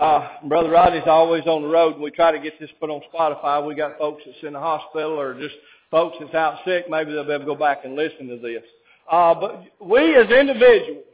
Uh, 0.00 0.26
Brother 0.44 0.70
Rodney's 0.70 1.02
always 1.04 1.46
on 1.46 1.60
the 1.60 1.68
road, 1.68 1.92
and 1.92 2.02
we 2.02 2.10
try 2.10 2.32
to 2.32 2.38
get 2.38 2.58
this 2.58 2.70
put 2.80 2.88
on 2.88 3.02
Spotify. 3.12 3.64
We 3.66 3.74
got 3.74 3.98
folks 3.98 4.22
that's 4.24 4.38
in 4.42 4.54
the 4.54 4.58
hospital 4.58 5.20
or 5.20 5.38
just 5.38 5.54
folks 5.90 6.16
that's 6.18 6.34
out 6.34 6.56
sick. 6.64 6.86
Maybe 6.88 7.12
they'll 7.12 7.26
be 7.26 7.32
able 7.32 7.40
to 7.40 7.52
go 7.52 7.54
back 7.54 7.84
and 7.84 7.96
listen 7.96 8.26
to 8.28 8.38
this. 8.38 8.62
Uh, 9.12 9.34
but 9.34 9.62
we 9.78 10.16
as 10.16 10.30
individuals, 10.30 11.04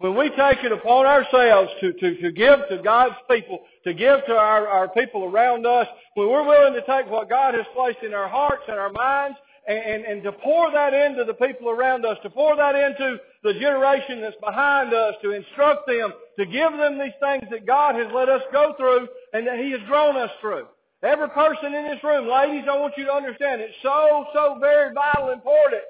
when 0.00 0.18
we 0.18 0.28
take 0.30 0.62
it 0.62 0.70
upon 0.70 1.06
ourselves 1.06 1.70
to, 1.80 1.94
to, 1.94 2.20
to 2.20 2.30
give 2.30 2.58
to 2.68 2.82
God's 2.84 3.14
people, 3.30 3.60
to 3.84 3.94
give 3.94 4.20
to 4.26 4.36
our, 4.36 4.68
our 4.68 4.88
people 4.88 5.24
around 5.24 5.64
us, 5.64 5.86
when 6.12 6.28
we're 6.28 6.46
willing 6.46 6.74
to 6.74 6.82
take 6.82 7.10
what 7.10 7.30
God 7.30 7.54
has 7.54 7.64
placed 7.74 8.02
in 8.02 8.12
our 8.12 8.28
hearts 8.28 8.64
and 8.68 8.78
our 8.78 8.92
minds 8.92 9.38
and, 9.66 10.04
and 10.04 10.22
to 10.24 10.32
pour 10.32 10.70
that 10.72 10.92
into 10.92 11.24
the 11.24 11.34
people 11.34 11.70
around 11.70 12.04
us, 12.04 12.18
to 12.22 12.28
pour 12.28 12.54
that 12.56 12.74
into 12.74 13.18
the 13.42 13.54
generation 13.54 14.20
that's 14.20 14.36
behind 14.42 14.92
us, 14.92 15.14
to 15.22 15.30
instruct 15.30 15.86
them, 15.86 16.12
to 16.38 16.46
give 16.46 16.72
them 16.72 16.98
these 16.98 17.16
things 17.20 17.44
that 17.50 17.66
God 17.66 17.94
has 17.94 18.06
let 18.14 18.28
us 18.28 18.42
go 18.52 18.74
through 18.76 19.08
and 19.32 19.46
that 19.46 19.58
He 19.58 19.70
has 19.70 19.80
grown 19.86 20.16
us 20.16 20.30
through. 20.40 20.66
Every 21.02 21.30
person 21.30 21.72
in 21.72 21.84
this 21.84 22.02
room, 22.04 22.28
ladies, 22.28 22.64
I 22.70 22.76
want 22.76 22.94
you 22.98 23.06
to 23.06 23.12
understand 23.12 23.62
it's 23.62 23.72
so, 23.82 24.26
so 24.34 24.58
very 24.60 24.92
vital 24.92 25.32
important 25.32 25.82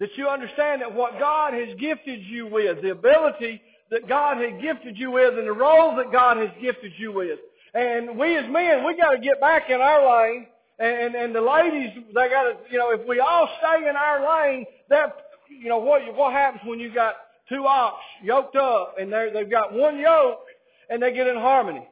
that 0.00 0.08
you 0.16 0.28
understand 0.28 0.80
that 0.80 0.94
what 0.94 1.18
God 1.18 1.52
has 1.52 1.68
gifted 1.78 2.22
you 2.24 2.46
with, 2.46 2.82
the 2.82 2.90
ability 2.90 3.60
that 3.90 4.08
God 4.08 4.38
has 4.38 4.60
gifted 4.62 4.98
you 4.98 5.10
with 5.10 5.38
and 5.38 5.46
the 5.46 5.52
role 5.52 5.94
that 5.96 6.10
God 6.10 6.38
has 6.38 6.48
gifted 6.60 6.92
you 6.96 7.12
with. 7.12 7.38
And 7.74 8.18
we 8.18 8.36
as 8.36 8.50
men, 8.50 8.84
we 8.84 8.96
got 8.96 9.10
to 9.10 9.18
get 9.18 9.40
back 9.40 9.68
in 9.68 9.80
our 9.80 10.24
lane 10.24 10.46
and, 10.78 11.14
and 11.14 11.34
the 11.34 11.40
ladies, 11.40 11.90
they 12.14 12.28
got 12.28 12.42
to, 12.44 12.56
you 12.70 12.78
know, 12.78 12.90
if 12.90 13.06
we 13.06 13.20
all 13.20 13.48
stay 13.58 13.88
in 13.88 13.94
our 13.94 14.42
lane, 14.42 14.64
that, 14.90 15.23
you 15.60 15.68
know, 15.68 15.78
what, 15.78 16.02
what 16.14 16.32
happens 16.32 16.62
when 16.64 16.80
you 16.80 16.92
got 16.92 17.14
two 17.48 17.66
ox 17.66 17.96
yoked 18.22 18.56
up 18.56 18.96
and 18.98 19.12
they 19.12 19.30
they've 19.32 19.50
got 19.50 19.72
one 19.72 19.98
yoke 19.98 20.40
and 20.90 21.02
they 21.02 21.12
get 21.12 21.26
in 21.26 21.36
harmony? 21.36 21.86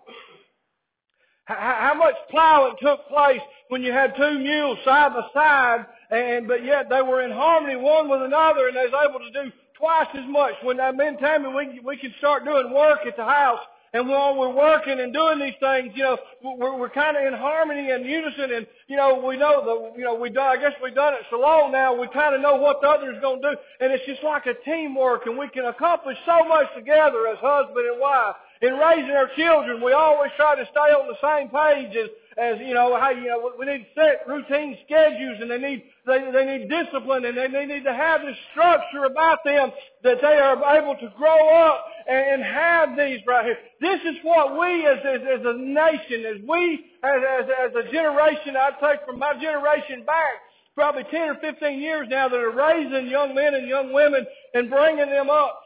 How, 1.45 1.55
how 1.55 1.95
much 1.95 2.15
plowing 2.30 2.75
took 2.80 3.09
place 3.09 3.41
when 3.69 3.82
you 3.82 3.93
had 3.93 4.15
two 4.16 4.38
mules 4.38 4.79
side 4.85 5.13
by 5.13 5.23
side 5.35 5.87
and, 6.10 6.46
but 6.46 6.65
yet 6.65 6.88
they 6.88 7.02
were 7.02 7.23
in 7.23 7.32
harmony 7.32 7.77
one 7.77 8.09
with 8.09 8.23
another 8.23 8.69
and 8.69 8.77
they 8.77 8.87
was 8.87 9.09
able 9.09 9.19
to 9.19 9.30
do 9.45 9.51
twice 9.79 10.09
as 10.15 10.29
much. 10.29 10.52
When 10.63 10.79
I 10.79 10.93
mean, 10.93 11.19
Tammy, 11.19 11.49
we, 11.49 11.80
we 11.80 11.97
could 11.97 12.15
start 12.19 12.45
doing 12.45 12.73
work 12.73 13.01
at 13.07 13.16
the 13.16 13.24
house 13.24 13.60
and 13.95 14.09
while 14.09 14.35
we're 14.38 14.54
working 14.54 15.01
and 15.01 15.12
doing 15.12 15.38
these 15.38 15.59
things, 15.60 15.93
you 15.95 16.02
know, 16.02 16.16
we're, 16.43 16.79
we're 16.79 16.88
kind 16.88 17.15
of 17.15 17.26
in 17.26 17.35
harmony 17.35 17.90
and 17.90 18.07
unison. 18.07 18.51
And, 18.51 18.66
you 18.88 18.96
know, 18.96 19.23
we 19.23 19.37
know 19.37 19.62
the, 19.62 19.98
you 19.98 20.04
know, 20.04 20.15
we 20.15 20.30
done, 20.30 20.59
I 20.59 20.60
guess 20.60 20.73
we've 20.82 20.95
done 20.95 21.12
it 21.12 21.21
so 21.29 21.38
long 21.38 21.73
now, 21.73 21.95
we 21.98 22.09
kind 22.09 22.35
of 22.35 22.40
know 22.40 22.57
what 22.57 22.80
the 22.80 22.88
other's 22.88 23.20
going 23.20 23.43
to 23.43 23.51
do. 23.51 23.57
And 23.80 23.93
it's 23.93 24.04
just 24.07 24.23
like 24.23 24.46
a 24.46 24.54
teamwork 24.65 25.26
and 25.26 25.37
we 25.37 25.48
can 25.48 25.66
accomplish 25.66 26.16
so 26.24 26.43
much 26.48 26.68
together 26.74 27.29
as 27.29 27.37
husband 27.38 27.87
and 27.87 28.01
wife. 28.01 28.37
In 28.63 28.74
raising 28.74 29.10
our 29.10 29.29
children, 29.35 29.82
we 29.82 29.93
always 29.93 30.30
try 30.37 30.55
to 30.55 30.65
stay 30.71 30.95
on 30.95 31.10
the 31.10 31.18
same 31.18 31.51
page 31.51 31.96
as, 31.96 32.10
as 32.38 32.60
you 32.60 32.74
know, 32.74 32.95
how, 32.95 33.10
you 33.10 33.27
know, 33.27 33.51
we 33.59 33.66
need 33.66 33.85
set 33.96 34.23
routine 34.29 34.79
schedules 34.87 35.38
and 35.41 35.51
they 35.51 35.59
need, 35.59 35.82
they, 36.07 36.30
they 36.30 36.46
need 36.46 36.71
discipline 36.71 37.24
and 37.24 37.37
they, 37.37 37.49
they 37.49 37.66
need 37.66 37.82
to 37.82 37.93
have 37.93 38.23
this 38.23 38.37
structure 38.52 39.04
about 39.04 39.43
them 39.45 39.73
that 40.04 40.19
they 40.23 40.38
are 40.38 40.54
able 40.79 40.95
to 40.95 41.13
grow 41.19 41.66
up 41.66 41.87
and, 42.07 42.41
and 42.41 42.43
have 42.45 42.96
these 42.96 43.19
right 43.27 43.46
here. 43.46 43.59
This 43.80 44.01
is 44.04 44.23
what 44.23 44.57
we 44.57 44.87
as, 44.87 44.99
as, 45.10 45.41
as 45.41 45.45
a 45.45 45.59
nation, 45.59 46.24
as 46.24 46.38
we, 46.47 46.87
as, 47.02 47.19
as, 47.19 47.47
as 47.66 47.74
a 47.74 47.91
generation, 47.91 48.54
I'd 48.54 48.79
take 48.79 49.04
from 49.04 49.19
my 49.19 49.35
generation 49.43 50.04
back, 50.07 50.38
probably 50.76 51.02
10 51.10 51.21
or 51.30 51.35
15 51.35 51.80
years 51.80 52.07
now 52.09 52.29
that 52.29 52.38
are 52.38 52.52
raising 52.52 53.10
young 53.10 53.35
men 53.35 53.54
and 53.54 53.66
young 53.66 53.93
women 53.93 54.24
and 54.54 54.71
bringing 54.71 55.10
them 55.10 55.30
up. 55.30 55.62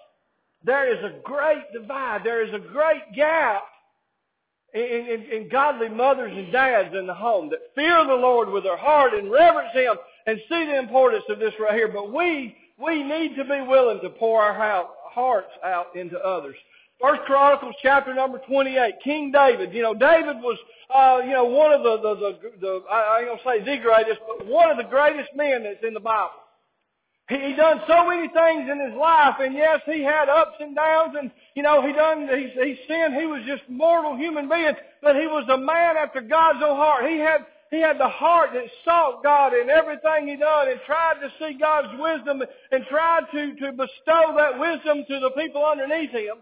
There 0.67 0.93
is 0.93 1.03
a 1.05 1.21
great 1.23 1.63
divide. 1.73 2.23
There 2.25 2.45
is 2.45 2.53
a 2.53 2.59
great 2.59 3.15
gap 3.15 3.63
in, 4.75 4.83
in, 4.83 5.23
in, 5.33 5.49
godly 5.49 5.89
mothers 5.89 6.33
and 6.37 6.53
dads 6.53 6.93
in 6.93 7.07
the 7.07 7.15
home 7.15 7.49
that 7.51 7.61
fear 7.77 8.05
the 8.05 8.15
Lord 8.15 8.51
with 8.51 8.65
their 8.65 8.77
heart 8.77 9.15
and 9.15 9.31
reverence 9.31 9.73
Him 9.73 9.95
and 10.27 10.39
see 10.49 10.67
the 10.67 10.77
importance 10.77 11.23
of 11.29 11.39
this 11.39 11.55
right 11.61 11.73
here. 11.73 11.87
But 11.87 12.13
we, 12.13 12.57
we 12.79 13.05
need 13.05 13.37
to 13.37 13.45
be 13.45 13.61
willing 13.61 14.01
to 14.03 14.11
pour 14.11 14.43
our 14.43 14.87
hearts 15.15 15.53
out 15.65 15.95
into 15.95 16.19
others. 16.19 16.57
First 17.01 17.23
Chronicles 17.23 17.75
chapter 17.81 18.13
number 18.13 18.41
28. 18.49 18.95
King 19.05 19.31
David. 19.31 19.73
You 19.73 19.83
know, 19.83 19.95
David 19.95 20.37
was, 20.39 20.59
uh, 20.93 21.21
you 21.25 21.33
know, 21.33 21.45
one 21.45 21.73
of 21.73 21.85
the, 21.85 21.97
the, 21.99 22.15
the, 22.15 22.51
the 22.61 22.83
I 22.91 23.21
ain't 23.21 23.29
gonna 23.29 23.59
say 23.59 23.65
the 23.65 23.81
greatest, 23.81 24.19
but 24.27 24.47
one 24.47 24.69
of 24.71 24.79
the 24.79 24.91
greatest 24.91 25.29
men 25.37 25.63
that's 25.63 25.85
in 25.87 25.95
the 25.95 26.01
Bible. 26.01 26.31
He, 27.29 27.37
he 27.39 27.53
done 27.55 27.81
so 27.89 28.07
many 28.07 28.29
things 28.29 28.71
in 28.71 28.79
his 28.79 28.95
life, 28.95 29.37
and 29.41 29.55
yes, 29.55 29.81
he 29.85 30.03
had 30.03 30.29
ups 30.29 30.57
and 30.61 30.77
downs, 30.77 31.17
and 31.19 31.31
you 31.55 31.63
know, 31.63 31.85
he 31.85 31.93
done, 31.93 32.29
he, 32.29 32.49
he 32.49 32.79
sinned. 32.87 33.15
He 33.15 33.27
was 33.27 33.43
just 33.47 33.63
mortal 33.69 34.17
human 34.17 34.49
being, 34.49 34.75
but 35.03 35.17
he 35.17 35.27
was 35.27 35.49
a 35.49 35.59
man 35.59 35.97
after 35.97 36.21
God's 36.21 36.63
own 36.63 36.77
heart. 36.77 37.11
He 37.11 37.19
had, 37.19 37.47
he 37.71 37.81
had 37.81 37.99
the 37.99 38.09
heart 38.09 38.51
that 38.55 38.67
sought 38.85 39.25
God 39.25 39.55
in 39.55 39.71
everything 39.71 40.29
he 40.29 40.37
done 40.37 40.69
and 40.69 40.79
tried 40.87 41.15
to 41.21 41.33
see 41.41 41.59
God's 41.59 41.99
wisdom 41.99 42.43
and 42.71 42.85
tried 42.87 43.25
to, 43.33 43.57
to 43.57 43.73
bestow 43.73 44.35
that 44.37 44.59
wisdom 44.59 45.05
to 45.09 45.21
the 45.21 45.31
people 45.31 45.65
underneath 45.65 46.11
him. 46.11 46.37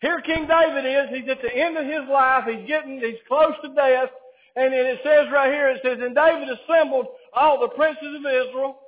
Here 0.00 0.20
King 0.20 0.46
David 0.46 0.86
is, 0.86 1.10
he's 1.10 1.28
at 1.28 1.42
the 1.42 1.54
end 1.54 1.76
of 1.76 1.84
his 1.84 2.08
life, 2.08 2.44
he's 2.46 2.66
getting, 2.68 3.00
he's 3.00 3.20
close 3.26 3.54
to 3.62 3.74
death, 3.74 4.10
and 4.54 4.72
it 4.72 5.00
says 5.02 5.26
right 5.32 5.52
here, 5.52 5.68
it 5.70 5.80
says, 5.84 5.98
and 6.00 6.14
David 6.14 6.48
assembled 6.48 7.06
all 7.34 7.60
the 7.60 7.68
princes 7.68 8.14
of 8.14 8.24
Israel. 8.24 8.78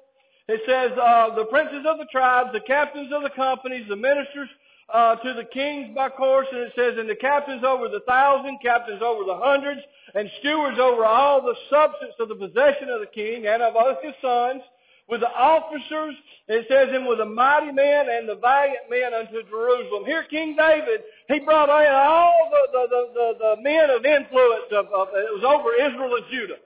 It 0.50 0.62
says, 0.66 0.90
uh, 0.98 1.34
the 1.36 1.44
princes 1.44 1.86
of 1.86 1.98
the 1.98 2.06
tribes, 2.10 2.50
the 2.52 2.60
captains 2.60 3.12
of 3.12 3.22
the 3.22 3.30
companies, 3.30 3.86
the 3.88 3.94
ministers, 3.94 4.48
uh, 4.92 5.14
to 5.14 5.34
the 5.34 5.44
kings 5.44 5.94
by 5.94 6.08
course, 6.08 6.48
and 6.50 6.62
it 6.62 6.72
says, 6.74 6.98
and 6.98 7.08
the 7.08 7.14
captains 7.14 7.62
over 7.62 7.88
the 7.88 8.00
thousand, 8.00 8.58
captains 8.60 9.00
over 9.00 9.22
the 9.22 9.36
hundreds, 9.36 9.80
and 10.14 10.28
stewards 10.40 10.78
over 10.80 11.04
all 11.04 11.40
the 11.40 11.54
substance 11.70 12.14
of 12.18 12.28
the 12.28 12.34
possession 12.34 12.88
of 12.88 12.98
the 12.98 13.06
king 13.14 13.46
and 13.46 13.62
of 13.62 13.76
all 13.76 13.94
his 14.02 14.14
sons, 14.20 14.62
with 15.08 15.20
the 15.20 15.30
officers, 15.30 16.14
it 16.48 16.66
says, 16.68 16.88
and 16.90 17.06
with 17.06 17.18
the 17.18 17.26
mighty 17.26 17.70
men 17.70 18.06
and 18.10 18.28
the 18.28 18.34
valiant 18.34 18.90
men 18.90 19.14
unto 19.14 19.42
Jerusalem. 19.48 20.04
Here 20.04 20.24
King 20.24 20.56
David, 20.56 21.02
he 21.28 21.38
brought 21.40 21.70
in 21.70 21.94
all 21.94 22.50
the, 22.50 22.62
the, 22.72 22.86
the, 22.90 23.02
the, 23.14 23.28
the 23.38 23.62
men 23.62 23.90
of 23.90 24.04
influence 24.04 24.70
of, 24.70 24.86
of, 24.86 25.08
it 25.14 25.30
was 25.30 25.46
over 25.46 25.74
Israel 25.74 26.14
and 26.14 26.26
Judah. 26.30 26.58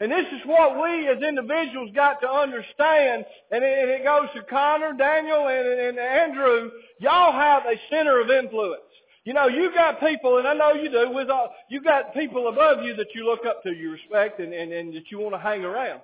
And 0.00 0.12
this 0.12 0.26
is 0.32 0.40
what 0.44 0.82
we 0.82 1.08
as 1.08 1.22
individuals 1.22 1.90
got 1.94 2.20
to 2.20 2.28
understand. 2.30 3.24
And 3.50 3.64
it, 3.64 3.88
it 3.88 4.04
goes 4.04 4.28
to 4.34 4.42
Connor, 4.42 4.92
Daniel, 4.92 5.48
and, 5.48 5.66
and 5.66 5.98
Andrew. 5.98 6.70
Y'all 7.00 7.32
have 7.32 7.64
a 7.64 7.80
center 7.88 8.20
of 8.20 8.30
influence. 8.30 8.82
You 9.24 9.32
know, 9.32 9.48
you 9.48 9.72
got 9.74 9.98
people, 9.98 10.38
and 10.38 10.46
I 10.46 10.54
know 10.54 10.74
you 10.74 10.88
do, 10.88 11.10
with 11.10 11.30
uh, 11.30 11.32
all, 11.32 11.54
you 11.68 11.82
got 11.82 12.14
people 12.14 12.46
above 12.46 12.84
you 12.84 12.94
that 12.94 13.08
you 13.12 13.24
look 13.24 13.44
up 13.44 13.62
to, 13.64 13.72
you 13.72 13.90
respect, 13.90 14.38
and, 14.38 14.52
and, 14.52 14.72
and 14.72 14.94
that 14.94 15.10
you 15.10 15.18
want 15.18 15.34
to 15.34 15.40
hang 15.40 15.64
around. 15.64 16.00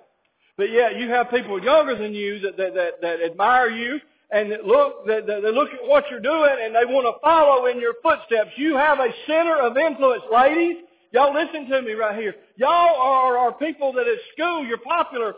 But 0.57 0.71
yet 0.71 0.97
you 0.97 1.07
have 1.09 1.29
people 1.29 1.63
younger 1.63 1.97
than 1.97 2.13
you 2.13 2.39
that, 2.39 2.57
that, 2.57 2.73
that, 2.75 3.01
that 3.01 3.21
admire 3.21 3.69
you 3.69 3.99
and 4.29 4.51
that 4.51 4.65
look, 4.65 5.05
that, 5.07 5.25
that 5.25 5.41
they 5.41 5.51
look 5.51 5.69
at 5.69 5.87
what 5.87 6.03
you're 6.11 6.19
doing 6.19 6.55
and 6.61 6.75
they 6.75 6.85
want 6.85 7.05
to 7.05 7.19
follow 7.21 7.67
in 7.67 7.79
your 7.79 7.93
footsteps. 8.03 8.51
You 8.57 8.75
have 8.75 8.99
a 8.99 9.09
center 9.25 9.57
of 9.57 9.77
influence, 9.77 10.23
ladies. 10.31 10.77
Y'all 11.13 11.33
listen 11.33 11.69
to 11.69 11.81
me 11.83 11.93
right 11.93 12.19
here. 12.19 12.33
Y'all 12.55 12.95
are, 12.99 13.37
are 13.37 13.53
people 13.53 13.93
that 13.93 14.07
at 14.07 14.17
school, 14.33 14.65
you're 14.65 14.79
popular, 14.79 15.35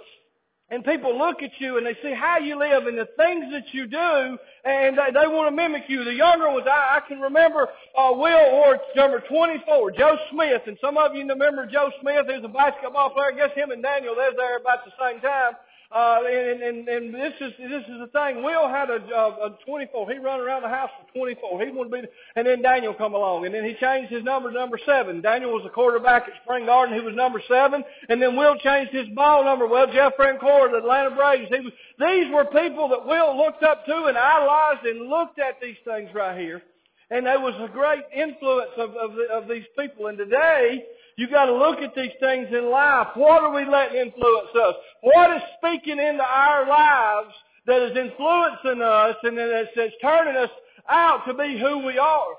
and 0.69 0.86
people 0.86 1.18
look 1.18 1.44
at 1.44 1.52
you 1.59 1.78
and 1.78 1.86
they 1.86 1.96
see 2.02 2.13
how 2.16 2.40
you 2.40 2.58
live 2.58 2.88
and 2.88 2.97
the 2.97 3.08
things 3.18 3.46
that 3.52 3.66
you 3.74 3.86
do, 3.86 4.38
and 4.63 4.97
they, 4.97 5.12
they 5.12 5.28
want 5.28 5.52
to 5.52 5.56
mimic 5.56 5.84
you. 5.90 6.06
The 6.06 6.13
younger 6.13 6.50
ones, 6.50 6.66
I, 6.66 6.97
I 6.97 7.08
can 7.08 7.19
remember 7.19 7.68
uh, 7.97 8.12
Will 8.13 8.52
Ward, 8.53 8.80
number 8.96 9.22
24, 9.28 9.91
Joe 9.91 10.18
Smith, 10.31 10.62
and 10.66 10.78
some 10.80 10.97
of 10.97 11.13
you 11.13 11.28
remember 11.28 11.68
Joe 11.68 11.92
Smith. 12.02 12.25
Was 12.25 12.42
a 12.46 12.47
basketball 12.47 13.09
player. 13.09 13.34
I 13.34 13.36
guess 13.36 13.56
him 13.56 13.72
and 13.72 13.84
Daniel, 13.84 14.16
they 14.16 14.31
was 14.31 14.36
there 14.38 14.57
about 14.57 14.86
the 14.86 14.92
same 14.97 15.19
time. 15.19 15.53
Uh, 15.95 16.19
and, 16.28 16.61
and, 16.61 16.89
and 16.89 17.16
this 17.16 17.31
is, 17.39 17.53
this 17.57 17.83
is 17.88 18.00
the 18.01 18.09
thing. 18.11 18.44
Will 18.44 18.67
had 18.67 18.89
a, 18.89 19.00
a, 19.16 19.47
a 19.47 19.57
24. 19.66 20.11
He 20.11 20.17
run 20.17 20.41
around 20.41 20.63
the 20.63 20.67
house 20.67 20.89
for 21.00 21.19
24. 21.19 21.66
He 21.66 21.72
wanted 21.72 21.89
to 21.89 22.01
be, 22.01 22.07
and 22.35 22.45
then 22.45 22.61
Daniel 22.61 22.94
come 22.94 23.13
along. 23.13 23.45
And 23.45 23.56
then 23.56 23.63
he 23.63 23.75
changed 23.75 24.11
his 24.11 24.22
number 24.22 24.51
to 24.51 24.57
number 24.59 24.77
seven. 24.86 25.21
Daniel 25.21 25.53
was 25.53 25.63
a 25.65 25.69
quarterback 25.69 26.24
at 26.24 26.33
Spring 26.44 26.65
Garden. 26.65 26.94
He 26.94 27.01
was 27.01 27.15
number 27.15 27.42
seven. 27.47 27.81
And 28.09 28.21
then 28.21 28.36
Will 28.36 28.57
changed 28.57 28.92
his 28.92 29.07
ball 29.15 29.45
number. 29.45 29.68
Well, 29.68 29.88
Jeff 29.88 30.18
Francoeur, 30.19 30.69
the 30.69 30.80
Atlanta 30.80 31.15
Braves. 31.15 31.50
He 31.50 31.62
was, 31.62 31.71
these 31.98 32.33
were 32.33 32.44
people 32.44 32.89
that 32.89 33.07
Will 33.07 33.38
looked 33.38 33.63
up 33.63 33.86
to 33.86 33.95
and 34.12 34.18
idolized 34.18 34.86
and 34.86 35.07
looked 35.07 35.39
at 35.39 35.62
these 35.62 35.77
things 35.86 36.09
right 36.13 36.38
here. 36.38 36.62
And 37.09 37.25
there 37.25 37.39
was 37.39 37.56
a 37.62 37.71
great 37.71 38.03
influence 38.13 38.71
of, 38.75 38.89
of, 38.98 39.15
the, 39.15 39.27
of 39.31 39.48
these 39.48 39.63
people. 39.80 40.07
And 40.07 40.18
today, 40.18 40.83
you 41.17 41.29
got 41.29 41.45
to 41.45 41.56
look 41.56 41.79
at 41.79 41.95
these 41.95 42.12
things 42.19 42.47
in 42.51 42.69
life. 42.69 43.07
What 43.15 43.44
are 43.44 43.53
we 43.53 43.65
letting 43.65 43.97
influence 43.97 44.50
us? 44.56 44.75
What 45.01 45.35
is 45.38 45.41
speaking 45.57 45.97
into 46.00 46.23
our 46.23 46.67
lives 46.67 47.33
that 47.65 47.81
is 47.81 47.97
influencing 47.97 48.81
us 48.81 49.15
and 49.23 49.38
that 49.38 49.67
is 49.75 49.94
turning 50.01 50.35
us 50.35 50.50
out 50.89 51.25
to 51.27 51.33
be 51.33 51.57
who 51.57 51.85
we 51.85 51.97
are? 51.97 52.35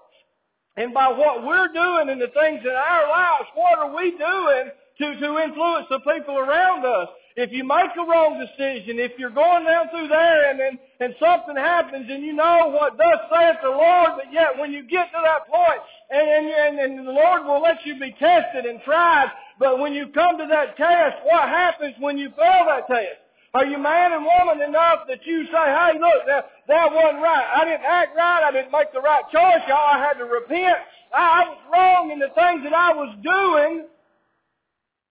And 0.76 0.92
by 0.92 1.08
what 1.08 1.44
we're 1.44 1.72
doing 1.72 2.10
and 2.10 2.20
the 2.20 2.28
things 2.28 2.60
in 2.62 2.70
our 2.70 3.08
lives, 3.08 3.48
what 3.54 3.78
are 3.78 3.96
we 3.96 4.10
doing 4.10 4.70
to, 4.98 5.20
to 5.20 5.38
influence 5.38 5.86
the 5.88 6.00
people 6.00 6.36
around 6.36 6.84
us? 6.84 7.08
If 7.36 7.52
you 7.52 7.64
make 7.64 7.92
a 8.00 8.04
wrong 8.08 8.40
decision, 8.40 8.98
if 8.98 9.12
you're 9.18 9.28
going 9.28 9.64
down 9.64 9.90
through 9.90 10.08
there 10.08 10.50
and, 10.50 10.58
and, 10.58 10.78
and 11.00 11.14
something 11.20 11.54
happens 11.54 12.08
and 12.08 12.24
you 12.24 12.32
know 12.32 12.72
what 12.72 12.96
thus 12.96 13.20
saith 13.28 13.60
the 13.62 13.68
Lord, 13.68 14.16
but 14.16 14.32
yet 14.32 14.56
when 14.58 14.72
you 14.72 14.82
get 14.88 15.12
to 15.12 15.20
that 15.22 15.44
point, 15.46 15.80
and, 16.08 16.24
and, 16.24 16.80
and 16.80 17.06
the 17.06 17.12
Lord 17.12 17.44
will 17.44 17.60
let 17.60 17.84
you 17.84 18.00
be 18.00 18.16
tested 18.18 18.64
and 18.64 18.80
tried. 18.82 19.28
But 19.58 19.78
when 19.78 19.92
you 19.92 20.08
come 20.08 20.38
to 20.38 20.46
that 20.48 20.78
test, 20.78 21.16
what 21.24 21.48
happens 21.48 21.94
when 22.00 22.16
you 22.16 22.30
fail 22.30 22.64
that 22.72 22.88
test? 22.88 23.20
Are 23.52 23.66
you 23.66 23.76
man 23.76 24.12
and 24.12 24.24
woman 24.24 24.62
enough 24.66 25.04
that 25.08 25.20
you 25.26 25.44
say, 25.44 25.66
hey, 25.76 25.92
look, 26.00 26.24
that, 26.26 26.48
that 26.68 26.92
wasn't 26.92 27.22
right. 27.22 27.46
I 27.52 27.64
didn't 27.64 27.84
act 27.84 28.16
right. 28.16 28.48
I 28.48 28.50
didn't 28.50 28.72
make 28.72 28.92
the 28.94 29.00
right 29.00 29.24
choice. 29.28 29.60
Y'all, 29.68 29.92
I 29.92 29.98
had 30.00 30.14
to 30.20 30.24
repent. 30.24 30.78
I, 31.12 31.44
I 31.44 31.48
was 31.48 31.58
wrong 31.72 32.10
in 32.12 32.18
the 32.18 32.32
things 32.32 32.64
that 32.64 32.72
I 32.72 32.92
was 32.92 33.12
doing. 33.20 33.88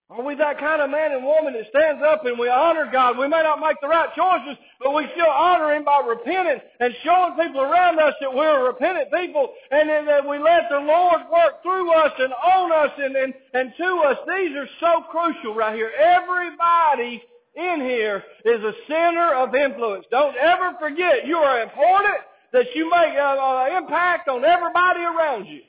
Are 0.10 0.22
we 0.22 0.36
that 0.36 0.60
kind 0.60 0.84
of 0.84 0.92
man 0.92 1.14
and 1.14 1.26
woman 1.26 1.54
that 1.54 1.66
stands 1.70 2.04
up 2.06 2.26
and 2.26 2.38
we 2.38 2.48
honor 2.48 2.88
God? 2.92 3.18
We 3.18 3.28
may 3.28 3.42
not 3.42 3.60
make 3.60 3.82
the 3.82 3.88
right 3.88 4.10
choices, 4.16 4.56
but 4.80 4.94
we 4.94 5.08
still 5.14 5.26
honor 5.26 5.74
Him 5.74 5.84
by 5.84 6.00
repenting 6.08 6.62
and 6.80 6.94
showing 7.04 7.34
people 7.34 7.62
around 7.62 8.00
us 8.00 8.14
that 8.22 8.32
we're 8.32 8.68
repentant 8.68 9.12
people 9.12 9.52
and 9.72 9.90
that 10.08 10.28
we 10.28 10.38
let 10.38 10.70
the 10.70 10.78
Lord 10.78 11.22
work 11.34 11.64
through 11.64 11.92
us 11.92 12.12
and 12.20 12.32
on 12.34 12.72
us 12.72 12.92
and, 13.00 13.16
and, 13.16 13.34
and 13.56 13.74
to 13.78 13.96
us. 14.06 14.18
These 14.28 14.56
are 14.56 14.70
so 14.80 15.02
crucial 15.10 15.56
right 15.56 15.76
here. 15.76 15.92
Everybody 15.98 17.24
in 17.56 17.82
here 17.82 18.24
is 18.46 18.62
a 18.64 18.74
center 18.88 19.34
of 19.34 19.56
influence. 19.56 20.06
Don't 20.12 20.36
ever 20.38 20.76
forget 20.80 21.26
you 21.26 21.38
are 21.38 21.64
important, 21.64 22.16
that 22.54 22.68
you 22.76 22.90
make 22.92 23.16
an 23.16 23.38
uh, 23.40 23.78
impact 23.78 24.30
on 24.30 24.46
everybody 24.46 25.02
around 25.02 25.48
you. 25.48 25.62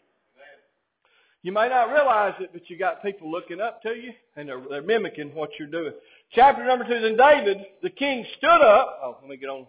You 1.46 1.52
may 1.52 1.68
not 1.68 1.92
realize 1.92 2.34
it, 2.40 2.50
but 2.52 2.68
you 2.68 2.76
got 2.76 3.04
people 3.04 3.30
looking 3.30 3.60
up 3.60 3.80
to 3.82 3.90
you 3.90 4.12
and 4.34 4.48
they're, 4.48 4.60
they're 4.68 4.82
mimicking 4.82 5.32
what 5.32 5.50
you're 5.60 5.68
doing. 5.68 5.92
Chapter 6.32 6.66
number 6.66 6.84
two, 6.84 7.00
then 7.00 7.16
David, 7.16 7.58
the 7.84 7.90
king 7.90 8.26
stood 8.36 8.48
up. 8.48 8.98
Oh, 9.00 9.18
let 9.20 9.30
me 9.30 9.36
get 9.36 9.48
on. 9.48 9.64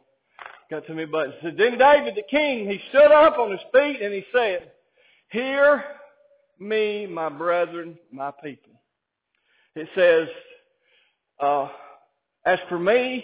Got 0.71 0.87
too 0.87 0.95
many 0.95 1.05
buttons. 1.05 1.35
So 1.43 1.51
then 1.55 1.77
David, 1.77 2.15
the 2.15 2.23
king, 2.31 2.67
he 2.67 2.81
stood 2.89 3.11
up 3.11 3.37
on 3.37 3.51
his 3.51 3.59
feet 3.71 4.01
and 4.01 4.11
he 4.11 4.25
said, 4.33 4.71
Hear 5.29 5.83
me, 6.59 7.05
my 7.05 7.29
brethren, 7.29 7.99
my 8.11 8.31
people. 8.43 8.73
It 9.75 9.87
says, 9.93 10.29
uh, 11.39 11.69
as 12.43 12.57
for 12.69 12.79
me, 12.79 13.23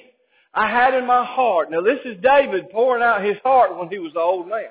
I 0.53 0.69
had 0.69 0.94
in 0.94 1.07
my 1.07 1.25
heart. 1.25 1.71
Now 1.71 1.81
this 1.81 2.01
is 2.05 2.21
David 2.21 2.69
pouring 2.69 3.01
out 3.01 3.25
his 3.25 3.38
heart 3.44 3.75
when 3.75 3.89
he 3.89 3.97
was 3.97 4.11
an 4.11 4.21
old 4.21 4.47
man. 4.47 4.69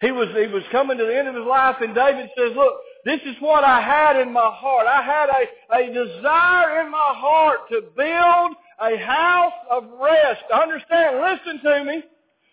He 0.00 0.12
was, 0.12 0.28
he 0.36 0.46
was 0.46 0.62
coming 0.70 0.98
to 0.98 1.04
the 1.04 1.18
end 1.18 1.26
of 1.26 1.34
his 1.34 1.44
life 1.44 1.78
and 1.80 1.96
David 1.96 2.30
says, 2.38 2.52
look, 2.54 2.74
this 3.08 3.20
is 3.24 3.40
what 3.40 3.64
I 3.64 3.80
had 3.80 4.20
in 4.20 4.32
my 4.32 4.50
heart. 4.52 4.86
I 4.86 5.02
had 5.02 5.28
a, 5.30 5.42
a 5.80 5.92
desire 5.92 6.82
in 6.82 6.90
my 6.90 7.12
heart 7.16 7.60
to 7.70 7.80
build 7.96 8.56
a 8.80 8.96
house 8.98 9.58
of 9.70 9.84
rest. 10.00 10.44
Understand, 10.52 11.18
listen 11.18 11.62
to 11.62 11.84
me. 11.84 12.02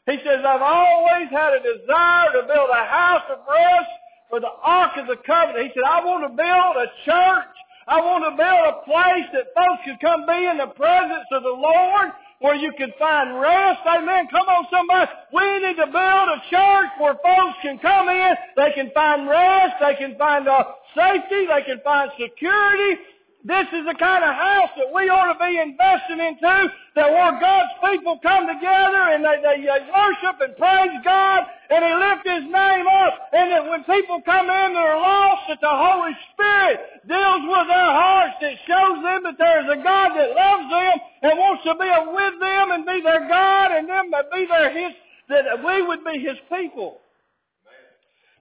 He 0.06 0.18
says, 0.24 0.46
I've 0.46 0.62
always 0.62 1.30
had 1.30 1.54
a 1.54 1.60
desire 1.60 2.32
to 2.40 2.48
build 2.48 2.70
a 2.70 2.86
house 2.86 3.24
of 3.30 3.40
rest 3.50 3.90
for 4.30 4.40
the 4.40 4.52
Ark 4.64 4.98
of 4.98 5.08
the 5.08 5.18
Covenant. 5.26 5.68
He 5.68 5.72
said, 5.74 5.84
I 5.84 6.04
want 6.06 6.24
to 6.24 6.30
build 6.30 6.76
a 6.78 6.88
church 7.04 7.56
I 7.88 8.02
want 8.02 8.26
to 8.26 8.34
build 8.34 8.66
a 8.66 8.82
place 8.82 9.30
that 9.34 9.54
folks 9.54 9.86
can 9.86 9.98
come 10.02 10.26
be 10.26 10.50
in 10.50 10.58
the 10.58 10.74
presence 10.74 11.30
of 11.32 11.44
the 11.44 11.54
Lord 11.54 12.10
where 12.40 12.56
you 12.56 12.72
can 12.78 12.92
find 13.00 13.40
rest. 13.40 13.82
Amen. 13.88 14.28
Come 14.32 14.48
on 14.48 14.66
somebody. 14.72 15.12
We 15.34 15.44
need 15.60 15.78
to 15.78 15.88
build 15.88 16.28
a 16.30 16.40
church 16.50 16.92
where 17.00 17.16
folks 17.24 17.58
can 17.62 17.80
come 17.80 18.10
in. 18.10 18.34
They 18.56 18.72
can 18.76 18.92
find 18.94 19.28
rest. 19.28 19.76
They 19.80 19.96
can 19.96 20.18
find 20.18 20.48
uh, 20.48 20.64
safety. 20.96 21.48
They 21.48 21.64
can 21.66 21.82
find 21.84 22.12
security. 22.20 23.02
This 23.46 23.70
is 23.78 23.86
the 23.86 23.94
kind 23.94 24.26
of 24.26 24.34
house 24.34 24.74
that 24.74 24.90
we 24.90 25.06
ought 25.06 25.30
to 25.30 25.38
be 25.38 25.62
investing 25.62 26.18
into, 26.18 26.50
that 26.98 27.14
where 27.14 27.38
God's 27.38 27.78
people 27.78 28.18
come 28.26 28.50
together 28.50 29.14
and 29.14 29.22
they, 29.22 29.38
they, 29.38 29.86
worship 29.86 30.42
and 30.42 30.58
praise 30.58 30.98
God 31.06 31.46
and 31.70 31.86
they 31.86 31.94
lift 31.94 32.26
His 32.26 32.50
name 32.50 32.90
up 32.90 33.14
and 33.38 33.54
that 33.54 33.70
when 33.70 33.86
people 33.86 34.18
come 34.26 34.50
in 34.50 34.74
that 34.74 34.82
are 34.82 34.98
lost, 34.98 35.46
that 35.46 35.62
the 35.62 35.70
Holy 35.70 36.18
Spirit 36.34 37.06
deals 37.06 37.46
with 37.46 37.70
their 37.70 37.94
hearts, 37.94 38.34
that 38.42 38.58
shows 38.66 38.98
them 39.06 39.30
that 39.30 39.38
there's 39.38 39.70
a 39.78 39.78
God 39.78 40.18
that 40.18 40.34
loves 40.34 40.66
them 40.66 40.96
and 41.30 41.38
wants 41.38 41.62
to 41.70 41.78
be 41.78 41.86
with 42.18 42.36
them 42.42 42.66
and 42.74 42.82
be 42.82 42.98
their 43.06 43.30
God 43.30 43.78
and 43.78 43.86
them 43.86 44.10
to 44.10 44.26
be 44.34 44.50
their 44.50 44.74
His, 44.74 44.98
that 45.30 45.62
we 45.62 45.86
would 45.86 46.02
be 46.02 46.18
His 46.18 46.42
people. 46.50 46.98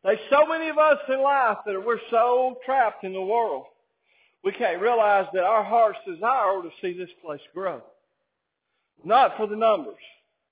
There's 0.01 0.25
so 0.33 0.49
many 0.49 0.73
of 0.73 0.79
us 0.81 0.97
in 1.13 1.21
life 1.21 1.61
that 1.69 1.77
we're 1.77 2.01
so 2.09 2.57
trapped 2.65 3.05
in 3.05 3.13
the 3.13 3.21
world 3.21 3.69
we 4.45 4.53
can't 4.53 4.81
realize 4.81 5.27
that 5.33 5.43
our 5.43 5.65
heart's 5.65 5.99
desire 6.07 6.63
to 6.63 6.71
see 6.83 6.97
this 6.97 7.09
place 7.25 7.41
grow. 7.55 7.81
Not 9.05 9.37
for 9.37 9.47
the 9.47 9.57
numbers, 9.57 10.03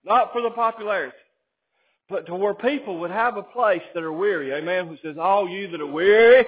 not 0.05 0.33
for 0.33 0.43
the 0.43 0.51
popularity, 0.51 1.17
but 2.09 2.27
to 2.27 2.35
where 2.35 2.55
people 2.55 2.99
would 3.01 3.11
have 3.11 3.37
a 3.37 3.43
place 3.43 3.83
that 3.95 4.03
are 4.03 4.13
weary. 4.13 4.53
Amen. 4.53 4.89
Who 4.89 4.97
says, 5.03 5.17
all 5.19 5.49
you 5.49 5.69
that 5.71 5.81
are 5.81 5.87
weary 5.87 6.45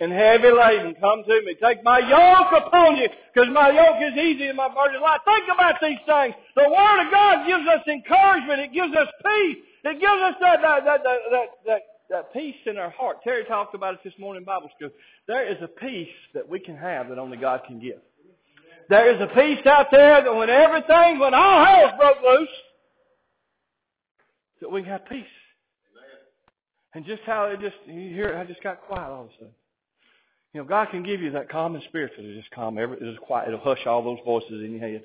and 0.00 0.12
heavy 0.12 0.50
laden, 0.50 0.94
come 1.00 1.24
to 1.26 1.42
me. 1.42 1.56
Take 1.62 1.82
my 1.82 1.98
yoke 1.98 2.66
upon 2.66 2.96
you, 2.96 3.08
because 3.34 3.48
my 3.52 3.70
yoke 3.70 4.12
is 4.12 4.18
easy 4.18 4.46
and 4.46 4.56
my 4.56 4.68
burden 4.68 4.96
is 4.96 5.02
light. 5.02 5.20
Think 5.24 5.44
about 5.52 5.74
these 5.82 5.98
things. 6.06 6.34
The 6.54 6.68
Word 6.68 7.06
of 7.06 7.10
God 7.10 7.46
gives 7.46 7.66
us 7.66 7.82
encouragement. 7.88 8.60
It 8.60 8.72
gives 8.72 8.94
us 8.94 9.08
peace. 9.24 9.58
It 9.84 10.00
gives 10.00 10.22
us 10.22 10.34
that, 10.40 10.62
that, 10.62 10.84
that, 10.84 11.00
that, 11.04 11.46
that 11.66 11.80
that 12.10 12.32
peace 12.32 12.56
in 12.66 12.78
our 12.78 12.90
heart. 12.90 13.18
Terry 13.22 13.44
talked 13.44 13.74
about 13.74 13.94
it 13.94 14.00
this 14.04 14.14
morning 14.18 14.42
in 14.42 14.44
Bible 14.44 14.70
school. 14.76 14.90
There 15.26 15.46
is 15.46 15.58
a 15.62 15.68
peace 15.68 16.08
that 16.34 16.48
we 16.48 16.58
can 16.58 16.76
have 16.76 17.08
that 17.08 17.18
only 17.18 17.36
God 17.36 17.62
can 17.66 17.78
give. 17.78 17.98
There 18.88 19.14
is 19.14 19.20
a 19.20 19.26
peace 19.34 19.64
out 19.66 19.88
there 19.90 20.22
that 20.22 20.34
when 20.34 20.48
everything, 20.48 21.18
when 21.18 21.34
all 21.34 21.64
hell 21.64 21.92
broke 21.98 22.22
loose, 22.22 22.48
that 24.60 24.70
we 24.70 24.82
can 24.82 24.90
have 24.90 25.06
peace. 25.06 25.24
And 26.94 27.04
just 27.04 27.22
how 27.26 27.46
it 27.46 27.60
just, 27.60 27.76
you 27.86 28.14
hear 28.14 28.30
it, 28.30 28.36
I 28.36 28.44
just 28.44 28.62
got 28.62 28.80
quiet 28.82 29.10
all 29.10 29.24
of 29.24 29.28
a 29.28 29.32
sudden. 29.34 29.54
You 30.54 30.62
know, 30.62 30.66
God 30.66 30.88
can 30.90 31.02
give 31.02 31.20
you 31.20 31.30
that 31.32 31.50
common 31.50 31.82
spirit 31.88 32.12
to 32.16 32.34
just 32.34 32.50
calm 32.50 32.78
every, 32.78 32.98
just 32.98 33.20
quiet. 33.20 33.48
It'll 33.48 33.60
hush 33.60 33.86
all 33.86 34.02
those 34.02 34.18
voices 34.24 34.64
in 34.64 34.72
your 34.72 34.80
head. 34.80 35.02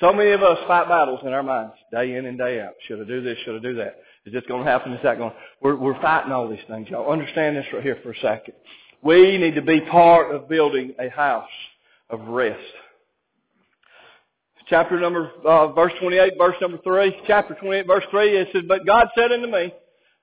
So 0.00 0.12
many 0.12 0.32
of 0.32 0.42
us 0.42 0.58
fight 0.66 0.88
battles 0.88 1.20
in 1.22 1.32
our 1.32 1.44
minds, 1.44 1.74
day 1.92 2.16
in 2.16 2.26
and 2.26 2.36
day 2.36 2.60
out. 2.60 2.74
Should 2.86 3.00
I 3.00 3.04
do 3.04 3.22
this? 3.22 3.38
Should 3.44 3.56
I 3.56 3.60
do 3.60 3.76
that? 3.76 4.00
Is 4.26 4.32
this 4.32 4.42
going 4.48 4.64
to 4.64 4.70
happen? 4.70 4.92
Is 4.92 5.00
that 5.04 5.18
going 5.18 5.30
to... 5.30 5.36
We're, 5.60 5.76
we're 5.76 6.00
fighting 6.02 6.32
all 6.32 6.48
these 6.48 6.58
things. 6.68 6.88
Y'all 6.90 7.10
understand 7.10 7.56
this 7.56 7.66
right 7.72 7.82
here 7.82 7.98
for 8.02 8.10
a 8.10 8.18
second. 8.20 8.54
We 9.02 9.38
need 9.38 9.54
to 9.54 9.62
be 9.62 9.80
part 9.80 10.34
of 10.34 10.48
building 10.48 10.94
a 10.98 11.08
house 11.08 11.48
of 12.10 12.20
rest. 12.26 12.60
Chapter 14.68 14.98
number, 14.98 15.30
uh, 15.46 15.68
verse 15.72 15.92
28, 16.00 16.32
verse 16.36 16.56
number 16.60 16.78
3. 16.82 17.16
Chapter 17.28 17.54
28, 17.54 17.86
verse 17.86 18.04
3, 18.10 18.36
it 18.36 18.48
says, 18.52 18.62
But 18.66 18.84
God 18.84 19.06
said 19.16 19.30
unto 19.30 19.46
me, 19.46 19.72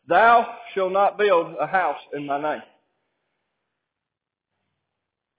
Thou 0.10 0.54
shalt 0.74 0.92
not 0.92 1.18
build 1.18 1.56
a 1.60 1.66
house 1.66 2.00
in 2.14 2.26
my 2.26 2.42
name. 2.42 2.62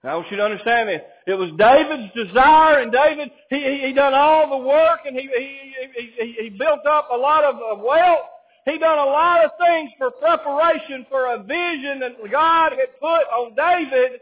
Now, 0.03 0.13
I 0.13 0.15
want 0.15 0.31
you 0.31 0.37
to 0.37 0.43
understand 0.43 0.89
this. 0.89 1.01
It 1.27 1.35
was 1.35 1.51
David's 1.57 2.13
desire, 2.15 2.79
and 2.79 2.91
David, 2.91 3.29
he, 3.49 3.57
he, 3.57 3.87
he 3.87 3.93
done 3.93 4.15
all 4.15 4.49
the 4.49 4.67
work, 4.67 5.01
and 5.05 5.15
he, 5.15 5.29
he, 5.35 6.13
he, 6.19 6.35
he 6.43 6.49
built 6.49 6.85
up 6.87 7.09
a 7.11 7.17
lot 7.17 7.43
of 7.43 7.79
wealth, 7.79 8.25
he 8.65 8.77
done 8.79 8.97
a 8.97 9.05
lot 9.05 9.45
of 9.45 9.51
things 9.59 9.91
for 9.97 10.09
preparation 10.11 11.05
for 11.09 11.33
a 11.33 11.43
vision 11.43 11.99
that 11.99 12.17
God 12.31 12.71
had 12.71 12.99
put 12.99 13.23
on 13.29 13.55
David, 13.55 14.19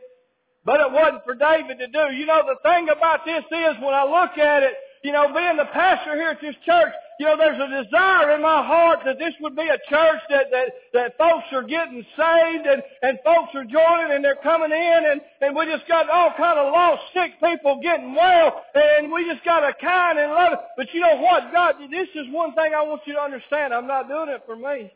but 0.66 0.82
it 0.82 0.92
wasn't 0.92 1.24
for 1.24 1.34
David 1.34 1.80
to 1.80 1.88
do. 1.88 2.14
You 2.14 2.26
know, 2.26 2.44
the 2.46 2.60
thing 2.68 2.90
about 2.90 3.26
this 3.26 3.44
is 3.46 3.76
when 3.82 3.94
I 3.94 4.04
look 4.04 4.38
at 4.38 4.64
it, 4.64 4.74
you 5.04 5.12
know, 5.12 5.34
being 5.34 5.58
the 5.58 5.68
pastor 5.72 6.16
here 6.16 6.30
at 6.30 6.42
this 6.42 6.56
church, 6.66 6.94
you 7.20 7.25
know, 7.25 7.38
there's 7.38 7.60
a 7.60 7.84
desire 7.84 8.36
in 8.36 8.41
my 8.41 8.65
heart 8.65 9.00
that 9.05 9.20
this 9.20 9.34
would 9.41 9.55
be 9.55 9.62
a 9.67 9.77
church 9.89 10.22
that, 10.29 10.48
that, 10.51 10.74
that 10.93 11.17
folks 11.17 11.46
are 11.51 11.63
getting 11.63 12.03
saved 12.17 12.65
and, 12.65 12.82
and 13.01 13.20
folks 13.24 13.53
are 13.53 13.65
joining 13.65 14.15
and 14.15 14.25
they're 14.25 14.41
coming 14.41 14.72
in 14.72 15.01
and, 15.05 15.22
and 15.41 15.55
we 15.55 15.65
just 15.65 15.88
got 15.88 16.10
all 16.10 16.34
kind 16.36 16.58
of 16.58 16.74
lost, 16.74 17.03
sick 17.13 17.34
people 17.39 17.79
getting 17.84 18.15
well 18.15 18.63
and 18.74 19.12
we 19.12 19.25
just 19.25 19.46
got 19.46 19.63
a 19.63 19.74
kind 19.79 20.17
and 20.17 20.32
love. 20.32 20.53
But 20.75 20.93
you 20.93 21.01
know 21.01 21.17
what? 21.17 21.51
God, 21.51 21.75
this 21.91 22.10
is 22.15 22.25
one 22.32 22.55
thing 22.55 22.74
I 22.75 22.82
want 22.82 23.01
you 23.05 23.13
to 23.13 23.22
understand. 23.22 23.74
I'm 23.74 23.88
not 23.88 24.08
doing 24.08 24.29
it 24.29 24.41
for 24.46 24.55
me. 24.55 24.91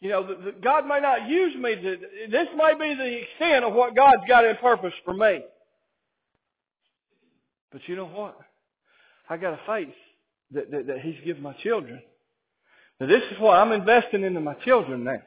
You 0.00 0.10
know, 0.10 0.26
the, 0.26 0.34
the, 0.36 0.52
God 0.62 0.86
may 0.86 1.00
not 1.00 1.28
use 1.28 1.54
me 1.56 1.74
to, 1.74 1.96
this 2.30 2.48
may 2.56 2.74
be 2.74 2.94
the 2.94 3.22
extent 3.22 3.64
of 3.64 3.74
what 3.74 3.94
God's 3.94 4.22
got 4.28 4.44
in 4.44 4.56
purpose 4.56 4.92
for 5.04 5.14
me. 5.14 5.40
But 7.72 7.82
you 7.86 7.96
know 7.96 8.06
what? 8.06 8.38
I 9.28 9.36
got 9.36 9.54
a 9.54 9.60
faith 9.66 9.94
that, 10.52 10.70
that, 10.70 10.86
that 10.86 11.00
He's 11.00 11.16
given 11.24 11.42
my 11.42 11.54
children. 11.54 12.02
Now 13.00 13.06
this 13.06 13.22
is 13.30 13.38
what 13.38 13.58
I'm 13.58 13.72
investing 13.72 14.24
into 14.24 14.40
my 14.40 14.54
children 14.54 15.04
now. 15.04 15.22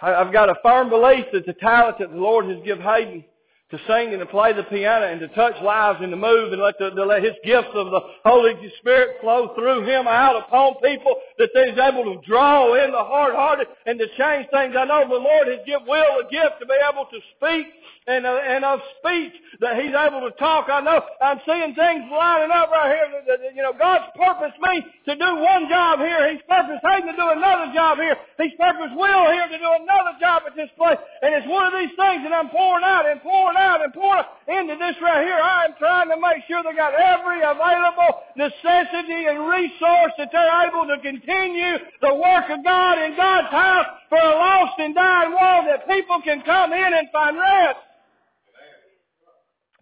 I, 0.00 0.14
I've 0.14 0.32
got 0.32 0.48
a 0.48 0.54
firm 0.62 0.88
belief 0.88 1.26
that 1.32 1.46
the 1.46 1.52
talent 1.54 1.98
that 1.98 2.10
the 2.10 2.18
Lord 2.18 2.46
has 2.46 2.58
given 2.64 2.84
Hayden 2.84 3.24
to 3.70 3.78
sing 3.86 4.10
and 4.10 4.20
to 4.20 4.26
play 4.26 4.52
the 4.52 4.64
piano 4.64 5.06
and 5.06 5.20
to 5.20 5.28
touch 5.28 5.54
lives 5.62 6.00
and 6.02 6.10
to 6.10 6.16
move 6.16 6.52
and 6.52 6.60
let, 6.60 6.78
the, 6.78 6.90
to 6.90 7.04
let 7.04 7.22
His 7.22 7.34
gifts 7.44 7.70
of 7.74 7.90
the 7.90 8.00
Holy 8.24 8.54
Spirit 8.78 9.16
flow 9.20 9.54
through 9.54 9.86
Him 9.86 10.08
out 10.08 10.36
upon 10.36 10.74
people 10.82 11.14
that 11.38 11.50
He's 11.54 11.78
able 11.78 12.04
to 12.04 12.20
draw 12.26 12.74
in 12.74 12.90
the 12.90 13.04
hard-hearted 13.04 13.66
and 13.86 13.98
to 13.98 14.06
change 14.18 14.46
things. 14.50 14.74
I 14.76 14.84
know 14.84 15.06
the 15.08 15.14
Lord 15.14 15.46
has 15.48 15.60
given 15.66 15.86
Will 15.86 16.20
a 16.20 16.30
gift 16.30 16.60
to 16.60 16.66
be 16.66 16.76
able 16.90 17.06
to 17.06 17.18
speak 17.36 17.66
and, 18.06 18.26
uh, 18.26 18.40
and 18.42 18.64
of 18.64 18.80
speech 18.98 19.32
that 19.60 19.76
he's 19.76 19.92
able 19.92 20.24
to 20.24 20.32
talk. 20.40 20.66
I 20.66 20.80
know 20.80 20.98
I'm 21.20 21.38
seeing 21.44 21.74
things 21.76 22.08
lining 22.08 22.50
up 22.50 22.70
right 22.70 22.90
here. 22.90 23.06
That, 23.12 23.24
that, 23.28 23.54
you 23.54 23.62
know, 23.62 23.76
God's 23.76 24.08
purposed 24.16 24.58
me 24.58 24.82
to 25.06 25.14
do 25.14 25.30
one 25.38 25.68
job 25.68 26.00
here. 26.00 26.32
He's 26.32 26.42
purposed 26.48 26.80
Hayden 26.80 27.12
to 27.12 27.16
do 27.16 27.28
another 27.30 27.70
job 27.74 27.98
here. 27.98 28.16
He's 28.40 28.56
purposed 28.56 28.96
Will 28.96 29.24
here 29.30 29.46
to 29.46 29.58
do 29.58 29.70
another 29.84 30.16
job 30.18 30.42
at 30.48 30.56
this 30.56 30.72
place. 30.74 30.98
And 31.22 31.34
it's 31.36 31.46
one 31.46 31.68
of 31.68 31.74
these 31.76 31.94
things 31.94 32.24
that 32.24 32.32
I'm 32.32 32.48
pouring 32.48 32.84
out 32.84 33.04
and 33.04 33.20
pouring 33.20 33.59
out 33.60 33.84
and 33.84 33.92
pouring 33.92 34.24
into 34.48 34.74
this 34.74 34.96
right 35.02 35.22
here. 35.24 35.38
I'm 35.38 35.74
trying 35.78 36.08
to 36.08 36.16
make 36.16 36.42
sure 36.48 36.62
they 36.64 36.74
got 36.74 36.94
every 36.96 37.44
available 37.44 38.24
necessity 38.36 39.28
and 39.28 39.46
resource 39.46 40.12
that 40.18 40.30
they're 40.32 40.66
able 40.66 40.88
to 40.88 40.98
continue 41.02 41.76
the 42.00 42.14
work 42.14 42.48
of 42.48 42.64
God 42.64 42.98
in 42.98 43.16
God's 43.16 43.52
house 43.52 43.86
for 44.08 44.18
a 44.18 44.34
lost 44.34 44.80
and 44.80 44.94
dying 44.94 45.30
world 45.30 45.66
that 45.68 45.86
people 45.86 46.20
can 46.24 46.42
come 46.42 46.72
in 46.72 46.92
and 46.94 47.08
find 47.12 47.36
rest. 47.36 47.78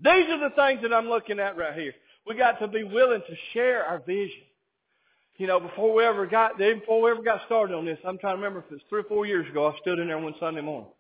These 0.01 0.31
are 0.31 0.49
the 0.49 0.55
things 0.55 0.83
that 0.83 0.93
I'm 0.93 1.09
looking 1.09 1.41
at 1.41 1.57
right 1.57 1.75
here. 1.75 1.95
We 2.27 2.37
got 2.37 2.61
to 2.61 2.69
be 2.69 2.85
willing 2.85 3.23
to 3.27 3.37
share 3.53 3.85
our 3.85 4.01
vision. 4.01 4.43
You 5.39 5.47
know, 5.47 5.61
before 5.61 5.95
we 5.95 6.05
ever 6.05 6.27
got, 6.27 6.59
before 6.59 7.01
we 7.01 7.11
ever 7.11 7.23
got 7.23 7.41
started 7.47 7.75
on 7.75 7.87
this, 7.87 7.99
I'm 8.05 8.19
trying 8.19 8.37
to 8.37 8.43
remember 8.43 8.65
if 8.67 8.73
it's 8.73 8.83
three 8.89 9.01
or 9.01 9.05
four 9.05 9.25
years 9.25 9.49
ago, 9.49 9.69
I 9.69 9.79
stood 9.81 9.99
in 9.99 10.09
there 10.09 10.19
one 10.19 10.35
Sunday 10.41 10.61
morning. 10.61 10.91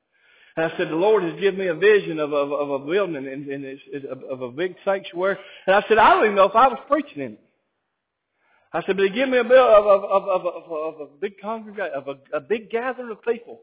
And 0.58 0.72
I 0.72 0.76
said, 0.76 0.88
the 0.88 0.96
Lord 0.96 1.22
has 1.22 1.38
given 1.38 1.60
me 1.60 1.68
a 1.68 1.74
vision 1.74 2.18
of, 2.18 2.32
of, 2.32 2.50
of 2.50 2.70
a 2.70 2.78
building 2.80 3.14
and, 3.14 3.46
and 3.48 3.64
it's, 3.64 3.80
it's, 3.92 4.04
of 4.28 4.42
a 4.42 4.50
big 4.50 4.74
sanctuary. 4.84 5.36
And 5.68 5.76
I 5.76 5.84
said, 5.86 5.98
I 5.98 6.10
don't 6.10 6.24
even 6.24 6.34
know 6.34 6.46
if 6.46 6.56
I 6.56 6.66
was 6.66 6.80
preaching 6.88 7.22
in 7.22 7.32
it. 7.34 7.40
I 8.72 8.82
said, 8.84 8.96
but 8.96 9.04
he 9.04 9.10
gave 9.10 9.28
me 9.28 9.38
a 9.38 9.44
bill 9.44 9.64
of, 9.64 9.86
of, 9.86 10.04
of, 10.04 10.28
of, 10.28 10.46
of, 10.46 10.94
of 10.94 11.00
a 11.00 11.06
big 11.20 11.40
congregation, 11.40 11.92
of 11.94 12.08
a, 12.08 12.36
a 12.36 12.40
big 12.40 12.70
gathering 12.70 13.12
of 13.12 13.22
people. 13.22 13.60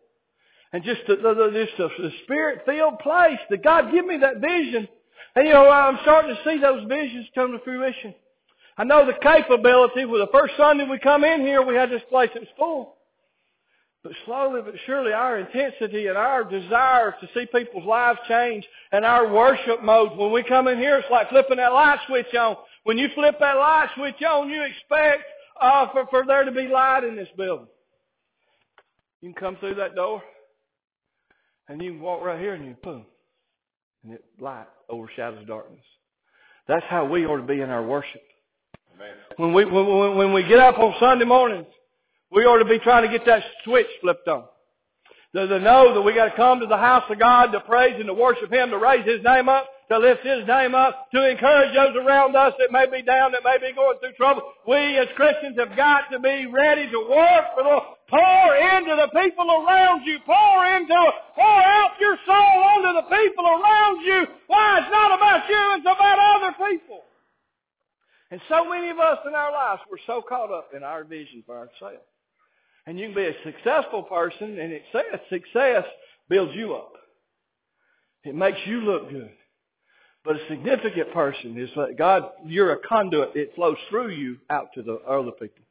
And 0.71 0.85
just, 0.85 1.01
the, 1.05 1.17
the, 1.17 1.33
the, 1.33 1.65
just 1.65 1.77
a, 1.81 2.07
a 2.07 2.11
spirit-filled 2.23 2.99
place 2.99 3.39
that 3.49 3.61
God 3.61 3.91
give 3.91 4.05
me 4.05 4.17
that 4.19 4.39
vision. 4.39 4.87
And 5.35 5.47
you 5.47 5.51
know, 5.51 5.69
I'm 5.69 5.99
starting 6.03 6.33
to 6.33 6.41
see 6.49 6.61
those 6.61 6.87
visions 6.87 7.27
come 7.35 7.51
to 7.51 7.59
fruition. 7.59 8.15
I 8.77 8.85
know 8.85 9.05
the 9.05 9.19
capability. 9.21 10.05
Well, 10.05 10.25
the 10.25 10.31
first 10.31 10.53
Sunday 10.55 10.87
we 10.89 10.97
come 10.99 11.25
in 11.25 11.41
here, 11.41 11.61
we 11.61 11.75
had 11.75 11.91
this 11.91 12.03
place 12.07 12.29
that 12.33 12.39
was 12.39 12.49
full. 12.57 12.94
But 14.05 14.13
slowly 14.25 14.62
but 14.62 14.75
surely 14.85 15.13
our 15.13 15.39
intensity 15.39 16.05
and 16.05 16.15
our 16.15 16.43
desire 16.43 17.15
to 17.19 17.27
see 17.33 17.47
people's 17.47 17.85
lives 17.85 18.19
change 18.27 18.63
and 18.91 19.03
our 19.03 19.33
worship 19.33 19.81
mode, 19.81 20.15
when 20.15 20.31
we 20.31 20.43
come 20.43 20.67
in 20.67 20.77
here, 20.77 20.97
it's 20.97 21.09
like 21.09 21.27
flipping 21.29 21.57
that 21.57 21.74
light 21.74 21.97
switch 22.05 22.31
on. 22.35 22.55
When 22.83 23.00
you 23.00 23.09
flip 23.15 23.38
that 23.39 23.57
light 23.57 23.89
switch 23.95 24.21
on, 24.21 24.47
you 24.47 24.62
expect 24.62 25.24
uh, 25.59 25.88
for, 25.91 26.05
for 26.12 26.24
there 26.24 26.43
to 26.43 26.51
be 26.51 26.67
light 26.67 27.03
in 27.03 27.15
this 27.15 27.29
building. 27.35 27.65
You 29.21 29.33
can 29.33 29.41
come 29.41 29.55
through 29.55 29.74
that 29.75 29.95
door 29.95 30.21
and 31.67 31.81
you 31.81 31.93
can 31.93 32.00
walk 32.00 32.24
right 32.24 32.39
here 32.39 32.53
and 32.53 32.63
you 32.63 32.75
boom. 32.83 33.07
And 34.03 34.13
it, 34.13 34.25
light 34.39 34.67
overshadows 34.88 35.47
darkness. 35.47 35.83
That's 36.67 36.85
how 36.91 37.05
we 37.05 37.25
ought 37.25 37.38
to 37.38 37.47
be 37.47 37.59
in 37.59 37.71
our 37.71 37.83
worship. 37.83 38.21
Amen. 38.93 39.15
When 39.38 39.51
we 39.51 39.65
when, 39.65 40.15
when 40.15 40.31
we 40.31 40.43
get 40.43 40.59
up 40.59 40.77
on 40.77 40.93
Sunday 41.00 41.25
mornings, 41.25 41.65
we 42.35 42.43
ought 42.43 42.59
to 42.59 42.65
be 42.67 42.79
trying 42.79 43.09
to 43.09 43.09
get 43.09 43.25
that 43.25 43.43
switch 43.63 43.87
flipped 44.01 44.27
on. 44.27 44.43
To, 45.35 45.47
to 45.47 45.59
know 45.59 45.95
that 45.95 46.01
we 46.01 46.13
got 46.13 46.25
to 46.31 46.35
come 46.35 46.59
to 46.59 46.67
the 46.67 46.77
house 46.77 47.03
of 47.09 47.17
God 47.17 47.51
to 47.51 47.61
praise 47.61 47.95
and 47.95 48.07
to 48.07 48.13
worship 48.13 48.51
Him, 48.51 48.69
to 48.71 48.77
raise 48.77 49.07
His 49.07 49.23
name 49.23 49.47
up, 49.47 49.67
to 49.89 49.99
lift 49.99 50.23
His 50.23 50.47
name 50.47 50.75
up, 50.75 51.07
to 51.15 51.29
encourage 51.29 51.73
those 51.75 51.95
around 51.95 52.35
us 52.35 52.53
that 52.59 52.71
may 52.71 52.85
be 52.91 53.03
down, 53.03 53.31
that 53.31 53.43
may 53.43 53.57
be 53.57 53.73
going 53.73 53.97
through 53.99 54.13
trouble. 54.19 54.43
We 54.67 54.99
as 54.99 55.07
Christians 55.15 55.55
have 55.59 55.75
got 55.75 56.11
to 56.11 56.19
be 56.19 56.45
ready 56.45 56.91
to 56.91 56.99
work 57.07 57.45
for 57.55 57.63
the. 57.63 57.79
Pour 58.07 58.55
into 58.77 58.93
the 58.95 59.09
people 59.17 59.49
around 59.49 60.05
you. 60.05 60.19
Pour 60.27 60.65
into, 60.77 61.01
pour 61.33 61.59
out 61.63 61.91
your 61.99 62.15
soul 62.25 62.57
onto 62.69 63.01
the 63.01 63.07
people 63.09 63.47
around 63.47 64.05
you. 64.05 64.27
Why? 64.47 64.79
It's 64.79 64.91
not 64.91 65.15
about 65.15 65.49
you, 65.49 65.63
it's 65.79 65.87
about 65.87 66.19
other 66.19 66.53
people. 66.69 67.01
And 68.29 68.41
so 68.47 68.69
many 68.69 68.89
of 68.89 68.99
us 68.99 69.19
in 69.27 69.33
our 69.33 69.51
lives, 69.51 69.81
we're 69.89 69.97
so 70.05 70.21
caught 70.21 70.51
up 70.51 70.69
in 70.75 70.83
our 70.83 71.03
vision 71.03 71.43
for 71.45 71.57
ourselves. 71.57 72.05
And 72.87 72.99
you 72.99 73.07
can 73.07 73.15
be 73.15 73.25
a 73.25 73.33
successful 73.43 74.03
person, 74.03 74.59
and 74.59 74.71
it 74.71 74.83
says 74.91 75.19
success 75.29 75.85
builds 76.29 76.53
you 76.55 76.75
up. 76.75 76.93
It 78.23 78.35
makes 78.35 78.59
you 78.65 78.81
look 78.81 79.09
good. 79.09 79.31
But 80.23 80.37
a 80.37 80.47
significant 80.49 81.13
person 81.13 81.57
is 81.57 81.69
that 81.75 81.97
God, 81.97 82.23
you're 82.45 82.73
a 82.73 82.79
conduit. 82.87 83.35
It 83.35 83.53
flows 83.55 83.77
through 83.89 84.09
you 84.09 84.37
out 84.49 84.69
to 84.73 84.81
the 84.81 84.95
other 85.07 85.31
people. 85.31 85.64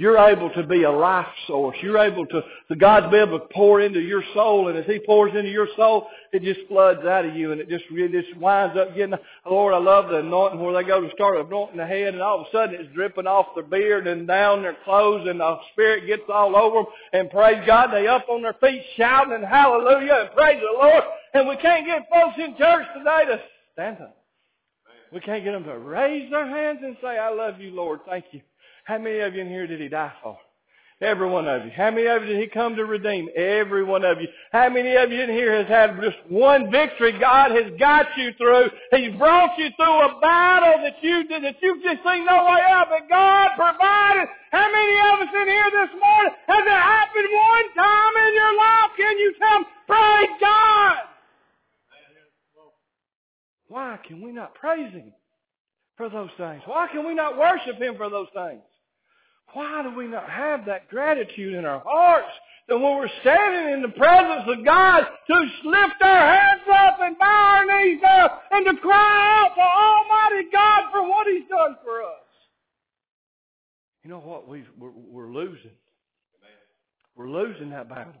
You're 0.00 0.16
able 0.16 0.48
to 0.52 0.62
be 0.62 0.84
a 0.84 0.90
life 0.90 1.26
source. 1.46 1.76
You're 1.82 1.98
able 1.98 2.24
to, 2.24 2.40
the 2.70 2.76
God's 2.76 3.12
be 3.12 3.18
able 3.18 3.38
to 3.38 3.44
pour 3.52 3.82
into 3.82 4.00
your 4.00 4.24
soul, 4.32 4.68
and 4.68 4.78
as 4.78 4.86
He 4.86 4.98
pours 4.98 5.30
into 5.36 5.50
your 5.50 5.68
soul, 5.76 6.06
it 6.32 6.42
just 6.42 6.66
floods 6.68 7.04
out 7.04 7.26
of 7.26 7.36
you, 7.36 7.52
and 7.52 7.60
it 7.60 7.68
just 7.68 7.84
it 7.90 8.10
just 8.10 8.34
winds 8.38 8.78
up 8.78 8.96
getting. 8.96 9.14
Lord, 9.44 9.74
I 9.74 9.76
love 9.76 10.08
the 10.08 10.20
anointing 10.20 10.58
where 10.58 10.72
they 10.72 10.88
go 10.88 11.02
to 11.02 11.10
start 11.10 11.36
anointing 11.36 11.76
the 11.76 11.84
head, 11.84 12.14
and 12.14 12.22
all 12.22 12.40
of 12.40 12.46
a 12.46 12.50
sudden 12.50 12.80
it's 12.80 12.94
dripping 12.94 13.26
off 13.26 13.48
their 13.54 13.62
beard 13.62 14.06
and 14.06 14.26
down 14.26 14.62
their 14.62 14.78
clothes, 14.86 15.28
and 15.28 15.38
the 15.38 15.58
Spirit 15.72 16.06
gets 16.06 16.22
all 16.32 16.56
over 16.56 16.76
them. 16.76 16.86
And 17.12 17.30
praise 17.30 17.62
God, 17.66 17.90
they 17.92 18.06
up 18.06 18.26
on 18.30 18.40
their 18.40 18.56
feet 18.58 18.82
shouting 18.96 19.34
and 19.34 19.44
hallelujah 19.44 20.28
and 20.28 20.30
praise 20.34 20.62
the 20.62 20.78
Lord. 20.82 21.04
And 21.34 21.46
we 21.46 21.58
can't 21.58 21.84
get 21.84 22.08
folks 22.10 22.38
in 22.38 22.56
church 22.56 22.86
today 22.96 23.26
to 23.26 23.40
stand 23.74 23.98
up. 24.00 24.16
We 25.12 25.20
can't 25.20 25.44
get 25.44 25.52
them 25.52 25.64
to 25.64 25.76
raise 25.76 26.30
their 26.30 26.48
hands 26.48 26.78
and 26.82 26.96
say, 27.02 27.18
"I 27.18 27.28
love 27.28 27.60
you, 27.60 27.72
Lord. 27.72 28.00
Thank 28.08 28.24
you." 28.32 28.40
How 28.84 28.98
many 28.98 29.20
of 29.20 29.34
you 29.34 29.42
in 29.42 29.48
here 29.48 29.66
did 29.66 29.80
he 29.80 29.88
die 29.88 30.12
for? 30.22 30.38
Every 31.00 31.30
one 31.30 31.48
of 31.48 31.64
you. 31.64 31.70
How 31.74 31.90
many 31.90 32.06
of 32.06 32.22
you 32.22 32.28
did 32.34 32.40
he 32.42 32.46
come 32.46 32.76
to 32.76 32.84
redeem? 32.84 33.30
Every 33.34 33.82
one 33.82 34.04
of 34.04 34.20
you. 34.20 34.28
How 34.52 34.68
many 34.68 34.94
of 34.96 35.10
you 35.10 35.22
in 35.22 35.30
here 35.30 35.56
has 35.56 35.66
had 35.66 35.96
just 35.96 36.18
one 36.28 36.70
victory 36.70 37.18
God 37.18 37.52
has 37.52 37.72
got 37.78 38.06
you 38.18 38.32
through? 38.36 38.68
He's 38.92 39.16
brought 39.16 39.56
you 39.56 39.70
through 39.76 39.98
a 40.04 40.20
battle 40.20 40.82
that 40.84 40.96
you 41.00 41.26
did, 41.26 41.42
that 41.42 41.56
you 41.62 41.80
just 41.82 42.04
seen 42.04 42.26
no 42.26 42.44
way 42.44 42.60
out, 42.68 42.88
but 42.90 43.08
God 43.08 43.48
provided. 43.56 44.28
How 44.52 44.70
many 44.70 44.92
of 45.08 45.24
us 45.24 45.32
in 45.40 45.48
here 45.48 45.70
this 45.72 45.92
morning 45.96 46.34
has 46.48 46.64
it 46.68 46.82
happened 46.84 47.28
one 47.32 47.68
time 47.80 48.14
in 48.28 48.34
your 48.34 48.56
life? 48.58 48.90
Can 48.98 49.18
you 49.18 49.34
tell 49.40 49.64
praise 49.88 50.36
God? 50.38 50.96
Why 53.68 53.98
can 54.06 54.20
we 54.20 54.32
not 54.32 54.54
praise 54.54 54.92
Him 54.92 55.14
for 55.96 56.10
those 56.10 56.30
things? 56.36 56.60
Why 56.66 56.88
can 56.92 57.06
we 57.06 57.14
not 57.14 57.38
worship 57.38 57.80
Him 57.80 57.96
for 57.96 58.10
those 58.10 58.26
things? 58.34 58.60
Why 59.52 59.82
do 59.82 59.96
we 59.96 60.06
not 60.06 60.28
have 60.28 60.66
that 60.66 60.88
gratitude 60.88 61.54
in 61.54 61.64
our 61.64 61.82
hearts 61.84 62.28
that 62.68 62.78
when 62.78 62.96
we're 62.96 63.08
standing 63.20 63.74
in 63.74 63.82
the 63.82 63.96
presence 63.96 64.44
of 64.46 64.64
God 64.64 65.04
to 65.26 65.34
lift 65.64 66.02
our 66.02 66.34
hands 66.34 66.62
up 66.72 66.98
and 67.00 67.18
bow 67.18 67.26
our 67.26 67.66
knees 67.66 68.00
down 68.00 68.30
and 68.52 68.66
to 68.66 68.80
cry 68.80 69.42
out 69.42 69.54
to 69.54 69.60
Almighty 69.60 70.48
God 70.52 70.84
for 70.92 71.08
what 71.08 71.26
He's 71.26 71.48
done 71.48 71.76
for 71.84 72.02
us? 72.02 72.20
You 74.04 74.10
know 74.10 74.20
what? 74.20 74.48
we 74.48 74.64
we're, 74.78 74.90
we're 74.90 75.32
losing. 75.32 75.72
We're 77.16 77.28
losing 77.28 77.70
that 77.70 77.88
battle. 77.88 78.14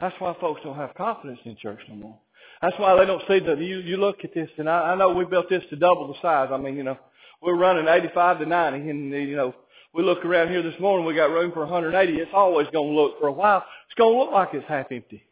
That's 0.00 0.14
why 0.18 0.34
folks 0.40 0.60
don't 0.64 0.76
have 0.76 0.94
confidence 0.94 1.40
in 1.44 1.56
church 1.56 1.80
no 1.88 1.94
more. 1.96 2.18
That's 2.62 2.78
why 2.78 2.96
they 2.98 3.06
don't 3.06 3.22
see 3.28 3.40
that. 3.40 3.58
You, 3.58 3.78
you 3.80 3.96
look 3.96 4.24
at 4.24 4.32
this, 4.34 4.48
and 4.56 4.68
I, 4.68 4.92
I 4.92 4.94
know 4.94 5.10
we 5.10 5.24
built 5.24 5.50
this 5.50 5.62
to 5.70 5.76
double 5.76 6.08
the 6.08 6.14
size. 6.22 6.48
I 6.50 6.56
mean, 6.56 6.76
you 6.76 6.82
know, 6.82 6.96
we're 7.42 7.56
running 7.56 7.86
85 7.86 8.38
to 8.38 8.46
90, 8.46 8.90
and, 8.90 9.10
you 9.10 9.36
know, 9.36 9.54
we 9.94 10.02
look 10.02 10.24
around 10.24 10.48
here 10.48 10.62
this 10.62 10.78
morning, 10.80 11.06
we 11.06 11.14
got 11.14 11.30
room 11.30 11.52
for 11.52 11.60
180. 11.60 12.14
It's 12.14 12.30
always 12.34 12.66
going 12.72 12.90
to 12.90 13.00
look, 13.00 13.20
for 13.20 13.28
a 13.28 13.32
while, 13.32 13.64
it's 13.86 13.94
going 13.94 14.12
to 14.12 14.18
look 14.18 14.32
like 14.32 14.48
it's 14.52 14.66
half 14.66 14.90
empty. 14.90 15.22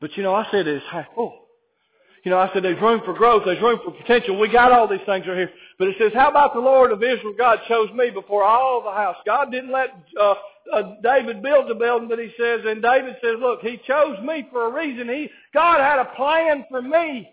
But 0.00 0.16
you 0.16 0.22
know, 0.22 0.34
I 0.34 0.46
said 0.50 0.66
it's 0.66 0.84
half 0.90 1.06
full. 1.14 1.38
You 2.24 2.30
know, 2.30 2.38
I 2.38 2.50
said 2.54 2.64
there's 2.64 2.80
room 2.80 3.02
for 3.04 3.12
growth, 3.12 3.42
there's 3.44 3.60
room 3.60 3.80
for 3.84 3.90
potential. 3.90 4.38
We 4.38 4.48
got 4.48 4.72
all 4.72 4.88
these 4.88 5.00
things 5.04 5.26
right 5.26 5.36
here. 5.36 5.50
But 5.78 5.88
it 5.88 5.96
says, 5.98 6.12
how 6.14 6.30
about 6.30 6.54
the 6.54 6.60
Lord 6.60 6.92
of 6.92 7.02
Israel? 7.02 7.34
God 7.36 7.58
chose 7.68 7.90
me 7.94 8.10
before 8.10 8.44
all 8.44 8.82
the 8.82 8.92
house. 8.92 9.16
God 9.26 9.50
didn't 9.50 9.72
let 9.72 9.88
uh, 10.18 10.34
uh, 10.72 10.94
David 11.02 11.42
build 11.42 11.68
the 11.68 11.74
building, 11.74 12.08
but 12.08 12.18
he 12.18 12.30
says, 12.38 12.60
and 12.64 12.80
David 12.80 13.16
says, 13.22 13.34
look, 13.40 13.60
he 13.60 13.78
chose 13.86 14.18
me 14.24 14.46
for 14.50 14.68
a 14.68 14.72
reason. 14.72 15.08
He, 15.08 15.28
God 15.52 15.80
had 15.80 15.98
a 15.98 16.14
plan 16.16 16.64
for 16.70 16.80
me. 16.80 17.28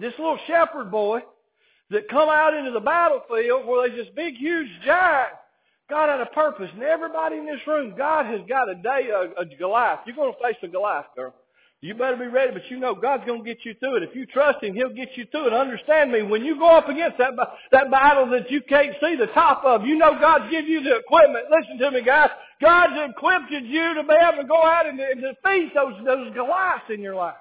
This 0.00 0.14
little 0.18 0.38
shepherd 0.46 0.90
boy, 0.90 1.20
that 1.90 2.08
come 2.08 2.28
out 2.28 2.54
into 2.54 2.70
the 2.70 2.80
battlefield 2.80 3.66
where 3.66 3.88
there's 3.88 4.06
this 4.06 4.14
big, 4.14 4.36
huge 4.36 4.68
giant. 4.84 5.32
God 5.88 6.10
had 6.10 6.20
a 6.20 6.26
purpose, 6.26 6.68
and 6.74 6.82
everybody 6.82 7.36
in 7.36 7.46
this 7.46 7.66
room, 7.66 7.94
God 7.96 8.26
has 8.26 8.40
got 8.46 8.68
a 8.68 8.74
day, 8.74 9.08
a, 9.08 9.40
a 9.40 9.46
Goliath. 9.58 10.00
You're 10.04 10.16
going 10.16 10.32
to 10.32 10.38
face 10.42 10.56
a 10.62 10.68
Goliath, 10.68 11.06
girl. 11.16 11.34
You 11.80 11.94
better 11.94 12.16
be 12.16 12.26
ready, 12.26 12.52
but 12.52 12.68
you 12.70 12.78
know 12.78 12.94
God's 12.94 13.24
going 13.24 13.44
to 13.44 13.48
get 13.48 13.64
you 13.64 13.72
through 13.78 13.98
it. 13.98 14.02
If 14.02 14.14
you 14.14 14.26
trust 14.26 14.62
Him, 14.62 14.74
He'll 14.74 14.92
get 14.92 15.16
you 15.16 15.24
through 15.30 15.46
it. 15.46 15.52
Understand 15.54 16.10
me, 16.10 16.22
when 16.22 16.44
you 16.44 16.58
go 16.58 16.68
up 16.76 16.88
against 16.88 17.16
that, 17.18 17.30
that 17.70 17.90
battle 17.90 18.28
that 18.30 18.50
you 18.50 18.60
can't 18.68 18.94
see 19.00 19.14
the 19.14 19.28
top 19.28 19.64
of, 19.64 19.86
you 19.86 19.96
know 19.96 20.18
God's 20.20 20.50
give 20.50 20.68
you 20.68 20.82
the 20.82 20.96
equipment. 20.96 21.46
Listen 21.50 21.78
to 21.78 21.90
me, 21.92 22.02
guys. 22.02 22.30
God's 22.60 23.10
equipped 23.10 23.50
you 23.52 23.94
to 23.94 24.02
be 24.02 24.12
able 24.12 24.42
to 24.42 24.48
go 24.48 24.60
out 24.60 24.86
and, 24.86 24.98
and 24.98 25.22
defeat 25.22 25.72
those, 25.74 25.94
those 26.04 26.34
Goliaths 26.34 26.90
in 26.92 27.00
your 27.00 27.14
life. 27.14 27.36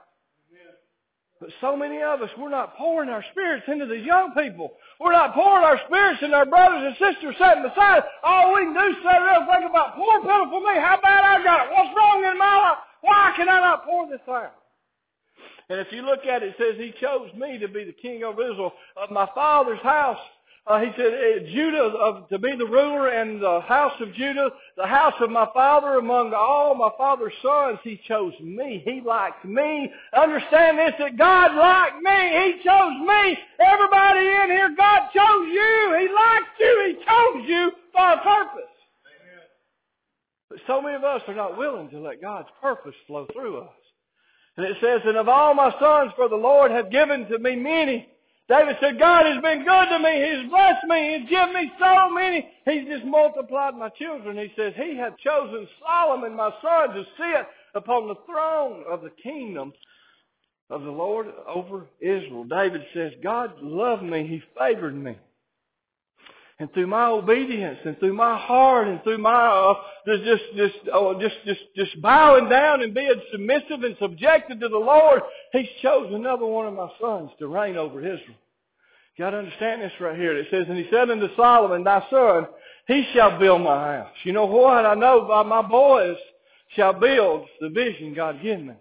But 1.39 1.49
so 1.61 1.77
many 1.77 2.01
of 2.01 2.21
us, 2.21 2.29
we're 2.37 2.49
not 2.49 2.75
pouring 2.77 3.09
our 3.09 3.23
spirits 3.31 3.65
into 3.67 3.85
these 3.85 4.05
young 4.05 4.33
people. 4.33 4.73
We're 4.99 5.11
not 5.11 5.35
pouring 5.35 5.63
our 5.63 5.79
spirits 5.85 6.23
into 6.23 6.35
our 6.35 6.47
brothers 6.47 6.81
and 6.81 6.95
sisters 6.97 7.35
sitting 7.37 7.61
beside. 7.61 7.99
us. 7.99 8.05
All 8.23 8.55
we 8.55 8.65
can 8.65 8.73
do 8.73 8.89
is 8.89 8.95
sit 8.97 9.03
there 9.03 9.37
and 9.37 9.45
think 9.45 9.69
about, 9.69 9.95
poor 9.95 10.21
pitiful 10.21 10.61
me, 10.61 10.81
how 10.81 10.97
bad 11.01 11.23
I 11.23 11.43
got 11.43 11.67
it. 11.67 11.73
What's 11.73 11.95
wrong 11.95 12.25
in 12.25 12.37
my 12.37 12.57
life? 12.57 12.77
Why 13.01 13.33
can 13.35 13.49
I 13.49 13.59
not 13.59 13.85
pour 13.85 14.09
this 14.09 14.21
out? 14.27 14.55
And 15.69 15.79
if 15.79 15.91
you 15.91 16.01
look 16.01 16.25
at 16.25 16.41
it, 16.41 16.49
it 16.49 16.55
says 16.57 16.75
he 16.77 16.93
chose 16.99 17.29
me 17.35 17.59
to 17.59 17.67
be 17.67 17.83
the 17.83 17.91
king 17.91 18.23
of 18.23 18.39
Israel 18.39 18.73
of 18.95 19.11
my 19.11 19.27
father's 19.35 19.81
house. 19.81 20.19
Uh, 20.67 20.81
he 20.81 20.91
said, 20.97 21.13
uh, 21.13 21.39
Judah 21.49 21.85
uh, 21.85 22.27
to 22.27 22.37
be 22.37 22.53
the 22.57 22.65
ruler 22.65 23.07
and 23.07 23.41
the 23.41 23.61
house 23.61 23.93
of 24.01 24.13
Judah, 24.13 24.49
the 24.75 24.85
house 24.85 25.13
of 25.21 25.29
my 25.29 25.47
father 25.53 25.95
among 25.95 26.33
all 26.33 26.75
my 26.75 26.89
father's 26.97 27.31
sons. 27.41 27.79
He 27.83 28.01
chose 28.05 28.33
me. 28.41 28.81
He 28.83 28.99
liked 28.99 29.45
me. 29.45 29.89
Understand 30.11 30.77
this, 30.77 30.91
that 30.99 31.17
God 31.17 31.55
liked 31.55 32.01
me. 32.03 32.11
He 32.11 32.63
chose 32.65 32.99
me. 32.99 33.37
Everybody 33.61 34.19
in 34.19 34.49
here, 34.49 34.75
God 34.75 35.07
chose 35.15 35.47
you. 35.47 35.95
He 36.01 36.13
liked 36.13 36.59
you. 36.59 36.85
He 36.87 37.05
chose 37.05 37.47
you 37.47 37.71
for 37.93 38.11
a 38.11 38.17
purpose. 38.17 38.71
But 40.49 40.59
so 40.67 40.81
many 40.81 40.95
of 40.95 41.03
us 41.05 41.21
are 41.29 41.35
not 41.35 41.57
willing 41.57 41.89
to 41.91 41.99
let 41.99 42.21
God's 42.21 42.49
purpose 42.61 42.95
flow 43.05 43.25
through 43.31 43.59
us. 43.59 43.69
And 44.57 44.65
it 44.65 44.75
says, 44.81 44.99
and 45.05 45.15
of 45.15 45.29
all 45.29 45.53
my 45.53 45.71
sons, 45.79 46.11
for 46.17 46.27
the 46.27 46.35
Lord 46.35 46.71
hath 46.71 46.89
given 46.89 47.25
to 47.29 47.39
me 47.39 47.55
many. 47.55 48.09
David 48.47 48.77
said, 48.79 48.97
God 48.97 49.25
has 49.25 49.41
been 49.41 49.65
good 49.65 49.89
to 49.89 49.99
me. 49.99 50.23
He's 50.23 50.49
blessed 50.49 50.87
me. 50.87 51.19
He's 51.19 51.29
given 51.29 51.53
me 51.53 51.71
so 51.77 52.09
many. 52.09 52.47
He's 52.63 52.87
just 52.87 53.05
multiplied 53.05 53.75
my 53.75 53.89
children. 53.89 54.37
He 54.37 54.51
says, 54.55 54.73
He 54.77 54.95
hath 54.95 55.17
chosen 55.17 55.67
Solomon, 55.85 56.35
my 56.35 56.51
son, 56.61 56.95
to 56.95 57.03
sit 57.17 57.47
upon 57.75 58.07
the 58.07 58.15
throne 58.25 58.83
of 58.89 59.01
the 59.01 59.11
kingdom 59.21 59.73
of 60.69 60.83
the 60.83 60.91
Lord 60.91 61.27
over 61.45 61.87
Israel. 61.99 62.45
David 62.45 62.81
says, 62.93 63.11
God 63.21 63.51
loved 63.61 64.03
me. 64.03 64.25
He 64.25 64.41
favored 64.57 64.95
me 64.95 65.17
and 66.59 66.71
through 66.73 66.87
my 66.87 67.05
obedience 67.07 67.77
and 67.85 67.97
through 67.99 68.13
my 68.13 68.37
heart 68.37 68.87
and 68.87 69.01
through 69.03 69.19
my 69.19 69.47
uh, 69.47 69.75
just 70.07 70.43
just 70.55 70.75
oh, 70.91 71.19
just 71.19 71.35
just 71.45 71.61
just 71.75 72.01
bowing 72.01 72.49
down 72.49 72.81
and 72.81 72.93
being 72.93 73.13
submissive 73.31 73.83
and 73.83 73.95
subjected 73.99 74.59
to 74.59 74.69
the 74.69 74.77
Lord, 74.77 75.21
He's 75.51 75.67
chosen 75.81 76.15
another 76.15 76.45
one 76.45 76.67
of 76.67 76.73
my 76.73 76.89
sons 76.99 77.29
to 77.39 77.47
reign 77.47 77.77
over 77.77 77.99
Israel. 77.99 78.37
You 79.15 79.25
got 79.25 79.31
to 79.31 79.37
understand 79.37 79.81
this 79.81 79.91
right 79.99 80.17
here. 80.17 80.37
It 80.37 80.47
says, 80.51 80.65
and 80.69 80.77
He 80.77 80.87
said 80.91 81.09
unto 81.09 81.27
Solomon, 81.35 81.83
Thy 81.83 82.03
son, 82.09 82.47
he 82.87 83.05
shall 83.13 83.37
build 83.37 83.61
my 83.61 83.97
house. 83.97 84.13
You 84.23 84.31
know 84.31 84.45
what? 84.45 84.85
I 84.85 84.93
know 84.93 85.25
by 85.27 85.43
my 85.43 85.61
boys 85.61 86.17
shall 86.75 86.93
build 86.93 87.47
the 87.59 87.69
vision 87.69 88.13
God 88.13 88.41
given 88.41 88.67
me. 88.67 88.73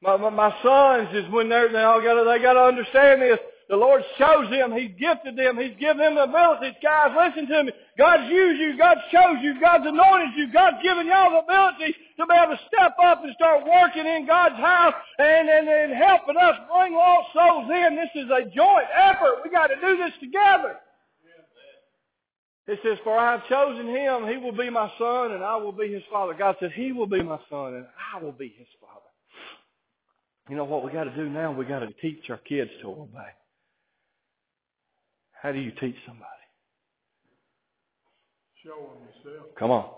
My, 0.00 0.16
my, 0.16 0.30
my 0.30 0.54
sons 0.62 1.08
is 1.14 1.30
when 1.32 1.48
they're, 1.48 1.70
they 1.70 1.82
all 1.82 2.00
got 2.00 2.14
to, 2.14 2.24
they 2.24 2.42
got 2.42 2.54
to 2.54 2.60
understand 2.60 3.22
this. 3.22 3.38
The 3.68 3.76
Lord 3.76 4.02
shows 4.18 4.50
them. 4.50 4.72
He's 4.72 4.92
gifted 4.98 5.36
them. 5.36 5.56
He's 5.56 5.76
given 5.78 5.98
them 5.98 6.14
the 6.14 6.24
abilities. 6.24 6.74
Guys, 6.82 7.14
listen 7.16 7.48
to 7.48 7.64
me. 7.64 7.72
God's 7.96 8.30
used 8.30 8.60
you. 8.60 8.76
God 8.76 8.98
shows 9.10 9.38
you. 9.40 9.60
God's 9.60 9.86
anointed 9.86 10.36
you. 10.36 10.52
God's 10.52 10.82
given 10.82 11.06
y'all 11.06 11.30
the 11.30 11.46
ability 11.46 11.94
to 12.18 12.26
be 12.26 12.34
able 12.34 12.56
to 12.56 12.60
step 12.68 12.96
up 13.02 13.24
and 13.24 13.32
start 13.34 13.64
working 13.64 14.06
in 14.06 14.26
God's 14.26 14.56
house 14.56 14.94
and, 15.18 15.48
and, 15.48 15.68
and 15.68 15.92
helping 15.94 16.36
us 16.36 16.56
bring 16.68 16.94
lost 16.94 17.32
souls 17.32 17.70
in. 17.70 17.96
This 17.96 18.12
is 18.14 18.30
a 18.30 18.44
joint 18.50 18.88
effort. 18.94 19.40
We 19.44 19.50
got 19.50 19.68
to 19.68 19.76
do 19.76 19.96
this 19.96 20.12
together. 20.20 20.76
It 22.66 22.78
says, 22.84 22.98
For 23.02 23.18
I 23.18 23.32
have 23.32 23.48
chosen 23.48 23.88
him, 23.88 24.26
he 24.28 24.36
will 24.36 24.56
be 24.56 24.70
my 24.70 24.90
son, 24.98 25.32
and 25.32 25.42
I 25.42 25.56
will 25.56 25.72
be 25.72 25.92
his 25.92 26.02
father. 26.10 26.32
God 26.34 26.56
said, 26.60 26.70
He 26.72 26.92
will 26.92 27.08
be 27.08 27.22
my 27.22 27.38
son, 27.50 27.74
and 27.74 27.86
I 28.14 28.22
will 28.22 28.32
be 28.32 28.54
his 28.56 28.68
father. 28.80 29.00
You 30.48 30.56
know 30.56 30.64
what 30.64 30.84
we 30.84 30.92
got 30.92 31.04
to 31.04 31.14
do 31.16 31.28
now? 31.28 31.52
We 31.52 31.64
got 31.64 31.80
to 31.80 31.92
teach 32.00 32.30
our 32.30 32.36
kids 32.36 32.70
to 32.82 32.88
obey. 32.88 33.30
How 35.42 35.50
do 35.50 35.58
you 35.58 35.72
teach 35.72 35.96
somebody? 36.06 36.28
Show 38.64 38.70
them 38.70 39.32
yourself. 39.34 39.46
Come 39.58 39.72
on. 39.72 39.90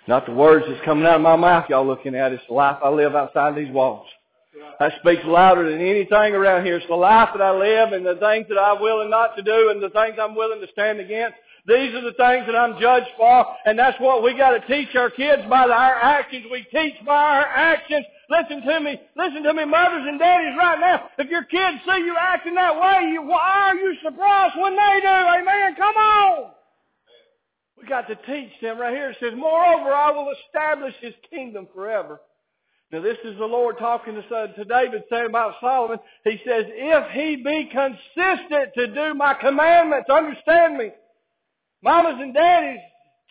It's 0.00 0.08
not 0.08 0.26
the 0.26 0.32
words 0.32 0.66
that's 0.68 0.84
coming 0.84 1.06
out 1.06 1.14
of 1.14 1.20
my 1.20 1.36
mouth 1.36 1.66
y'all 1.70 1.86
looking 1.86 2.16
at. 2.16 2.32
It's 2.32 2.42
the 2.48 2.54
life 2.54 2.78
I 2.82 2.88
live 2.88 3.14
outside 3.14 3.54
these 3.54 3.70
walls. 3.72 4.08
That 4.80 4.92
speaks 5.00 5.22
louder 5.24 5.70
than 5.70 5.80
anything 5.80 6.34
around 6.34 6.64
here. 6.64 6.78
It's 6.78 6.86
the 6.88 6.96
life 6.96 7.28
that 7.32 7.40
I 7.40 7.52
live 7.52 7.92
and 7.92 8.04
the 8.04 8.16
things 8.16 8.46
that 8.48 8.58
I'm 8.58 8.82
willing 8.82 9.08
not 9.08 9.36
to 9.36 9.42
do 9.42 9.70
and 9.70 9.80
the 9.80 9.90
things 9.90 10.16
I'm 10.20 10.34
willing 10.34 10.60
to 10.60 10.66
stand 10.72 10.98
against. 10.98 11.36
These 11.68 11.94
are 11.94 12.00
the 12.00 12.14
things 12.18 12.44
that 12.46 12.56
I'm 12.56 12.80
judged 12.80 13.14
for, 13.16 13.46
and 13.66 13.78
that's 13.78 13.98
what 14.00 14.24
we 14.24 14.36
got 14.36 14.50
to 14.50 14.66
teach 14.66 14.96
our 14.96 15.10
kids 15.10 15.42
by 15.48 15.62
our 15.62 15.94
actions. 15.94 16.46
We 16.50 16.66
teach 16.72 16.94
by 17.06 17.14
our 17.14 17.46
actions. 17.46 18.04
Listen 18.30 18.62
to 18.62 18.80
me. 18.80 19.00
Listen 19.16 19.42
to 19.42 19.54
me, 19.54 19.64
mothers 19.64 20.06
and 20.06 20.18
daddies, 20.18 20.56
right 20.56 20.78
now. 20.80 21.08
If 21.18 21.28
your 21.28 21.44
kids 21.44 21.78
see 21.84 21.98
you 21.98 22.16
acting 22.18 22.54
that 22.54 22.74
way, 22.74 23.10
you, 23.12 23.22
why 23.22 23.70
are 23.70 23.76
you 23.76 23.94
surprised 24.02 24.54
when 24.58 24.76
they 24.76 25.00
do? 25.02 25.08
Amen. 25.08 25.74
Come 25.76 25.96
on. 25.96 26.50
We 27.80 27.88
got 27.88 28.06
to 28.08 28.14
teach 28.14 28.52
them 28.60 28.78
right 28.78 28.94
here. 28.94 29.10
It 29.10 29.16
says, 29.20 29.32
Moreover, 29.36 29.92
I 29.92 30.10
will 30.12 30.32
establish 30.46 30.94
his 31.00 31.14
kingdom 31.30 31.66
forever. 31.74 32.20
Now 32.92 33.00
this 33.00 33.16
is 33.24 33.38
the 33.38 33.46
Lord 33.46 33.78
talking 33.78 34.14
to, 34.14 34.22
to 34.54 34.64
David 34.66 35.02
saying 35.10 35.26
about 35.26 35.54
Solomon. 35.60 35.98
He 36.24 36.38
says, 36.46 36.66
if 36.68 37.10
he 37.12 37.36
be 37.36 37.70
consistent 37.72 38.74
to 38.74 38.86
do 38.88 39.14
my 39.14 39.32
commandments, 39.32 40.10
understand 40.10 40.76
me. 40.76 40.90
Mamas 41.82 42.20
and 42.20 42.34
daddies, 42.34 42.80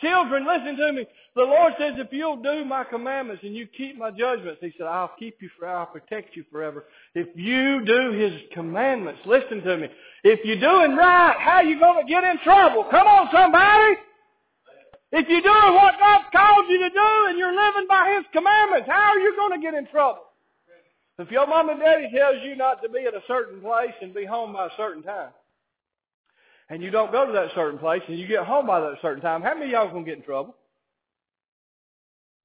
children, 0.01 0.45
listen 0.45 0.75
to 0.77 0.93
me. 0.93 1.05
The 1.35 1.43
Lord 1.43 1.73
says, 1.79 1.93
if 1.97 2.11
you'll 2.11 2.41
do 2.41 2.65
my 2.65 2.83
commandments 2.83 3.43
and 3.43 3.55
you 3.55 3.67
keep 3.67 3.97
my 3.97 4.11
judgments, 4.11 4.59
He 4.61 4.73
said, 4.77 4.87
I'll 4.87 5.13
keep 5.17 5.41
you 5.41 5.49
forever, 5.57 5.77
I'll 5.77 5.85
protect 5.85 6.35
you 6.35 6.43
forever. 6.51 6.85
If 7.15 7.27
you 7.35 7.85
do 7.85 8.11
His 8.11 8.33
commandments, 8.53 9.21
listen 9.25 9.61
to 9.61 9.77
me. 9.77 9.87
If 10.23 10.39
you're 10.43 10.59
doing 10.59 10.95
right, 10.97 11.35
how 11.39 11.57
are 11.57 11.63
you 11.63 11.79
going 11.79 12.05
to 12.05 12.09
get 12.11 12.23
in 12.23 12.39
trouble? 12.43 12.85
Come 12.91 13.07
on, 13.07 13.29
somebody! 13.31 13.95
If 15.13 15.27
you're 15.27 15.41
doing 15.41 15.73
what 15.75 15.95
God's 15.99 16.25
called 16.31 16.65
you 16.69 16.79
to 16.79 16.89
do 16.89 17.11
and 17.29 17.37
you're 17.37 17.55
living 17.55 17.87
by 17.87 18.15
His 18.15 18.25
commandments, 18.33 18.87
how 18.89 19.11
are 19.11 19.19
you 19.19 19.35
going 19.35 19.59
to 19.59 19.65
get 19.65 19.73
in 19.73 19.87
trouble? 19.87 20.23
If 21.19 21.29
your 21.29 21.45
mom 21.45 21.69
and 21.69 21.79
daddy 21.79 22.09
tells 22.15 22.37
you 22.43 22.55
not 22.55 22.81
to 22.81 22.89
be 22.89 23.05
at 23.05 23.13
a 23.13 23.21
certain 23.27 23.61
place 23.61 23.93
and 24.01 24.13
be 24.13 24.25
home 24.25 24.53
by 24.53 24.67
a 24.67 24.69
certain 24.75 25.03
time, 25.03 25.29
and 26.71 26.81
you 26.81 26.89
don't 26.89 27.11
go 27.11 27.25
to 27.25 27.33
that 27.33 27.49
certain 27.53 27.77
place 27.77 28.01
and 28.07 28.17
you 28.17 28.25
get 28.27 28.45
home 28.45 28.65
by 28.65 28.79
that 28.79 28.95
certain 29.01 29.21
time, 29.21 29.41
how 29.41 29.53
many 29.53 29.65
of 29.65 29.71
y'all 29.71 29.91
going 29.91 30.05
to 30.05 30.09
get 30.09 30.17
in 30.17 30.23
trouble? 30.23 30.55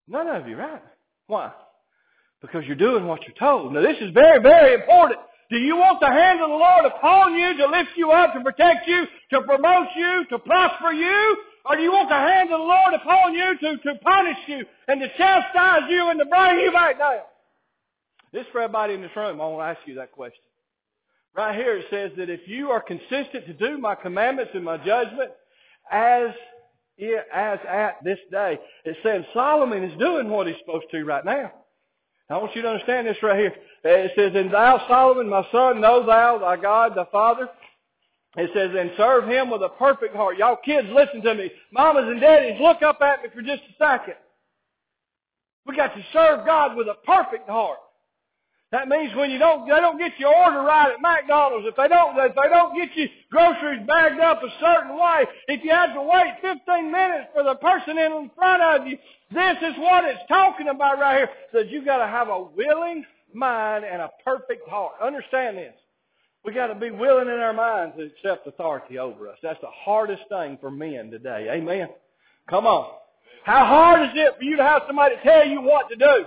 None 0.09 0.27
of 0.27 0.49
you, 0.49 0.57
right? 0.57 0.83
Why? 1.29 1.53
Because 2.43 2.65
you're 2.67 2.75
doing 2.75 3.07
what 3.07 3.23
you're 3.23 3.39
told. 3.39 3.73
Now 3.73 3.83
this 3.83 3.97
is 4.01 4.11
very, 4.13 4.43
very 4.43 4.75
important. 4.75 5.21
Do 5.49 5.59
you 5.59 5.77
want 5.77 6.01
the 6.01 6.09
hand 6.09 6.41
of 6.41 6.51
the 6.51 6.57
Lord 6.57 6.87
upon 6.87 7.35
you 7.35 7.57
to 7.57 7.67
lift 7.67 7.91
you 7.97 8.11
up, 8.11 8.35
to 8.35 8.41
protect 8.41 8.89
you, 8.89 9.07
to 9.31 9.43
promote 9.43 9.87
you, 9.97 10.25
to 10.31 10.41
prosper 10.41 10.93
you? 10.93 11.37
Or 11.65 11.77
do 11.77 11.83
you 11.83 11.93
want 11.93 12.09
the 12.09 12.17
hand 12.17 12.51
of 12.51 12.59
the 12.59 12.67
Lord 12.67 12.95
upon 12.95 13.33
you 13.33 13.57
to, 13.59 13.77
to 13.77 13.95
punish 14.03 14.39
you 14.49 14.67
and 14.89 15.01
to 15.01 15.09
chastise 15.17 15.89
you 15.89 16.11
and 16.11 16.19
to 16.19 16.27
bring 16.27 16.59
you 16.59 16.73
back 16.73 16.99
down? 16.99 17.21
This 18.33 18.45
for 18.51 18.61
everybody 18.61 18.95
in 18.95 19.03
this 19.03 19.15
room, 19.15 19.41
I 19.41 19.47
want 19.47 19.61
to 19.61 19.79
ask 19.79 19.87
you 19.87 19.95
that 19.95 20.11
question. 20.11 20.43
Right 21.37 21.55
here 21.55 21.77
it 21.77 21.87
says 21.91 22.13
that 22.17 22.31
if 22.31 22.41
you 22.47 22.71
are 22.71 22.81
consistent 22.81 23.47
to 23.47 23.53
do 23.53 23.79
my 23.79 23.95
commandments 23.95 24.53
and 24.55 24.65
my 24.65 24.79
judgment 24.79 25.31
as 25.91 26.31
as 27.33 27.59
at 27.69 28.03
this 28.05 28.19
day. 28.31 28.59
It 28.85 28.97
says 29.03 29.23
Solomon 29.35 29.85
is 29.85 29.99
doing 29.99 30.31
what 30.31 30.47
he's 30.47 30.57
supposed 30.65 30.87
to 30.93 31.05
right 31.05 31.25
now. 31.25 31.53
I 32.29 32.39
want 32.39 32.57
you 32.57 32.63
to 32.63 32.69
understand 32.69 33.07
this 33.07 33.17
right 33.23 33.39
here. 33.39 33.55
It 33.85 34.13
says, 34.17 34.33
And 34.35 34.53
thou, 34.53 34.85
Solomon, 34.89 35.29
my 35.29 35.47
son, 35.53 35.81
know 35.81 36.05
thou 36.05 36.39
thy 36.39 36.57
God, 36.57 36.93
thy 36.97 37.05
Father. 37.13 37.49
It 38.37 38.51
says, 38.53 38.71
and 38.79 38.91
serve 38.97 39.29
him 39.29 39.51
with 39.51 39.63
a 39.63 39.71
perfect 39.71 40.15
heart. 40.15 40.37
Y'all 40.37 40.57
kids, 40.57 40.89
listen 40.93 41.23
to 41.23 41.35
me. 41.35 41.51
Mamas 41.73 42.05
and 42.07 42.21
daddies, 42.21 42.61
look 42.61 42.83
up 42.83 43.01
at 43.01 43.23
me 43.23 43.31
for 43.35 43.41
just 43.41 43.63
a 43.63 43.75
second. 43.79 44.15
We 45.65 45.75
got 45.75 45.95
to 45.95 46.05
serve 46.13 46.45
God 46.45 46.77
with 46.77 46.87
a 46.87 46.97
perfect 47.07 47.49
heart. 47.49 47.79
That 48.77 48.89
means 48.89 49.17
when 49.17 49.31
you 49.31 49.39
don't, 49.39 49.67
they 49.67 49.81
don't 49.81 49.97
get 49.97 50.13
your 50.19 50.37
order 50.37 50.61
right 50.61 50.93
at 50.93 51.01
McDonald's, 51.01 51.67
if 51.67 51.77
they 51.77 51.89
don't, 51.89 52.15
if 52.19 52.35
they 52.35 52.49
don't 52.51 52.77
get 52.77 52.95
you 52.95 53.09
groceries 53.31 53.81
bagged 53.87 54.21
up 54.21 54.43
a 54.43 54.53
certain 54.61 54.99
way, 54.99 55.25
if 55.49 55.65
you 55.65 55.71
have 55.71 55.95
to 55.95 56.03
wait 56.03 56.35
15 56.43 56.93
minutes 56.93 57.29
for 57.33 57.43
the 57.43 57.55
person 57.55 57.97
in 57.97 58.31
front 58.37 58.63
of 58.63 58.87
you, 58.87 58.99
this 59.33 59.57
is 59.63 59.79
what 59.79 60.05
it's 60.05 60.21
talking 60.29 60.69
about 60.69 60.99
right 60.99 61.17
here. 61.17 61.31
That 61.55 61.71
you 61.71 61.87
got 61.87 62.05
to 62.05 62.07
have 62.07 62.29
a 62.29 62.43
willing 62.55 63.07
mind 63.33 63.87
and 63.87 64.03
a 64.03 64.11
perfect 64.23 64.69
heart. 64.69 64.93
Understand 65.03 65.57
this. 65.57 65.73
We 66.45 66.53
got 66.53 66.67
to 66.67 66.75
be 66.75 66.91
willing 66.91 67.29
in 67.29 67.41
our 67.41 67.55
minds 67.55 67.97
to 67.97 68.03
accept 68.03 68.47
authority 68.47 68.99
over 68.99 69.27
us. 69.31 69.39
That's 69.43 69.61
the 69.63 69.71
hardest 69.73 70.25
thing 70.29 70.59
for 70.61 70.71
men 70.71 71.11
today. 71.11 71.49
Amen. 71.51 71.89
Come 72.51 72.67
on. 72.67 72.93
How 73.43 73.65
hard 73.65 74.03
is 74.03 74.15
it 74.17 74.35
for 74.37 74.45
you 74.45 74.59
to 74.59 74.63
have 74.63 74.83
somebody 74.87 75.15
tell 75.23 75.49
you 75.49 75.63
what 75.63 75.89
to 75.89 75.97
do? 75.97 76.27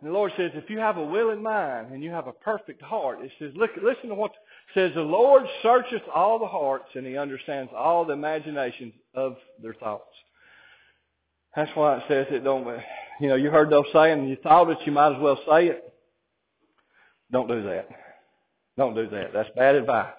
And 0.00 0.10
the 0.10 0.14
Lord 0.14 0.32
says, 0.36 0.50
if 0.54 0.68
you 0.68 0.78
have 0.78 0.96
a 0.96 1.04
willing 1.04 1.42
mind 1.42 1.92
and 1.92 2.02
you 2.02 2.10
have 2.10 2.26
a 2.26 2.32
perfect 2.32 2.82
heart, 2.82 3.18
it 3.22 3.30
says, 3.38 3.52
look, 3.56 3.70
listen 3.82 4.08
to 4.08 4.14
what 4.14 4.32
says. 4.74 4.92
The 4.94 5.00
Lord 5.00 5.44
searcheth 5.62 6.02
all 6.14 6.38
the 6.38 6.46
hearts 6.46 6.88
and 6.94 7.06
He 7.06 7.16
understands 7.16 7.70
all 7.74 8.04
the 8.04 8.12
imaginations 8.12 8.92
of 9.14 9.36
their 9.62 9.74
thoughts. 9.74 10.04
That's 11.56 11.70
why 11.74 11.98
it 11.98 12.02
says 12.08 12.26
it 12.30 12.44
don't, 12.44 12.66
you 13.20 13.28
know, 13.28 13.36
you 13.36 13.50
heard 13.50 13.70
those 13.70 13.84
saying, 13.92 14.28
you 14.28 14.36
thought 14.42 14.70
it, 14.70 14.78
you 14.84 14.92
might 14.92 15.14
as 15.14 15.22
well 15.22 15.38
say 15.48 15.68
it. 15.68 15.94
Don't 17.30 17.48
do 17.48 17.62
that. 17.62 17.88
Don't 18.76 18.94
do 18.94 19.08
that. 19.08 19.32
That's 19.32 19.48
bad 19.56 19.76
advice. 19.76 20.12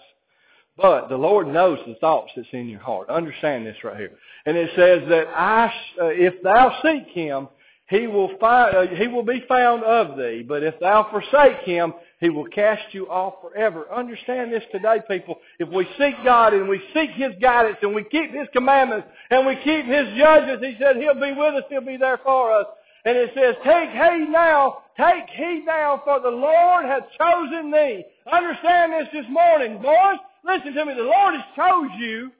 But 0.77 1.07
the 1.07 1.17
Lord 1.17 1.47
knows 1.47 1.79
the 1.87 1.95
thoughts 1.95 2.31
that's 2.35 2.47
in 2.51 2.67
your 2.67 2.81
heart. 2.81 3.09
Understand 3.09 3.65
this 3.65 3.77
right 3.83 3.97
here. 3.97 4.11
And 4.45 4.57
it 4.57 4.69
says 4.75 5.07
that 5.09 5.27
I, 5.27 5.67
uh, 6.01 6.05
if 6.07 6.41
thou 6.41 6.79
seek 6.83 7.07
Him, 7.13 7.47
He 7.87 8.07
will 8.07 8.31
find, 8.39 8.75
uh, 8.75 8.87
He 8.95 9.07
will 9.07 9.23
be 9.23 9.43
found 9.47 9.83
of 9.83 10.17
thee. 10.17 10.43
But 10.47 10.63
if 10.63 10.79
thou 10.79 11.07
forsake 11.11 11.59
Him, 11.65 11.93
He 12.19 12.29
will 12.29 12.47
cast 12.47 12.93
you 12.93 13.07
off 13.07 13.35
forever. 13.41 13.85
Understand 13.93 14.51
this 14.51 14.63
today, 14.71 15.01
people. 15.07 15.37
If 15.59 15.69
we 15.69 15.87
seek 15.97 16.15
God 16.23 16.53
and 16.53 16.67
we 16.67 16.81
seek 16.93 17.11
His 17.11 17.33
guidance 17.39 17.77
and 17.81 17.93
we 17.93 18.03
keep 18.05 18.31
His 18.31 18.47
commandments 18.53 19.07
and 19.29 19.45
we 19.45 19.55
keep 19.57 19.85
His 19.85 20.07
judges, 20.17 20.59
He 20.61 20.75
said 20.79 20.95
He'll 20.95 21.13
be 21.13 21.33
with 21.33 21.55
us. 21.55 21.63
He'll 21.69 21.81
be 21.81 21.97
there 21.97 22.19
for 22.23 22.51
us. 22.51 22.65
And 23.05 23.15
it 23.15 23.29
says, 23.35 23.53
take 23.63 23.91
heed 23.91 24.29
now, 24.31 24.79
take 24.97 25.29
heed 25.29 25.63
now, 25.67 26.01
for 26.03 26.19
the 26.19 26.29
Lord 26.29 26.85
hath 26.85 27.03
chosen 27.15 27.69
thee. 27.69 28.03
Understand 28.31 28.93
this 28.93 29.07
this 29.13 29.25
morning, 29.29 29.79
boys. 29.79 30.17
Listen 30.43 30.73
to 30.73 30.85
me. 30.85 30.95
The 30.95 31.03
Lord 31.03 31.35
has 31.35 31.43
chose 31.55 31.91
you 31.99 32.31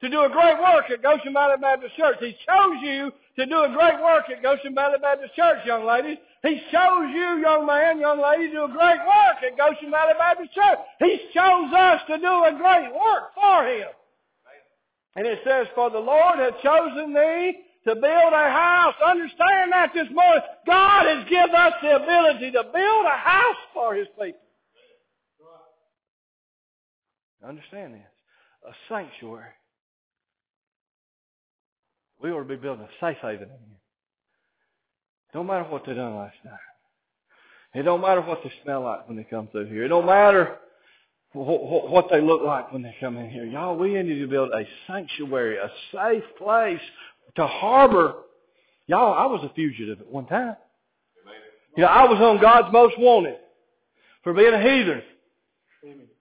to 0.00 0.08
do 0.08 0.22
a 0.22 0.28
great 0.28 0.58
work 0.58 0.90
at 0.90 1.02
Goshen 1.02 1.32
Valley 1.32 1.56
Baptist 1.60 1.96
Church. 1.96 2.16
He 2.20 2.36
chose 2.46 2.78
you 2.82 3.10
to 3.36 3.46
do 3.46 3.62
a 3.62 3.68
great 3.68 4.00
work 4.02 4.30
at 4.30 4.42
Goshen 4.42 4.74
Valley 4.74 4.98
Baptist 5.00 5.34
Church, 5.34 5.58
young 5.66 5.84
ladies. 5.84 6.18
He 6.42 6.60
chose 6.70 7.10
you, 7.10 7.42
young 7.42 7.66
man, 7.66 7.98
young 7.98 8.22
lady, 8.22 8.48
to 8.48 8.52
do 8.52 8.64
a 8.64 8.68
great 8.68 9.00
work 9.02 9.42
at 9.42 9.58
Goshen 9.58 9.90
Valley 9.90 10.14
Baptist 10.16 10.54
Church. 10.54 10.78
He 11.00 11.18
chose 11.34 11.72
us 11.74 12.00
to 12.08 12.18
do 12.18 12.32
a 12.44 12.54
great 12.56 12.94
work 12.94 13.34
for 13.34 13.66
Him. 13.66 13.88
And 15.16 15.26
it 15.26 15.40
says, 15.44 15.66
For 15.74 15.90
the 15.90 15.98
Lord 15.98 16.38
hath 16.38 16.62
chosen 16.62 17.12
thee 17.12 17.58
to 17.86 17.94
build 17.96 18.32
a 18.32 18.50
house. 18.50 18.94
Understand 19.04 19.72
that 19.72 19.90
this 19.94 20.06
morning. 20.12 20.42
God 20.64 21.06
has 21.06 21.28
given 21.28 21.56
us 21.56 21.72
the 21.82 21.96
ability 21.96 22.52
to 22.52 22.62
build 22.62 23.06
a 23.06 23.18
house 23.18 23.56
for 23.74 23.94
His 23.96 24.06
people. 24.14 24.38
Understand 27.44 27.94
this. 27.94 28.02
A 28.66 28.72
sanctuary. 28.88 29.54
We 32.22 32.30
ought 32.30 32.38
to 32.38 32.44
be 32.44 32.56
building 32.56 32.84
a 32.84 33.04
safe 33.04 33.18
haven 33.22 33.42
in 33.42 33.48
here. 33.48 33.78
Don't 35.32 35.46
matter 35.46 35.64
what 35.64 35.84
they 35.86 35.94
done 35.94 36.16
last 36.16 36.36
night. 36.44 36.54
It 37.74 37.82
don't 37.82 38.00
matter 38.00 38.22
what 38.22 38.40
they 38.42 38.52
smell 38.62 38.82
like 38.82 39.06
when 39.06 39.16
they 39.16 39.24
come 39.24 39.48
through 39.48 39.66
here. 39.66 39.84
It 39.84 39.88
don't 39.88 40.06
matter 40.06 40.56
what 41.32 42.06
they 42.10 42.20
look 42.20 42.42
like 42.42 42.72
when 42.72 42.82
they 42.82 42.96
come 42.98 43.16
in 43.18 43.28
here. 43.28 43.44
Y'all, 43.44 43.76
we 43.76 43.94
need 44.02 44.18
to 44.18 44.26
build 44.26 44.50
a 44.50 44.66
sanctuary, 44.86 45.58
a 45.58 45.70
safe 45.92 46.24
place 46.38 46.80
to 47.36 47.46
harbor. 47.46 48.14
Y'all, 48.86 49.12
I 49.12 49.26
was 49.26 49.44
a 49.44 49.52
fugitive 49.54 50.00
at 50.00 50.10
one 50.10 50.26
time. 50.26 50.56
You 51.76 51.82
know, 51.82 51.88
I 51.90 52.04
was 52.04 52.18
on 52.20 52.40
God's 52.40 52.72
most 52.72 52.98
wanted 52.98 53.36
for 54.24 54.32
being 54.32 54.54
a 54.54 54.60
heathen. 54.60 55.02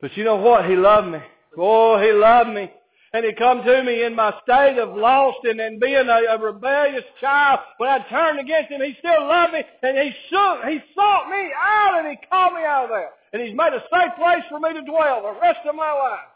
But 0.02 0.16
you 0.16 0.24
know 0.24 0.36
what? 0.36 0.70
He 0.70 0.76
loved 0.76 1.08
me. 1.08 1.20
Oh, 1.58 2.00
he 2.00 2.12
loved 2.12 2.50
me. 2.50 2.72
And 3.18 3.26
he 3.26 3.34
come 3.34 3.64
to 3.64 3.84
me 3.84 4.04
in 4.04 4.14
my 4.14 4.32
state 4.44 4.78
of 4.78 4.96
lost 4.96 5.40
and, 5.44 5.60
and 5.60 5.80
being 5.80 6.08
a, 6.08 6.36
a 6.36 6.38
rebellious 6.38 7.04
child. 7.20 7.62
When 7.78 7.90
I 7.90 8.08
turned 8.10 8.40
against 8.40 8.70
him, 8.70 8.80
he 8.80 8.96
still 9.00 9.28
loved 9.28 9.54
me. 9.54 9.64
And 9.82 9.98
he, 9.98 10.12
sought, 10.30 10.70
he 10.70 10.78
sought 10.94 11.28
me 11.28 11.50
out 11.60 11.98
and 11.98 12.10
he 12.10 12.28
called 12.30 12.54
me 12.54 12.62
out 12.62 12.84
of 12.84 12.90
there. 12.92 13.10
And 13.34 13.42
he's 13.42 13.58
made 13.58 13.74
a 13.74 13.82
safe 13.92 14.14
place 14.20 14.44
for 14.50 14.60
me 14.60 14.72
to 14.72 14.84
dwell 14.84 15.24
the 15.24 15.40
rest 15.42 15.62
of 15.68 15.74
my 15.74 15.92
life. 15.92 16.30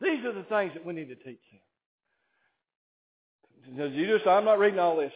These 0.00 0.24
are 0.24 0.32
the 0.32 0.44
things 0.44 0.72
that 0.72 0.82
we 0.82 0.94
need 0.94 1.08
to 1.08 1.14
teach 1.14 1.40
them. 3.76 3.92
Just, 3.92 4.26
I'm 4.26 4.46
not 4.46 4.58
reading 4.58 4.78
all 4.78 4.96
this. 4.96 5.12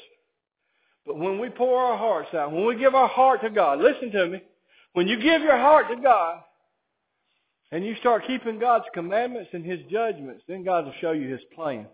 But 1.07 1.17
when 1.17 1.39
we 1.39 1.49
pour 1.49 1.83
our 1.83 1.97
hearts 1.97 2.35
out, 2.35 2.53
when 2.53 2.67
we 2.67 2.77
give 2.77 2.95
our 2.95 3.09
heart 3.09 3.41
to 3.45 3.49
God, 3.49 3.81
listen 3.81 4.11
to 4.13 4.27
me. 4.27 4.43
When 4.93 5.09
you 5.09 5.17
give 5.17 5.41
your 5.41 5.57
heart 5.57 5.87
to 5.89 5.97
God, 5.97 6.43
and 7.73 7.85
you 7.85 7.95
start 7.97 8.27
keeping 8.27 8.59
God's 8.59 8.87
commandments 8.95 9.51
and 9.53 9.65
His 9.65 9.81
judgments, 9.91 10.43
then 10.49 10.65
God 10.65 10.85
will 10.85 10.95
show 11.01 11.13
you 11.13 11.29
His 11.29 11.41
plan. 11.55 11.87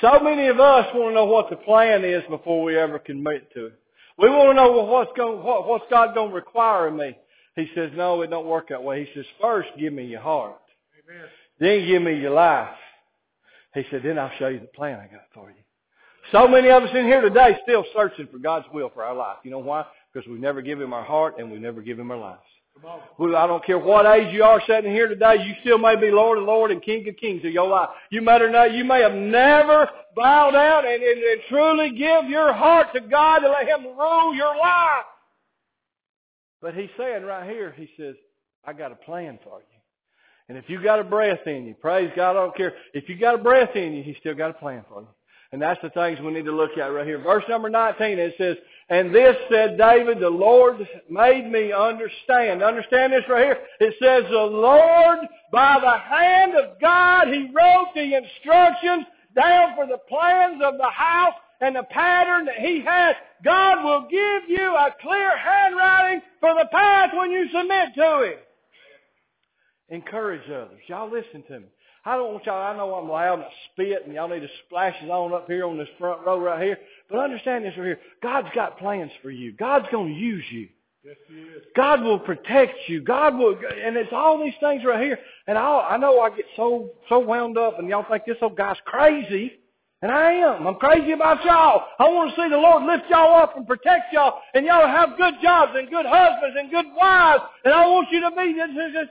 So 0.00 0.18
many 0.20 0.46
of 0.48 0.60
us 0.60 0.86
want 0.94 1.10
to 1.10 1.14
know 1.14 1.24
what 1.24 1.48
the 1.50 1.56
plan 1.56 2.04
is 2.04 2.22
before 2.28 2.62
we 2.62 2.76
ever 2.76 2.98
commit 2.98 3.52
to 3.54 3.66
it. 3.66 3.80
We 4.18 4.28
want 4.28 4.50
to 4.50 4.54
know 4.54 4.72
well, 4.72 4.86
what's 4.86 5.12
going, 5.16 5.42
what, 5.42 5.66
what's 5.66 5.84
God 5.90 6.14
going 6.14 6.30
to 6.30 6.34
require 6.34 6.88
of 6.88 6.94
me. 6.94 7.16
He 7.54 7.68
says, 7.74 7.90
no, 7.94 8.20
it 8.22 8.28
don't 8.28 8.46
work 8.46 8.68
that 8.68 8.82
way. 8.82 9.04
He 9.04 9.14
says, 9.14 9.24
first 9.40 9.68
give 9.78 9.92
me 9.92 10.04
your 10.04 10.20
heart. 10.20 10.60
Amen. 11.08 11.24
Then 11.58 11.86
give 11.86 12.02
me 12.02 12.20
your 12.20 12.32
life. 12.32 12.74
He 13.74 13.84
said, 13.90 14.02
then 14.02 14.18
I'll 14.18 14.32
show 14.38 14.48
you 14.48 14.60
the 14.60 14.66
plan 14.66 14.98
I 14.98 15.06
got 15.06 15.24
for 15.32 15.50
you. 15.50 15.56
So 16.32 16.48
many 16.48 16.68
of 16.70 16.82
us 16.82 16.90
in 16.94 17.04
here 17.04 17.20
today 17.20 17.56
still 17.62 17.84
searching 17.94 18.26
for 18.30 18.38
God's 18.38 18.66
will 18.72 18.90
for 18.92 19.04
our 19.04 19.14
life. 19.14 19.38
You 19.44 19.50
know 19.50 19.60
why? 19.60 19.84
Because 20.12 20.28
we 20.28 20.38
never 20.38 20.60
give 20.60 20.80
Him 20.80 20.92
our 20.92 21.04
heart 21.04 21.34
and 21.38 21.50
we 21.50 21.58
never 21.58 21.80
give 21.82 21.98
Him 21.98 22.10
our 22.10 22.18
lives. 22.18 22.40
I 22.84 23.46
don't 23.46 23.64
care 23.64 23.78
what 23.78 24.06
age 24.06 24.34
you 24.34 24.44
are 24.44 24.60
sitting 24.66 24.92
here 24.92 25.08
today, 25.08 25.36
you 25.46 25.54
still 25.60 25.78
may 25.78 25.96
be 25.96 26.10
Lord 26.10 26.38
and 26.38 26.46
Lord 26.46 26.70
and 26.70 26.82
King 26.82 27.08
of 27.08 27.16
Kings 27.16 27.44
of 27.44 27.52
your 27.52 27.68
life. 27.68 27.88
You 28.10 28.20
may, 28.20 28.38
not, 28.38 28.72
you 28.72 28.84
may 28.84 29.00
have 29.00 29.14
never 29.14 29.88
bowed 30.14 30.52
down 30.52 30.84
and, 30.86 31.02
and, 31.02 31.22
and 31.22 31.40
truly 31.48 31.90
give 31.90 32.28
your 32.28 32.52
heart 32.52 32.88
to 32.94 33.00
God 33.00 33.40
to 33.40 33.50
let 33.50 33.66
Him 33.66 33.86
rule 33.96 34.34
your 34.34 34.56
life. 34.56 35.04
But 36.60 36.74
He's 36.74 36.90
saying 36.98 37.24
right 37.24 37.48
here, 37.48 37.74
He 37.76 37.88
says, 37.96 38.14
I 38.64 38.72
got 38.72 38.92
a 38.92 38.96
plan 38.96 39.38
for 39.42 39.60
you. 39.60 39.78
And 40.48 40.58
if 40.58 40.68
you 40.68 40.82
got 40.82 41.00
a 41.00 41.04
breath 41.04 41.46
in 41.46 41.66
you, 41.66 41.74
praise 41.74 42.10
God, 42.14 42.30
I 42.30 42.34
don't 42.34 42.56
care. 42.56 42.74
If 42.92 43.08
you 43.08 43.18
got 43.18 43.36
a 43.36 43.42
breath 43.42 43.74
in 43.74 43.94
you, 43.94 44.02
He's 44.02 44.16
still 44.18 44.34
got 44.34 44.50
a 44.50 44.54
plan 44.54 44.84
for 44.88 45.00
you. 45.00 45.08
And 45.52 45.62
that's 45.62 45.80
the 45.82 45.90
things 45.90 46.18
we 46.20 46.32
need 46.32 46.44
to 46.44 46.52
look 46.52 46.76
at 46.76 46.86
right 46.86 47.06
here. 47.06 47.18
Verse 47.18 47.44
number 47.48 47.70
19, 47.70 48.18
it 48.18 48.34
says, 48.36 48.56
And 48.88 49.12
this 49.12 49.34
said 49.50 49.76
David, 49.78 50.20
the 50.20 50.30
Lord 50.30 50.76
made 51.10 51.50
me 51.50 51.72
understand. 51.72 52.62
Understand 52.62 53.12
this 53.12 53.24
right 53.28 53.44
here? 53.44 53.58
It 53.80 53.94
says, 54.00 54.30
The 54.30 54.38
Lord, 54.38 55.18
by 55.50 55.78
the 55.80 55.98
hand 55.98 56.54
of 56.54 56.80
God, 56.80 57.26
He 57.28 57.50
wrote 57.52 57.88
the 57.94 58.14
instructions 58.14 59.06
down 59.34 59.74
for 59.74 59.86
the 59.86 59.98
plans 60.08 60.62
of 60.64 60.78
the 60.78 60.88
house 60.88 61.34
and 61.60 61.74
the 61.74 61.82
pattern 61.82 62.44
that 62.44 62.58
He 62.60 62.80
has. 62.84 63.16
God 63.44 63.82
will 63.82 64.02
give 64.08 64.48
you 64.48 64.74
a 64.76 64.94
clear 65.02 65.36
handwriting 65.36 66.22
for 66.38 66.54
the 66.54 66.68
path 66.70 67.10
when 67.12 67.32
you 67.32 67.48
submit 67.52 67.88
to 67.96 68.22
Him. 68.22 68.38
Encourage 69.88 70.48
others. 70.48 70.80
Y'all 70.86 71.10
listen 71.10 71.42
to 71.48 71.60
me. 71.60 71.66
I 72.06 72.14
don't 72.14 72.32
want 72.32 72.46
y'all, 72.46 72.62
I 72.62 72.76
know 72.76 72.94
I'm 72.94 73.08
loud 73.08 73.40
and 73.40 73.42
I 73.42 73.50
spit 73.72 74.06
and 74.06 74.14
y'all 74.14 74.28
need 74.28 74.38
to 74.38 74.48
splash 74.64 74.94
it 75.02 75.10
on 75.10 75.34
up 75.34 75.48
here 75.48 75.66
on 75.66 75.76
this 75.76 75.88
front 75.98 76.24
row 76.24 76.38
right 76.38 76.62
here. 76.62 76.78
But 77.10 77.18
understand 77.18 77.64
this 77.64 77.76
right 77.76 77.84
here. 77.84 78.00
God's 78.22 78.46
got 78.54 78.78
plans 78.78 79.10
for 79.22 79.30
you. 79.32 79.50
God's 79.50 79.86
going 79.90 80.14
to 80.14 80.18
use 80.18 80.44
you. 80.52 80.68
Yes, 81.04 81.16
He 81.28 81.34
is. 81.34 81.64
God 81.74 82.02
will 82.02 82.20
protect 82.20 82.74
you. 82.86 83.00
God 83.00 83.36
will, 83.36 83.56
and 83.84 83.96
it's 83.96 84.12
all 84.12 84.40
these 84.40 84.54
things 84.60 84.84
right 84.84 85.02
here. 85.02 85.18
And 85.48 85.58
I, 85.58 85.80
I 85.90 85.96
know 85.96 86.20
I 86.20 86.30
get 86.30 86.44
so, 86.54 86.90
so 87.08 87.18
wound 87.18 87.58
up 87.58 87.80
and 87.80 87.88
y'all 87.88 88.06
think 88.08 88.24
this 88.24 88.36
old 88.40 88.56
guy's 88.56 88.76
crazy. 88.84 89.54
And 90.02 90.12
I 90.12 90.32
am. 90.34 90.64
I'm 90.64 90.76
crazy 90.76 91.10
about 91.10 91.44
y'all. 91.44 91.86
I 91.98 92.04
want 92.04 92.30
to 92.30 92.36
see 92.36 92.48
the 92.48 92.56
Lord 92.56 92.84
lift 92.84 93.10
y'all 93.10 93.42
up 93.42 93.56
and 93.56 93.66
protect 93.66 94.12
y'all 94.12 94.40
and 94.54 94.64
y'all 94.64 94.86
have 94.86 95.16
good 95.16 95.34
jobs 95.42 95.72
and 95.74 95.90
good 95.90 96.06
husbands 96.06 96.56
and 96.56 96.70
good 96.70 96.86
wives. 96.96 97.42
And 97.64 97.74
I 97.74 97.84
want 97.88 98.06
you 98.12 98.20
to 98.20 98.30
be 98.30 98.52
this, 98.52 98.68
this, 98.76 98.92
this 98.92 99.08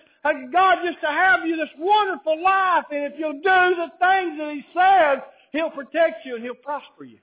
God 0.51 0.77
just 0.83 0.99
to 1.01 1.07
have 1.07 1.45
you 1.45 1.55
this 1.55 1.69
wonderful 1.77 2.41
life. 2.41 2.85
And 2.91 3.03
if 3.05 3.13
you'll 3.19 3.33
do 3.33 3.41
the 3.41 3.89
things 3.99 4.37
that 4.39 4.51
He 4.53 4.65
says, 4.73 5.19
He'll 5.51 5.69
protect 5.69 6.25
you 6.25 6.35
and 6.35 6.43
He'll 6.43 6.55
prosper 6.55 7.03
you. 7.03 7.19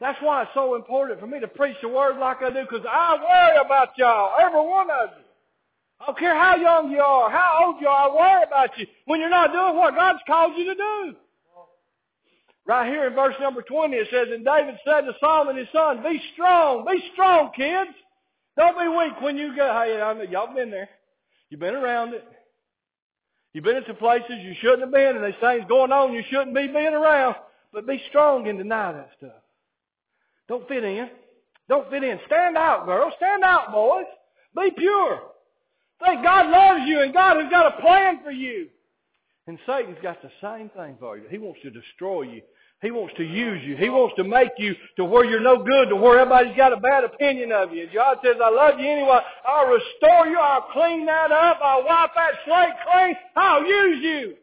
That's 0.00 0.18
why 0.22 0.42
it's 0.42 0.50
so 0.54 0.76
important 0.76 1.20
for 1.20 1.26
me 1.26 1.40
to 1.40 1.48
preach 1.48 1.76
the 1.82 1.88
Word 1.88 2.16
like 2.18 2.42
I 2.42 2.48
do, 2.48 2.62
because 2.62 2.86
I 2.88 3.16
worry 3.16 3.64
about 3.64 3.98
y'all, 3.98 4.32
every 4.40 4.60
one 4.60 4.90
of 4.90 5.10
you. 5.18 5.24
I 6.00 6.06
don't 6.06 6.18
care 6.18 6.34
how 6.34 6.56
young 6.56 6.90
you 6.90 7.00
are, 7.00 7.30
how 7.30 7.66
old 7.66 7.76
you 7.80 7.86
are, 7.86 8.10
I 8.10 8.14
worry 8.14 8.42
about 8.46 8.70
you 8.78 8.86
when 9.04 9.20
you're 9.20 9.28
not 9.28 9.52
doing 9.52 9.76
what 9.76 9.94
God's 9.94 10.20
called 10.26 10.56
you 10.56 10.64
to 10.64 10.74
do. 10.74 11.16
Right 12.66 12.88
here 12.88 13.06
in 13.08 13.14
verse 13.14 13.34
number 13.40 13.60
20 13.60 13.94
it 13.94 14.08
says, 14.10 14.28
And 14.32 14.44
David 14.44 14.76
said 14.84 15.02
to 15.02 15.12
Solomon 15.20 15.56
his 15.56 15.68
son, 15.72 16.02
Be 16.02 16.22
strong, 16.32 16.86
be 16.86 17.02
strong, 17.12 17.50
kids. 17.54 17.90
Don't 18.56 18.78
be 18.78 18.88
weak 18.88 19.20
when 19.20 19.36
you 19.36 19.54
go, 19.54 19.66
hey, 19.72 20.00
I 20.00 20.14
mean, 20.14 20.30
y'all 20.30 20.54
been 20.54 20.70
there. 20.70 20.88
You've 21.50 21.60
been 21.60 21.74
around 21.74 22.14
it. 22.14 22.24
You've 23.52 23.64
been 23.64 23.76
into 23.76 23.94
places 23.94 24.38
you 24.40 24.54
shouldn't 24.60 24.82
have 24.82 24.92
been, 24.92 25.16
and 25.16 25.24
there's 25.24 25.34
things 25.40 25.64
going 25.68 25.90
on 25.90 26.12
you 26.12 26.22
shouldn't 26.30 26.54
be 26.54 26.68
being 26.68 26.94
around. 26.94 27.34
But 27.72 27.86
be 27.86 28.00
strong 28.08 28.48
and 28.48 28.58
deny 28.58 28.92
that 28.92 29.10
stuff. 29.18 29.42
Don't 30.48 30.66
fit 30.68 30.84
in. 30.84 31.08
Don't 31.68 31.88
fit 31.90 32.02
in. 32.02 32.18
Stand 32.26 32.56
out, 32.56 32.86
girls. 32.86 33.12
Stand 33.16 33.44
out, 33.44 33.72
boys. 33.72 34.06
Be 34.56 34.70
pure. 34.76 35.20
Think 36.04 36.22
God 36.24 36.50
loves 36.50 36.88
you 36.88 37.02
and 37.02 37.12
God 37.12 37.40
has 37.40 37.50
got 37.50 37.78
a 37.78 37.80
plan 37.80 38.20
for 38.24 38.30
you. 38.30 38.68
And 39.46 39.58
Satan's 39.66 39.98
got 40.02 40.22
the 40.22 40.30
same 40.40 40.70
thing 40.70 40.96
for 40.98 41.16
you. 41.16 41.24
He 41.30 41.38
wants 41.38 41.60
to 41.62 41.70
destroy 41.70 42.22
you. 42.22 42.42
He 42.82 42.90
wants 42.90 43.14
to 43.18 43.24
use 43.24 43.62
you. 43.62 43.76
He 43.76 43.90
wants 43.90 44.16
to 44.16 44.24
make 44.24 44.52
you 44.56 44.74
to 44.96 45.04
where 45.04 45.24
you're 45.24 45.40
no 45.40 45.62
good, 45.62 45.90
to 45.90 45.96
where 45.96 46.18
everybody's 46.18 46.56
got 46.56 46.72
a 46.72 46.78
bad 46.78 47.04
opinion 47.04 47.52
of 47.52 47.74
you. 47.74 47.86
God 47.94 48.18
says, 48.24 48.36
I 48.42 48.48
love 48.48 48.80
you 48.80 48.88
anyway. 48.88 49.18
I'll 49.46 49.66
restore 49.66 50.26
you. 50.26 50.38
I'll 50.38 50.66
clean 50.72 51.04
that 51.04 51.30
up. 51.30 51.58
I'll 51.62 51.84
wipe 51.84 52.10
that 52.14 52.32
slate 52.46 52.72
clean. 52.90 53.16
I'll 53.36 53.66
use 53.66 54.02
you. 54.02 54.34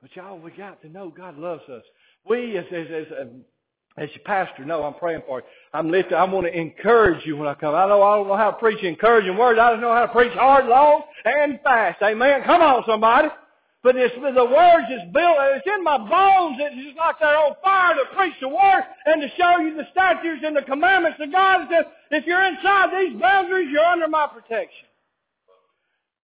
But 0.00 0.16
y'all, 0.16 0.40
we 0.40 0.50
got 0.50 0.82
to 0.82 0.88
know 0.88 1.10
God 1.10 1.38
loves 1.38 1.68
us. 1.68 1.84
We, 2.28 2.58
as, 2.58 2.64
as, 2.72 2.86
as 2.90 3.06
um, 3.20 3.44
as 3.96 4.08
your 4.14 4.24
pastor, 4.24 4.64
know 4.64 4.82
I'm 4.82 4.94
praying 4.94 5.22
for 5.26 5.40
you. 5.40 5.44
I'm 5.72 5.90
lifting, 5.90 6.14
I 6.14 6.24
want 6.24 6.46
to 6.46 6.58
encourage 6.58 7.24
you 7.26 7.36
when 7.36 7.46
I 7.46 7.54
come. 7.54 7.74
I 7.74 7.86
know 7.86 8.02
I 8.02 8.16
don't 8.16 8.26
know 8.26 8.36
how 8.36 8.50
to 8.50 8.56
preach 8.56 8.82
encouraging 8.82 9.36
words. 9.36 9.60
I 9.60 9.70
don't 9.70 9.80
know 9.80 9.92
how 9.92 10.06
to 10.06 10.12
preach 10.12 10.32
hard, 10.32 10.66
long, 10.66 11.02
and 11.24 11.60
fast. 11.62 12.02
Amen. 12.02 12.42
Come 12.44 12.62
on, 12.62 12.82
somebody. 12.86 13.28
But 13.82 13.96
it's, 13.96 14.14
the 14.14 14.44
words 14.44 14.86
is 14.94 15.12
built, 15.12 15.36
it's 15.58 15.66
in 15.66 15.82
my 15.82 15.98
bones. 15.98 16.56
It's 16.60 16.86
just 16.86 16.96
like 16.96 17.18
they're 17.18 17.36
on 17.36 17.56
fire 17.64 17.94
to 17.94 18.04
preach 18.14 18.34
the 18.40 18.48
word 18.48 18.84
and 19.06 19.20
to 19.20 19.28
show 19.36 19.58
you 19.58 19.74
the 19.76 19.86
statutes 19.90 20.42
and 20.46 20.56
the 20.56 20.62
commandments 20.62 21.18
of 21.20 21.32
God. 21.32 21.62
It 21.62 21.68
says, 21.70 21.86
if 22.12 22.26
you're 22.26 22.46
inside 22.46 22.90
these 22.94 23.20
boundaries, 23.20 23.68
you're 23.72 23.84
under 23.84 24.06
my 24.06 24.28
protection. 24.28 24.86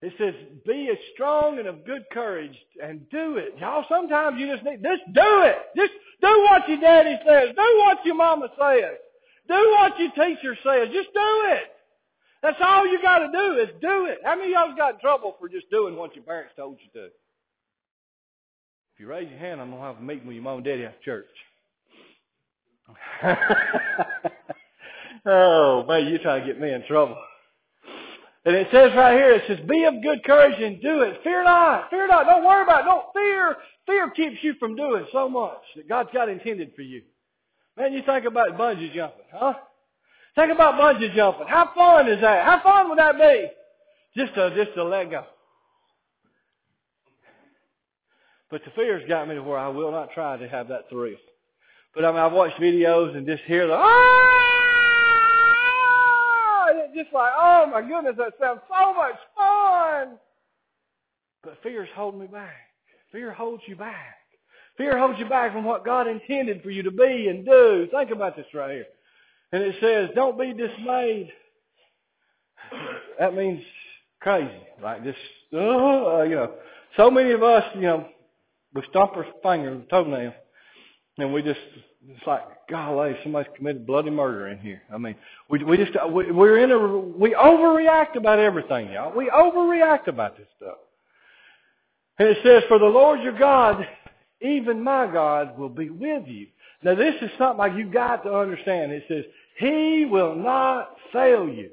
It 0.01 0.13
says, 0.17 0.35
be 0.67 0.89
as 0.91 0.97
strong 1.13 1.57
and 1.57 1.67
of 1.67 1.85
good 1.85 2.03
courage 2.11 2.55
and 2.83 3.09
do 3.09 3.37
it. 3.37 3.55
Y'all, 3.57 3.85
sometimes 3.87 4.37
you 4.37 4.51
just 4.51 4.63
need, 4.65 4.83
just 4.83 5.07
do 5.13 5.41
it. 5.47 5.57
Just 5.77 5.93
do 6.21 6.27
what 6.51 6.67
your 6.67 6.81
daddy 6.81 7.15
says. 7.25 7.55
Do 7.55 7.83
what 7.87 8.05
your 8.05 8.15
mama 8.15 8.49
says. 8.59 8.99
Do 9.47 9.55
what 9.79 9.97
your 9.97 10.11
teacher 10.11 10.57
says. 10.61 10.89
Just 10.91 11.13
do 11.13 11.31
it. 11.55 11.71
That's 12.43 12.59
all 12.61 12.85
you 12.85 13.01
gotta 13.01 13.31
do 13.31 13.59
is 13.59 13.69
do 13.81 14.05
it. 14.05 14.19
How 14.25 14.35
many 14.35 14.53
of 14.53 14.67
y'all 14.67 14.75
got 14.75 14.95
in 14.95 14.99
trouble 14.99 15.37
for 15.39 15.47
just 15.47 15.69
doing 15.71 15.95
what 15.95 16.13
your 16.15 16.25
parents 16.25 16.53
told 16.57 16.77
you 16.83 17.01
to? 17.01 17.09
If 18.95 19.01
you 19.01 19.07
raise 19.07 19.29
your 19.29 19.39
hand, 19.39 19.59
I'm 19.59 19.71
going 19.71 19.81
to 19.81 19.87
have 19.87 19.97
a 19.97 20.01
meeting 20.01 20.25
with 20.25 20.35
your 20.35 20.43
mom 20.43 20.59
and 20.59 20.63
daddy 20.63 20.85
after 20.85 21.03
church. 21.03 21.25
oh, 25.25 25.83
man, 25.85 26.07
you're 26.07 26.19
trying 26.19 26.39
to 26.39 26.47
get 26.47 26.61
me 26.61 26.71
in 26.71 26.81
trouble. 26.87 27.17
And 28.45 28.55
it 28.55 28.69
says 28.71 28.91
right 28.95 29.17
here, 29.17 29.33
it 29.33 29.43
says, 29.49 29.59
be 29.67 29.83
of 29.83 29.95
good 30.01 30.23
courage 30.23 30.61
and 30.61 30.81
do 30.81 31.01
it. 31.01 31.19
Fear 31.25 31.43
not. 31.43 31.89
Fear 31.89 32.07
not. 32.07 32.25
Don't 32.25 32.45
worry 32.45 32.63
about 32.63 32.83
it. 32.83 32.85
Don't 32.85 33.03
fear. 33.13 33.57
Fear 33.85 34.11
keeps 34.11 34.41
you 34.41 34.53
from 34.61 34.77
doing 34.77 35.05
so 35.11 35.27
much 35.27 35.59
that 35.75 35.89
God's 35.89 36.11
got 36.13 36.29
intended 36.29 36.71
for 36.73 36.83
you. 36.83 37.01
Man, 37.75 37.91
you 37.91 38.01
think 38.05 38.23
about 38.23 38.57
bungee 38.57 38.95
jumping, 38.95 39.25
huh? 39.33 39.55
Think 40.35 40.53
about 40.53 40.75
bungee 40.75 41.13
jumping. 41.13 41.47
How 41.47 41.69
fun 41.75 42.07
is 42.07 42.21
that? 42.21 42.45
How 42.45 42.61
fun 42.63 42.87
would 42.87 42.99
that 42.99 43.17
be? 43.17 43.47
Just 44.15 44.33
to, 44.35 44.55
just 44.55 44.73
to 44.75 44.85
let 44.85 45.11
go. 45.11 45.25
But 48.51 48.63
the 48.63 48.71
fear's 48.71 49.07
got 49.07 49.27
me 49.27 49.35
to 49.35 49.43
where 49.43 49.57
I 49.57 49.67
will 49.67 49.91
not 49.91 50.11
try 50.13 50.37
to 50.37 50.47
have 50.47 50.67
that 50.69 50.89
thrill. 50.89 51.17
But 51.93 52.05
I 52.05 52.11
mean, 52.11 52.19
I've 52.19 52.33
watched 52.33 52.59
videos 52.59 53.15
and 53.15 53.25
just 53.25 53.43
hear 53.43 53.67
the, 53.67 53.73
ah! 53.73 54.45
And 56.69 56.93
just 56.93 57.13
like, 57.13 57.31
oh 57.37 57.67
my 57.71 57.81
goodness, 57.81 58.15
that 58.17 58.33
sounds 58.39 58.61
so 58.67 58.93
much 58.93 59.15
fun. 59.35 60.17
But 61.43 61.57
fear's 61.63 61.89
holding 61.95 62.19
me 62.21 62.27
back. 62.27 62.53
Fear 63.11 63.31
holds 63.31 63.63
you 63.67 63.75
back. 63.75 64.17
Fear 64.77 64.97
holds 64.97 65.17
you 65.19 65.25
back 65.25 65.53
from 65.53 65.63
what 65.63 65.85
God 65.85 66.07
intended 66.07 66.61
for 66.61 66.69
you 66.69 66.83
to 66.83 66.91
be 66.91 67.27
and 67.29 67.45
do. 67.45 67.87
Think 67.91 68.11
about 68.11 68.35
this 68.35 68.45
right 68.53 68.71
here. 68.71 68.85
And 69.53 69.63
it 69.63 69.75
says, 69.79 70.09
don't 70.15 70.37
be 70.37 70.53
dismayed. 70.53 71.31
That 73.19 73.33
means 73.35 73.61
crazy. 74.19 74.51
Like 74.83 75.03
just, 75.03 75.17
uh, 75.53 76.23
you 76.23 76.35
know, 76.35 76.55
so 76.97 77.09
many 77.09 77.31
of 77.31 77.41
us, 77.43 77.63
you 77.75 77.81
know, 77.81 78.09
we 78.75 78.83
stomp 78.89 79.15
our 79.15 79.25
finger, 79.41 79.81
toenail, 79.89 80.33
and 81.17 81.33
we 81.33 81.41
just, 81.41 81.59
it's 82.07 82.27
like, 82.27 82.43
golly, 82.69 83.15
somebody's 83.23 83.51
committed 83.55 83.87
bloody 83.87 84.09
murder 84.09 84.49
in 84.49 84.59
here. 84.59 84.81
I 84.93 84.97
mean, 84.97 85.15
we, 85.49 85.63
we 85.63 85.77
just, 85.77 85.93
we, 86.11 86.29
we're 86.31 86.59
in 86.59 86.71
a, 86.71 86.97
we 87.17 87.33
overreact 87.33 88.17
about 88.17 88.37
everything, 88.37 88.91
y'all. 88.91 89.15
We 89.15 89.29
overreact 89.29 90.07
about 90.07 90.37
this 90.37 90.47
stuff. 90.57 90.77
And 92.19 92.27
it 92.27 92.37
says, 92.43 92.63
for 92.67 92.77
the 92.77 92.85
Lord 92.85 93.21
your 93.21 93.37
God, 93.37 93.87
even 94.41 94.83
my 94.83 95.07
God 95.11 95.57
will 95.57 95.69
be 95.69 95.89
with 95.89 96.27
you. 96.27 96.47
Now 96.83 96.95
this 96.95 97.15
is 97.21 97.31
something 97.37 97.57
like 97.57 97.75
you 97.75 97.89
got 97.89 98.23
to 98.23 98.33
understand. 98.35 98.91
It 98.91 99.03
says, 99.07 99.23
He 99.57 100.05
will 100.05 100.35
not 100.35 100.95
fail 101.11 101.47
you. 101.47 101.71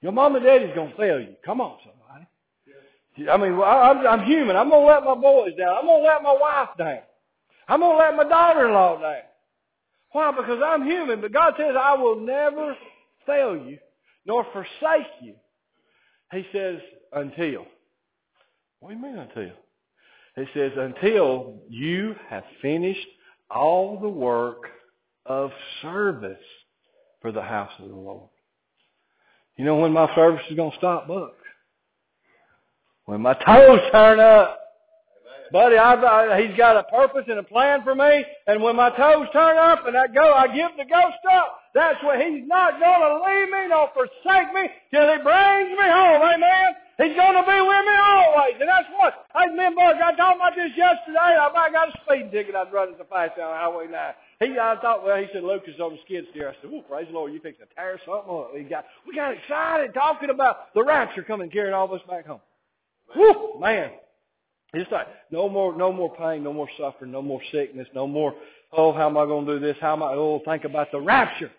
Your 0.00 0.12
mom 0.12 0.36
and 0.36 0.44
daddy's 0.44 0.74
gonna 0.74 0.94
fail 0.96 1.20
you. 1.20 1.34
Come 1.44 1.60
on, 1.60 1.76
somebody. 1.80 1.97
I 3.30 3.36
mean, 3.36 3.60
I'm, 3.60 4.06
I'm 4.06 4.24
human. 4.24 4.56
I'm 4.56 4.70
going 4.70 4.86
to 4.86 4.92
let 4.92 5.04
my 5.04 5.14
boys 5.14 5.52
down. 5.58 5.76
I'm 5.78 5.86
going 5.86 6.02
to 6.02 6.08
let 6.08 6.22
my 6.22 6.36
wife 6.38 6.68
down. 6.78 7.00
I'm 7.66 7.80
going 7.80 7.98
to 7.98 7.98
let 7.98 8.16
my 8.16 8.28
daughter-in-law 8.28 9.00
down. 9.00 9.22
Why? 10.12 10.30
Because 10.30 10.60
I'm 10.64 10.84
human. 10.84 11.20
But 11.20 11.32
God 11.32 11.54
says, 11.58 11.74
I 11.78 11.94
will 11.94 12.20
never 12.20 12.76
fail 13.26 13.56
you 13.56 13.78
nor 14.26 14.46
forsake 14.52 15.06
you. 15.22 15.34
He 16.32 16.44
says, 16.52 16.78
until. 17.12 17.66
What 18.80 18.90
do 18.90 18.96
you 18.96 19.02
mean 19.02 19.16
until? 19.16 19.52
It 20.36 20.48
says, 20.54 20.72
until 20.76 21.60
you 21.68 22.14
have 22.28 22.44
finished 22.62 23.06
all 23.50 23.98
the 23.98 24.08
work 24.08 24.64
of 25.26 25.50
service 25.82 26.38
for 27.20 27.32
the 27.32 27.42
house 27.42 27.72
of 27.78 27.88
the 27.88 27.94
Lord. 27.94 28.28
You 29.56 29.64
know 29.64 29.76
when 29.76 29.92
my 29.92 30.14
service 30.14 30.42
is 30.48 30.56
going 30.56 30.70
to 30.70 30.76
stop, 30.76 31.08
Buck? 31.08 31.34
When 33.08 33.22
my 33.24 33.32
toes 33.32 33.80
turn 33.90 34.20
up, 34.20 34.60
buddy, 35.50 35.80
I've, 35.80 36.04
I, 36.04 36.44
he's 36.44 36.54
got 36.58 36.76
a 36.76 36.84
purpose 36.92 37.24
and 37.24 37.38
a 37.38 37.42
plan 37.42 37.80
for 37.80 37.94
me. 37.94 38.20
And 38.46 38.60
when 38.62 38.76
my 38.76 38.92
toes 38.92 39.32
turn 39.32 39.56
up 39.56 39.88
and 39.88 39.96
I 39.96 40.12
go, 40.12 40.20
I 40.20 40.44
give 40.52 40.76
the 40.76 40.84
ghost 40.84 41.24
up. 41.32 41.56
That's 41.72 41.96
where 42.04 42.20
he's 42.20 42.44
not 42.44 42.76
going 42.76 43.00
to 43.00 43.16
leave 43.24 43.48
me 43.48 43.72
nor 43.72 43.88
forsake 43.96 44.52
me 44.52 44.68
till 44.92 45.08
he 45.08 45.24
brings 45.24 45.72
me 45.72 45.88
home. 45.88 46.20
Amen. 46.20 46.76
He's 47.00 47.16
going 47.16 47.32
to 47.32 47.48
be 47.48 47.58
with 47.64 47.84
me 47.88 47.96
always. 47.96 48.60
And 48.60 48.68
that's 48.68 48.92
what, 48.92 49.24
hey, 49.32 49.56
me 49.56 49.72
and 49.72 49.74
Buck, 49.74 49.96
I 49.96 50.12
talked 50.12 50.36
about 50.36 50.52
this 50.52 50.76
yesterday. 50.76 51.32
I 51.32 51.48
might 51.56 51.72
got 51.72 51.88
a 51.88 51.96
speeding 52.04 52.28
ticket. 52.28 52.52
I 52.52 52.68
was 52.68 52.72
running 52.76 53.00
so 53.00 53.08
fast 53.08 53.40
down 53.40 53.56
Highway 53.56 53.88
9. 53.88 54.52
He, 54.52 54.60
I 54.60 54.76
thought, 54.84 55.00
well, 55.00 55.16
he 55.16 55.32
said, 55.32 55.48
Lucas 55.48 55.80
on 55.80 55.96
the 55.96 56.00
skid 56.04 56.28
steer. 56.36 56.52
I 56.52 56.60
said, 56.60 56.68
oh, 56.68 56.84
praise 56.84 57.08
the 57.08 57.16
Lord, 57.16 57.32
you 57.32 57.40
fixing 57.40 57.64
to 57.64 57.72
tear 57.72 57.96
something 58.04 58.28
up. 58.28 58.52
We 58.52 58.68
got, 58.68 58.84
we 59.08 59.16
got 59.16 59.32
excited 59.32 59.96
talking 59.96 60.28
about 60.28 60.76
the 60.76 60.84
rapture 60.84 61.24
coming 61.24 61.48
carrying 61.48 61.72
all 61.72 61.88
of 61.88 61.96
us 61.96 62.04
back 62.04 62.28
home. 62.28 62.44
Whew, 63.14 63.58
man. 63.60 63.90
It's 64.74 64.90
like 64.92 65.06
no 65.30 65.48
more, 65.48 65.76
no 65.76 65.92
more 65.92 66.14
pain, 66.16 66.42
no 66.42 66.52
more 66.52 66.68
suffering, 66.78 67.10
no 67.10 67.22
more 67.22 67.40
sickness, 67.52 67.88
no 67.94 68.06
more. 68.06 68.34
Oh, 68.72 68.92
how 68.92 69.08
am 69.08 69.16
I 69.16 69.24
going 69.24 69.46
to 69.46 69.58
do 69.58 69.66
this? 69.66 69.76
How 69.80 69.94
am 69.94 70.02
I? 70.02 70.12
Oh, 70.12 70.42
think 70.44 70.64
about 70.64 70.92
the 70.92 71.00
rapture. 71.00 71.50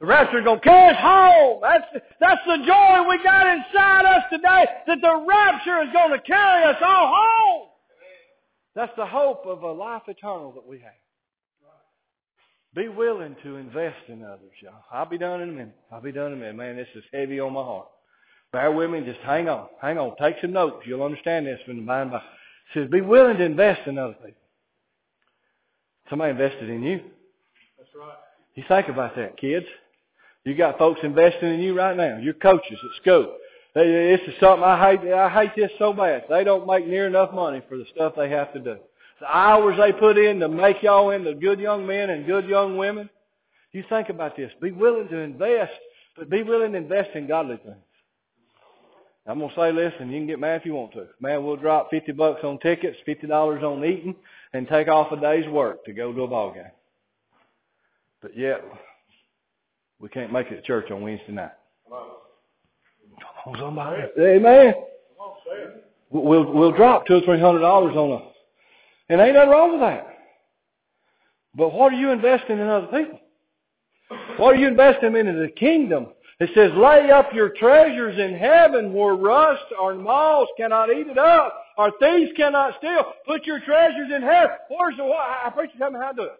The 0.00 0.06
rapture 0.06 0.38
is 0.38 0.44
going 0.44 0.60
to 0.60 0.64
carry 0.64 0.94
us 0.94 1.00
home. 1.00 1.60
That's 1.62 2.04
that's 2.20 2.40
the 2.46 2.58
joy 2.58 3.08
we 3.08 3.22
got 3.24 3.46
inside 3.48 4.04
us 4.04 4.24
today. 4.30 4.66
That 4.86 4.98
the 5.00 5.24
rapture 5.26 5.82
is 5.82 5.88
going 5.92 6.12
to 6.12 6.20
carry 6.20 6.64
us 6.64 6.76
all 6.84 7.14
home. 7.16 7.68
That's 8.76 8.92
the 8.96 9.06
hope 9.06 9.46
of 9.46 9.62
a 9.62 9.72
life 9.72 10.02
eternal 10.06 10.52
that 10.52 10.66
we 10.66 10.78
have. 10.80 10.92
Be 12.74 12.88
willing 12.88 13.34
to 13.42 13.56
invest 13.56 13.96
in 14.08 14.22
others, 14.22 14.52
y'all. 14.62 14.84
I'll 14.92 15.08
be 15.08 15.16
done 15.16 15.40
in 15.40 15.48
a 15.48 15.52
minute. 15.52 15.76
I'll 15.90 16.02
be 16.02 16.12
done 16.12 16.32
in 16.32 16.32
a 16.34 16.36
minute. 16.36 16.56
Man, 16.56 16.76
this 16.76 16.88
is 16.94 17.02
heavy 17.10 17.40
on 17.40 17.54
my 17.54 17.62
heart. 17.62 17.88
Bear 18.56 18.72
with 18.72 18.88
me. 18.88 19.02
Just 19.02 19.20
hang 19.20 19.50
on. 19.50 19.66
Hang 19.82 19.98
on. 19.98 20.16
Take 20.16 20.36
some 20.40 20.54
notes. 20.54 20.86
You'll 20.86 21.02
understand 21.02 21.46
this 21.46 21.60
when 21.66 21.76
the 21.76 21.82
mind 21.82 22.10
by. 22.10 22.16
It 22.16 22.22
says, 22.72 22.88
be 22.90 23.02
willing 23.02 23.36
to 23.36 23.44
invest 23.44 23.86
in 23.86 23.98
other 23.98 24.14
people. 24.14 24.40
Somebody 26.08 26.30
invested 26.30 26.70
in 26.70 26.82
you. 26.82 27.02
That's 27.76 27.90
right. 27.94 28.16
You 28.54 28.64
think 28.66 28.88
about 28.88 29.14
that, 29.16 29.36
kids. 29.36 29.66
You 30.44 30.54
got 30.54 30.78
folks 30.78 31.00
investing 31.02 31.52
in 31.52 31.60
you 31.60 31.76
right 31.76 31.94
now. 31.94 32.16
Your 32.16 32.32
coaches 32.32 32.78
at 32.82 33.02
school. 33.02 33.36
This 33.74 34.20
is 34.26 34.32
something 34.40 34.64
I 34.64 34.96
hate. 34.96 35.12
I 35.12 35.28
hate 35.28 35.54
this 35.54 35.70
so 35.78 35.92
bad. 35.92 36.24
They 36.30 36.42
don't 36.42 36.66
make 36.66 36.86
near 36.86 37.06
enough 37.06 37.34
money 37.34 37.60
for 37.68 37.76
the 37.76 37.84
stuff 37.92 38.14
they 38.16 38.30
have 38.30 38.54
to 38.54 38.58
do. 38.58 38.78
The 39.20 39.26
hours 39.26 39.76
they 39.76 39.92
put 39.92 40.16
in 40.16 40.40
to 40.40 40.48
make 40.48 40.82
y'all 40.82 41.10
into 41.10 41.34
good 41.34 41.60
young 41.60 41.86
men 41.86 42.08
and 42.08 42.24
good 42.24 42.46
young 42.46 42.78
women. 42.78 43.10
You 43.72 43.84
think 43.90 44.08
about 44.08 44.34
this. 44.34 44.50
Be 44.62 44.72
willing 44.72 45.08
to 45.08 45.18
invest, 45.18 45.74
but 46.16 46.30
be 46.30 46.42
willing 46.42 46.72
to 46.72 46.78
invest 46.78 47.10
in 47.14 47.26
godly 47.26 47.58
things. 47.58 47.76
I'm 49.28 49.40
gonna 49.40 49.52
say, 49.56 49.72
listen, 49.72 50.10
you 50.10 50.20
can 50.20 50.26
get 50.26 50.38
mad 50.38 50.60
if 50.60 50.66
you 50.66 50.74
want 50.74 50.92
to. 50.92 51.08
Man, 51.20 51.44
we'll 51.44 51.56
drop 51.56 51.90
fifty 51.90 52.12
bucks 52.12 52.40
on 52.44 52.58
tickets, 52.58 52.96
fifty 53.04 53.26
dollars 53.26 53.62
on 53.64 53.84
eating, 53.84 54.14
and 54.52 54.68
take 54.68 54.88
off 54.88 55.10
a 55.10 55.20
day's 55.20 55.48
work 55.48 55.84
to 55.84 55.92
go 55.92 56.12
to 56.12 56.22
a 56.22 56.28
ball 56.28 56.52
game. 56.54 56.64
But 58.22 58.36
yet, 58.36 58.64
we 59.98 60.08
can't 60.08 60.32
make 60.32 60.48
it 60.48 60.56
to 60.56 60.62
church 60.62 60.90
on 60.90 61.02
Wednesday 61.02 61.32
night. 61.32 61.50
Come 61.90 63.54
on, 63.54 63.60
somebody. 63.60 64.02
Amen. 64.18 64.74
We'll 66.10 66.52
we'll 66.52 66.72
drop 66.72 67.06
two 67.06 67.14
or 67.14 67.20
three 67.22 67.40
hundred 67.40 67.60
dollars 67.60 67.96
on 67.96 68.12
a, 68.12 69.12
and 69.12 69.20
ain't 69.20 69.34
nothing 69.34 69.50
wrong 69.50 69.72
with 69.72 69.80
that. 69.80 70.06
But 71.56 71.72
what 71.72 71.92
are 71.92 71.96
you 71.96 72.10
investing 72.10 72.58
in 72.58 72.68
other 72.68 72.86
people? 72.86 73.18
What 74.36 74.54
are 74.54 74.58
you 74.58 74.68
investing 74.68 75.16
into 75.16 75.32
the 75.32 75.48
kingdom 75.48 76.08
it 76.38 76.50
says, 76.54 76.70
lay 76.76 77.10
up 77.10 77.32
your 77.32 77.50
treasures 77.50 78.18
in 78.18 78.34
heaven 78.34 78.92
where 78.92 79.14
rust 79.14 79.64
or 79.80 79.94
moths 79.94 80.50
cannot 80.56 80.90
eat 80.90 81.06
it 81.06 81.16
up, 81.16 81.54
or 81.78 81.92
thieves 81.98 82.32
cannot 82.36 82.74
steal. 82.78 83.04
Put 83.26 83.46
your 83.46 83.60
treasures 83.60 84.10
in 84.14 84.22
heaven. 84.22 84.56
Where's 84.68 84.96
the, 84.96 85.04
I 85.04 85.50
preach 85.54 85.70
you 85.72 85.78
tell 85.78 85.90
me 85.90 85.98
how 85.98 86.10
to 86.10 86.16
do 86.16 86.22
it. 86.24 86.38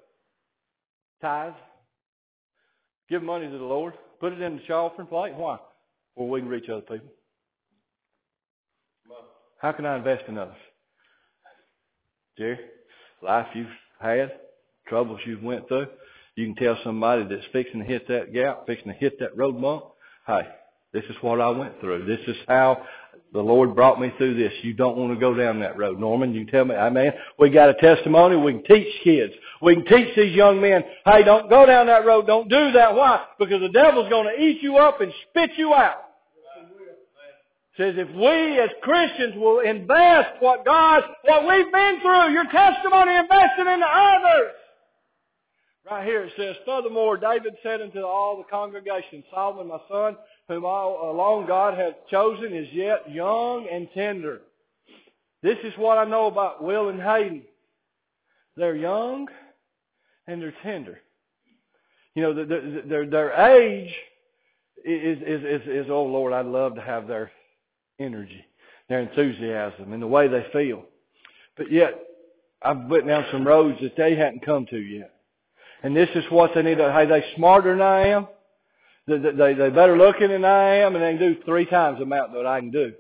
Tithe. 1.22 1.54
Give 3.08 3.22
money 3.22 3.46
to 3.46 3.58
the 3.58 3.64
Lord. 3.64 3.94
Put 4.20 4.32
it 4.32 4.40
in 4.40 4.60
the 4.66 4.74
offering 4.74 5.08
plate. 5.08 5.34
Why? 5.34 5.58
Where 6.14 6.28
we 6.28 6.40
can 6.40 6.48
reach 6.48 6.68
other 6.68 6.82
people. 6.82 7.08
How 9.60 9.72
can 9.72 9.86
I 9.86 9.96
invest 9.96 10.24
in 10.28 10.36
others? 10.36 10.54
Jerry, 12.36 12.58
life 13.22 13.46
you've 13.54 13.66
had, 13.98 14.32
troubles 14.86 15.20
you've 15.24 15.42
went 15.42 15.66
through, 15.68 15.86
You 16.36 16.44
can 16.46 16.54
tell 16.54 16.78
somebody 16.84 17.24
that's 17.24 17.46
fixing 17.50 17.80
to 17.80 17.86
hit 17.86 18.06
that 18.08 18.32
gap, 18.32 18.66
fixing 18.66 18.92
to 18.92 18.98
hit 18.98 19.18
that 19.20 19.34
road 19.36 19.60
bump, 19.60 19.84
hey, 20.26 20.42
this 20.92 21.04
is 21.08 21.16
what 21.22 21.40
I 21.40 21.48
went 21.48 21.80
through. 21.80 22.04
This 22.04 22.20
is 22.28 22.36
how 22.46 22.82
the 23.32 23.40
Lord 23.40 23.74
brought 23.74 23.98
me 23.98 24.12
through 24.18 24.34
this. 24.34 24.52
You 24.62 24.74
don't 24.74 24.98
want 24.98 25.14
to 25.14 25.18
go 25.18 25.34
down 25.34 25.60
that 25.60 25.78
road. 25.78 25.98
Norman, 25.98 26.34
you 26.34 26.44
tell 26.44 26.66
me, 26.66 26.74
I 26.74 26.90
mean, 26.90 27.10
we 27.38 27.48
got 27.48 27.70
a 27.70 27.74
testimony. 27.74 28.36
We 28.36 28.52
can 28.52 28.64
teach 28.64 29.02
kids. 29.02 29.32
We 29.62 29.76
can 29.76 29.86
teach 29.86 30.14
these 30.14 30.34
young 30.34 30.60
men, 30.60 30.84
hey, 31.06 31.22
don't 31.24 31.48
go 31.48 31.64
down 31.64 31.86
that 31.86 32.04
road. 32.04 32.26
Don't 32.26 32.50
do 32.50 32.72
that. 32.72 32.94
Why? 32.94 33.24
Because 33.38 33.62
the 33.62 33.70
devil's 33.70 34.10
going 34.10 34.26
to 34.26 34.42
eat 34.42 34.62
you 34.62 34.76
up 34.76 35.00
and 35.00 35.12
spit 35.30 35.52
you 35.56 35.72
out. 35.72 36.02
says 37.78 37.94
if 37.96 38.14
we 38.14 38.60
as 38.60 38.70
Christians 38.82 39.36
will 39.36 39.60
invest 39.60 40.40
what 40.40 40.66
God, 40.66 41.02
what 41.24 41.46
we've 41.48 41.72
been 41.72 42.00
through, 42.02 42.32
your 42.32 42.44
testimony 42.44 43.16
invested 43.16 43.66
into 43.72 43.86
others. 43.86 44.52
Right 45.88 46.04
here 46.04 46.22
it 46.22 46.32
says, 46.36 46.56
Furthermore, 46.64 47.16
David 47.16 47.54
said 47.62 47.80
unto 47.80 48.00
all 48.00 48.36
the 48.36 48.50
congregation, 48.50 49.22
Solomon 49.32 49.68
my 49.68 49.78
son, 49.88 50.16
whom 50.48 50.64
all 50.64 51.12
alone 51.12 51.46
God 51.46 51.78
hath 51.78 51.94
chosen, 52.10 52.52
is 52.52 52.66
yet 52.72 53.08
young 53.08 53.68
and 53.70 53.88
tender. 53.94 54.40
This 55.42 55.58
is 55.62 55.72
what 55.76 55.96
I 55.96 56.04
know 56.04 56.26
about 56.26 56.62
Will 56.62 56.88
and 56.88 57.00
Hayden. 57.00 57.42
They're 58.56 58.74
young 58.74 59.28
and 60.26 60.42
they're 60.42 60.54
tender. 60.64 60.98
You 62.16 62.22
know, 62.22 62.34
their, 62.34 62.82
their, 62.82 63.06
their 63.06 63.32
age 63.52 63.94
is, 64.84 65.18
is, 65.18 65.42
is, 65.44 65.68
is, 65.68 65.86
oh 65.88 66.04
Lord, 66.04 66.32
I'd 66.32 66.46
love 66.46 66.74
to 66.74 66.80
have 66.80 67.06
their 67.06 67.30
energy, 68.00 68.44
their 68.88 69.00
enthusiasm, 69.00 69.92
and 69.92 70.02
the 70.02 70.06
way 70.06 70.26
they 70.26 70.46
feel. 70.52 70.82
But 71.56 71.70
yet, 71.70 71.94
I've 72.62 72.88
put 72.88 73.06
down 73.06 73.26
some 73.30 73.46
roads 73.46 73.78
that 73.82 73.96
they 73.96 74.16
hadn't 74.16 74.44
come 74.44 74.66
to 74.66 74.78
yet. 74.78 75.15
And 75.82 75.96
this 75.96 76.08
is 76.14 76.24
what 76.30 76.52
they 76.54 76.62
need. 76.62 76.78
To, 76.78 76.92
hey, 76.92 77.06
they 77.06 77.24
smarter 77.36 77.72
than 77.72 77.82
I 77.82 78.08
am. 78.08 78.26
They, 79.06 79.18
they, 79.18 79.54
they 79.54 79.70
better 79.70 79.96
looking 79.96 80.28
than 80.28 80.44
I 80.44 80.76
am, 80.76 80.96
and 80.96 81.04
they 81.04 81.16
can 81.16 81.34
do 81.34 81.42
three 81.44 81.66
times 81.66 81.98
the 81.98 82.04
amount 82.04 82.32
that 82.32 82.46
I 82.46 82.60
can 82.60 82.70
do. 82.70 82.92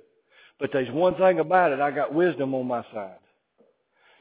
But 0.60 0.70
there's 0.72 0.90
one 0.92 1.16
thing 1.16 1.40
about 1.40 1.72
it. 1.72 1.80
I 1.80 1.90
got 1.90 2.14
wisdom 2.14 2.54
on 2.54 2.66
my 2.66 2.82
side. 2.94 3.16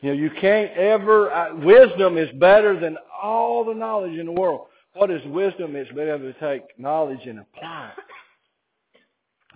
You 0.02 0.10
know, 0.10 0.18
you 0.20 0.30
can't 0.42 0.72
ever, 0.72 1.32
uh, 1.32 1.56
wisdom 1.56 2.18
is 2.18 2.30
better 2.40 2.80
than 2.80 2.98
all 3.22 3.64
the 3.66 3.74
knowledge 3.74 4.18
in 4.18 4.26
the 4.26 4.32
world. 4.32 4.68
What 4.94 5.12
is 5.12 5.22
wisdom? 5.28 5.76
It's 5.76 5.92
being 5.92 6.10
able 6.10 6.32
to 6.32 6.40
take 6.40 6.64
knowledge 6.78 7.26
and 7.26 7.40
apply 7.40 7.92
it. 7.98 8.04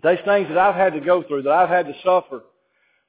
These 0.01 0.25
things 0.25 0.47
that 0.49 0.57
I've 0.57 0.75
had 0.75 0.93
to 0.93 1.01
go 1.01 1.23
through, 1.23 1.43
that 1.43 1.51
I've 1.51 1.69
had 1.69 1.85
to 1.87 1.93
suffer, 2.03 2.43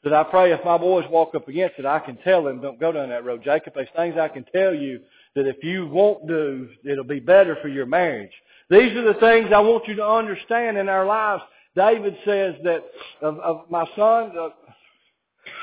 that 0.03 0.13
I 0.13 0.25
pray 0.25 0.53
if 0.53 0.65
my 0.65 0.79
boys 0.79 1.05
walk 1.11 1.35
up 1.35 1.47
against 1.49 1.79
it, 1.79 1.87
I 1.87 1.99
can 2.01 2.17
tell 2.19 2.43
them, 2.43 2.61
don't 2.61 2.81
go 2.81 2.91
down 2.91 3.11
that 3.11 3.25
road. 3.25 3.43
Jacob, 3.45 3.75
there's 3.75 3.89
things 3.95 4.17
I 4.19 4.29
can 4.29 4.45
tell 4.53 4.75
you 4.75 5.01
that 5.37 5.47
if 5.47 5.63
you 5.63 5.87
won't 5.87 6.27
do, 6.27 6.69
it'll 6.85 7.05
be 7.05 7.21
better 7.21 7.57
for 7.63 7.69
your 7.69 7.87
marriage. 7.87 8.33
These 8.69 8.93
are 8.93 9.13
the 9.13 9.19
things 9.21 9.51
I 9.55 9.61
want 9.61 9.89
you 9.89 9.97
to 9.97 10.07
understand 10.07 10.77
in 10.77 10.89
our 10.89 11.07
lives. 11.07 11.43
David 11.77 12.17
says 12.25 12.55
that 12.65 12.85
of, 13.23 13.39
of 13.39 13.71
my 13.71 13.85
son, 13.97 14.33
uh, 14.39 14.49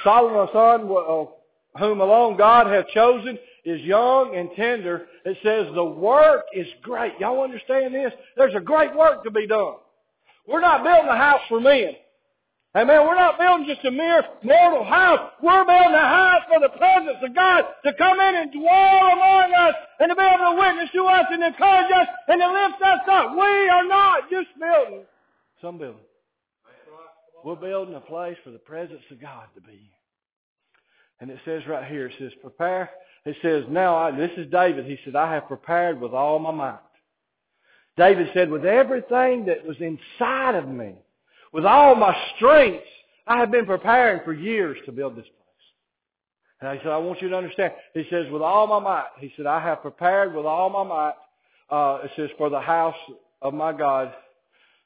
Solomon, 0.03 0.47
my 0.47 0.53
son, 0.53 0.89
uh, 0.89 1.79
whom 1.79 2.01
alone 2.01 2.37
God 2.37 2.67
hath 2.67 2.87
chosen, 2.89 3.37
is 3.65 3.81
young 3.81 4.35
and 4.35 4.49
tender. 4.55 5.07
It 5.25 5.37
says 5.43 5.67
the 5.73 5.83
work 5.83 6.45
is 6.53 6.67
great. 6.81 7.13
Y'all 7.19 7.43
understand 7.43 7.93
this? 7.93 8.13
There's 8.35 8.55
a 8.55 8.61
great 8.61 8.95
work 8.95 9.23
to 9.25 9.31
be 9.31 9.47
done. 9.47 9.75
We're 10.47 10.61
not 10.61 10.83
building 10.83 11.09
a 11.09 11.17
house 11.17 11.41
for 11.49 11.59
men. 11.59 11.93
Amen. 12.77 13.07
We're 13.07 13.15
not 13.15 13.39
building 13.39 13.65
just 13.65 13.83
a 13.85 13.89
mere 13.89 14.23
mortal 14.43 14.83
house. 14.83 15.31
We're 15.41 15.65
building 15.65 15.95
a 15.95 15.97
house 15.97 16.43
for 16.47 16.59
the 16.59 16.69
presence 16.77 17.17
of 17.23 17.33
God 17.33 17.63
to 17.83 17.91
come 17.97 18.19
in 18.19 18.35
and 18.35 18.51
dwell 18.51 18.99
among 19.13 19.51
us 19.57 19.73
and 19.99 20.11
to 20.11 20.15
be 20.15 20.21
able 20.21 20.53
to 20.53 20.61
witness 20.61 20.89
to 20.93 21.03
us 21.05 21.25
and 21.31 21.43
encourage 21.43 21.91
us 21.91 22.07
and 22.27 22.39
to 22.39 22.47
lift 22.47 22.81
us 22.83 22.99
up. 23.09 23.31
We 23.31 23.69
are 23.69 23.87
not 23.87 24.29
just 24.29 24.49
building 24.59 25.05
some 25.59 25.79
building. 25.79 26.01
We're 27.43 27.55
building 27.55 27.95
a 27.95 27.99
place 27.99 28.37
for 28.43 28.51
the 28.51 28.59
presence 28.59 29.01
of 29.09 29.19
God 29.19 29.45
to 29.55 29.61
be. 29.61 29.89
And 31.19 31.31
it 31.31 31.39
says 31.45 31.63
right 31.67 31.89
here, 31.89 32.07
it 32.07 32.13
says, 32.19 32.31
prepare. 32.41 32.91
It 33.25 33.37
says, 33.41 33.63
now, 33.69 33.97
I, 33.97 34.11
this 34.11 34.31
is 34.37 34.51
David. 34.51 34.85
He 34.85 34.99
said, 35.03 35.15
I 35.15 35.33
have 35.33 35.47
prepared 35.47 35.99
with 35.99 36.13
all 36.13 36.37
my 36.37 36.51
might. 36.51 36.79
David 37.95 38.29
said, 38.35 38.51
with 38.51 38.65
everything 38.65 39.45
that 39.45 39.65
was 39.65 39.77
inside 39.79 40.53
of 40.53 40.67
me, 40.67 40.93
with 41.57 41.65
all 41.65 41.95
my 41.95 42.15
strength, 42.35 42.83
I 43.25 43.39
have 43.39 43.49
been 43.49 43.65
preparing 43.65 44.21
for 44.23 44.31
years 44.31 44.77
to 44.85 44.91
build 44.91 45.15
this 45.15 45.25
place. 45.25 46.61
And 46.61 46.77
he 46.77 46.83
said, 46.83 46.91
I 46.91 46.97
want 46.97 47.19
you 47.19 47.29
to 47.29 47.35
understand. 47.35 47.73
He 47.95 48.05
says, 48.11 48.27
with 48.31 48.43
all 48.43 48.67
my 48.67 48.79
might, 48.79 49.07
he 49.17 49.33
said, 49.35 49.47
I 49.47 49.59
have 49.61 49.81
prepared 49.81 50.35
with 50.35 50.45
all 50.45 50.69
my 50.69 50.83
might, 50.83 51.13
uh, 51.71 52.03
it 52.03 52.11
says, 52.15 52.29
for 52.37 52.51
the 52.51 52.59
house 52.59 52.93
of 53.41 53.55
my 53.55 53.73
God, 53.73 54.13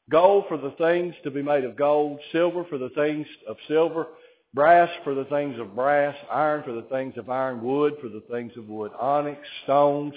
gold 0.09 0.45
for 0.47 0.55
the 0.55 0.71
things 0.77 1.13
to 1.25 1.29
be 1.29 1.41
made 1.41 1.65
of 1.65 1.75
gold, 1.75 2.21
silver 2.31 2.63
for 2.69 2.77
the 2.77 2.89
things 2.91 3.27
of 3.49 3.57
silver, 3.67 4.07
brass 4.53 4.89
for 5.03 5.13
the 5.13 5.25
things 5.25 5.59
of 5.59 5.75
brass, 5.75 6.15
iron 6.31 6.63
for 6.63 6.71
the 6.71 6.83
things 6.83 7.17
of 7.17 7.29
iron, 7.29 7.61
wood 7.61 7.95
for 8.01 8.07
the 8.07 8.23
things 8.31 8.53
of 8.55 8.69
wood, 8.69 8.93
onyx, 8.97 9.41
stones, 9.65 10.13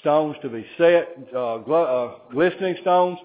stones 0.00 0.36
to 0.40 0.48
be 0.48 0.64
set, 0.78 1.18
uh, 1.32 1.60
gl- 1.68 2.14
uh, 2.14 2.32
glistening 2.32 2.76
stones, 2.80 3.18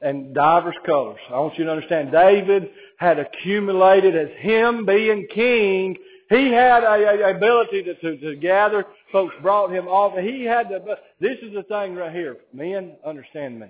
and 0.00 0.34
divers 0.34 0.76
colors. 0.86 1.18
I 1.28 1.38
want 1.38 1.58
you 1.58 1.64
to 1.64 1.70
understand, 1.70 2.12
David 2.12 2.70
had 2.98 3.18
accumulated 3.18 4.16
as 4.16 4.28
him 4.38 4.86
being 4.86 5.26
king. 5.34 5.96
He 6.30 6.52
had 6.52 6.84
a, 6.84 7.24
a 7.24 7.36
ability 7.36 7.82
to, 7.84 7.94
to, 7.94 8.16
to 8.18 8.36
gather. 8.36 8.84
Folks 9.10 9.34
brought 9.42 9.72
him 9.72 9.88
off. 9.88 10.16
He 10.18 10.44
had 10.44 10.68
the, 10.68 10.96
this 11.20 11.38
is 11.42 11.52
the 11.54 11.64
thing 11.64 11.94
right 11.94 12.12
here. 12.12 12.36
Men, 12.52 12.96
understand 13.04 13.58
me. 13.58 13.68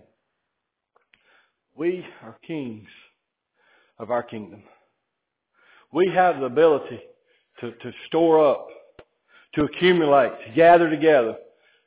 We 1.76 2.04
are 2.22 2.36
kings 2.46 2.88
of 3.98 4.10
our 4.10 4.22
kingdom. 4.22 4.62
We 5.92 6.10
have 6.14 6.40
the 6.40 6.46
ability 6.46 7.00
to, 7.60 7.70
to 7.70 7.92
store 8.06 8.46
up, 8.46 8.68
to 9.54 9.64
accumulate, 9.64 10.32
to 10.46 10.52
gather 10.54 10.90
together 10.90 11.36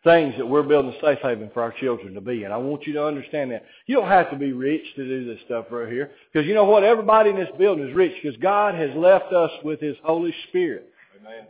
things 0.04 0.34
that 0.38 0.48
we're 0.48 0.64
building 0.64 0.94
a 0.94 1.02
safe 1.02 1.20
haven 1.22 1.52
for 1.54 1.62
our 1.62 1.74
children 1.80 2.14
to 2.16 2.22
be 2.22 2.44
in. 2.44 2.52
I 2.52 2.58
want 2.58 2.88
you 2.88 2.94
to 2.94 3.06
understand 3.06 3.52
that. 3.52 3.66
You 3.86 3.98
don't 3.98 4.08
have 4.08 4.32
to 4.32 4.36
be 4.36 4.52
rich 4.52 4.84
to 4.96 5.06
do 5.08 5.26
this 5.26 5.40
stuff 5.46 5.66
right 5.70 5.92
here. 5.92 6.12
Because 6.32 6.48
you 6.48 6.56
know 6.56 6.66
what? 6.66 6.84
Everybody 6.84 7.30
in 7.30 7.36
this 7.36 7.50
building 7.58 7.88
is 7.88 7.96
rich 7.96 8.14
because 8.22 8.38
God 8.38 8.74
has 8.76 8.90
left 8.96 9.32
us 9.32 9.52
with 9.64 9.80
His 9.80 9.96
Holy 10.04 10.34
Spirit. 10.50 10.90
Amen. 11.20 11.46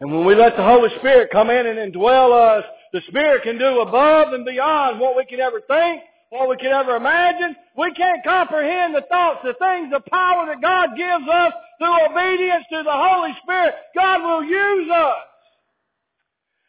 And 0.00 0.12
when 0.12 0.26
we 0.26 0.34
let 0.34 0.56
the 0.56 0.62
Holy 0.62 0.90
Spirit 0.98 1.30
come 1.32 1.48
in 1.48 1.66
and 1.66 1.92
indwell 1.92 2.32
us, 2.32 2.64
the 2.92 3.00
Spirit 3.08 3.42
can 3.42 3.58
do 3.58 3.80
above 3.80 4.34
and 4.34 4.44
beyond 4.44 5.00
what 5.00 5.16
we 5.16 5.24
can 5.24 5.40
ever 5.40 5.62
think, 5.66 6.02
what 6.28 6.50
we 6.50 6.56
can 6.56 6.72
ever 6.72 6.96
imagine. 6.96 7.56
We 7.78 7.92
can't 7.94 8.22
comprehend 8.22 8.94
the 8.94 9.04
thoughts, 9.08 9.40
the 9.42 9.54
things, 9.54 9.90
the 9.90 10.02
power 10.10 10.46
that 10.46 10.60
God 10.60 10.90
gives 10.96 11.28
us 11.28 11.52
through 11.78 12.06
obedience 12.10 12.64
to 12.72 12.82
the 12.82 12.92
Holy 12.92 13.32
Spirit. 13.42 13.74
God 13.94 14.22
will 14.22 14.44
use 14.44 14.90
us. 14.90 15.16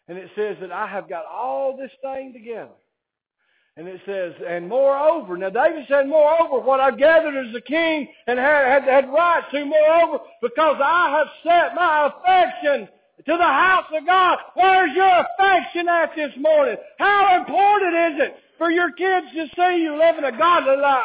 And 0.07 0.17
it 0.17 0.29
says 0.35 0.57
that 0.61 0.71
I 0.71 0.87
have 0.87 1.09
got 1.09 1.25
all 1.25 1.75
this 1.75 1.91
thing 2.01 2.33
together. 2.33 2.71
And 3.75 3.87
it 3.87 4.01
says, 4.07 4.33
and 4.47 4.67
moreover, 4.67 5.37
now 5.37 5.51
David 5.51 5.85
said, 5.87 6.07
moreover, 6.07 6.59
what 6.59 6.79
I've 6.79 6.97
gathered 6.97 7.35
as 7.35 7.53
a 7.53 7.61
king 7.61 8.07
and 8.25 8.39
had, 8.39 8.65
had, 8.65 8.83
had 8.85 9.09
right 9.09 9.43
to, 9.51 9.65
moreover, 9.65 10.19
because 10.41 10.77
I 10.83 11.11
have 11.17 11.27
set 11.43 11.75
my 11.75 12.07
affection 12.07 12.87
to 13.25 13.37
the 13.37 13.43
house 13.43 13.85
of 13.93 14.05
God. 14.05 14.39
Where's 14.55 14.95
your 14.95 15.25
affection 15.25 15.87
at 15.87 16.15
this 16.15 16.31
morning? 16.39 16.77
How 16.97 17.37
important 17.39 17.93
is 17.93 18.27
it 18.27 18.35
for 18.57 18.71
your 18.71 18.91
kids 18.93 19.27
to 19.35 19.47
see 19.55 19.83
you 19.83 19.95
living 19.95 20.23
a 20.23 20.35
godly 20.35 20.77
life? 20.77 21.03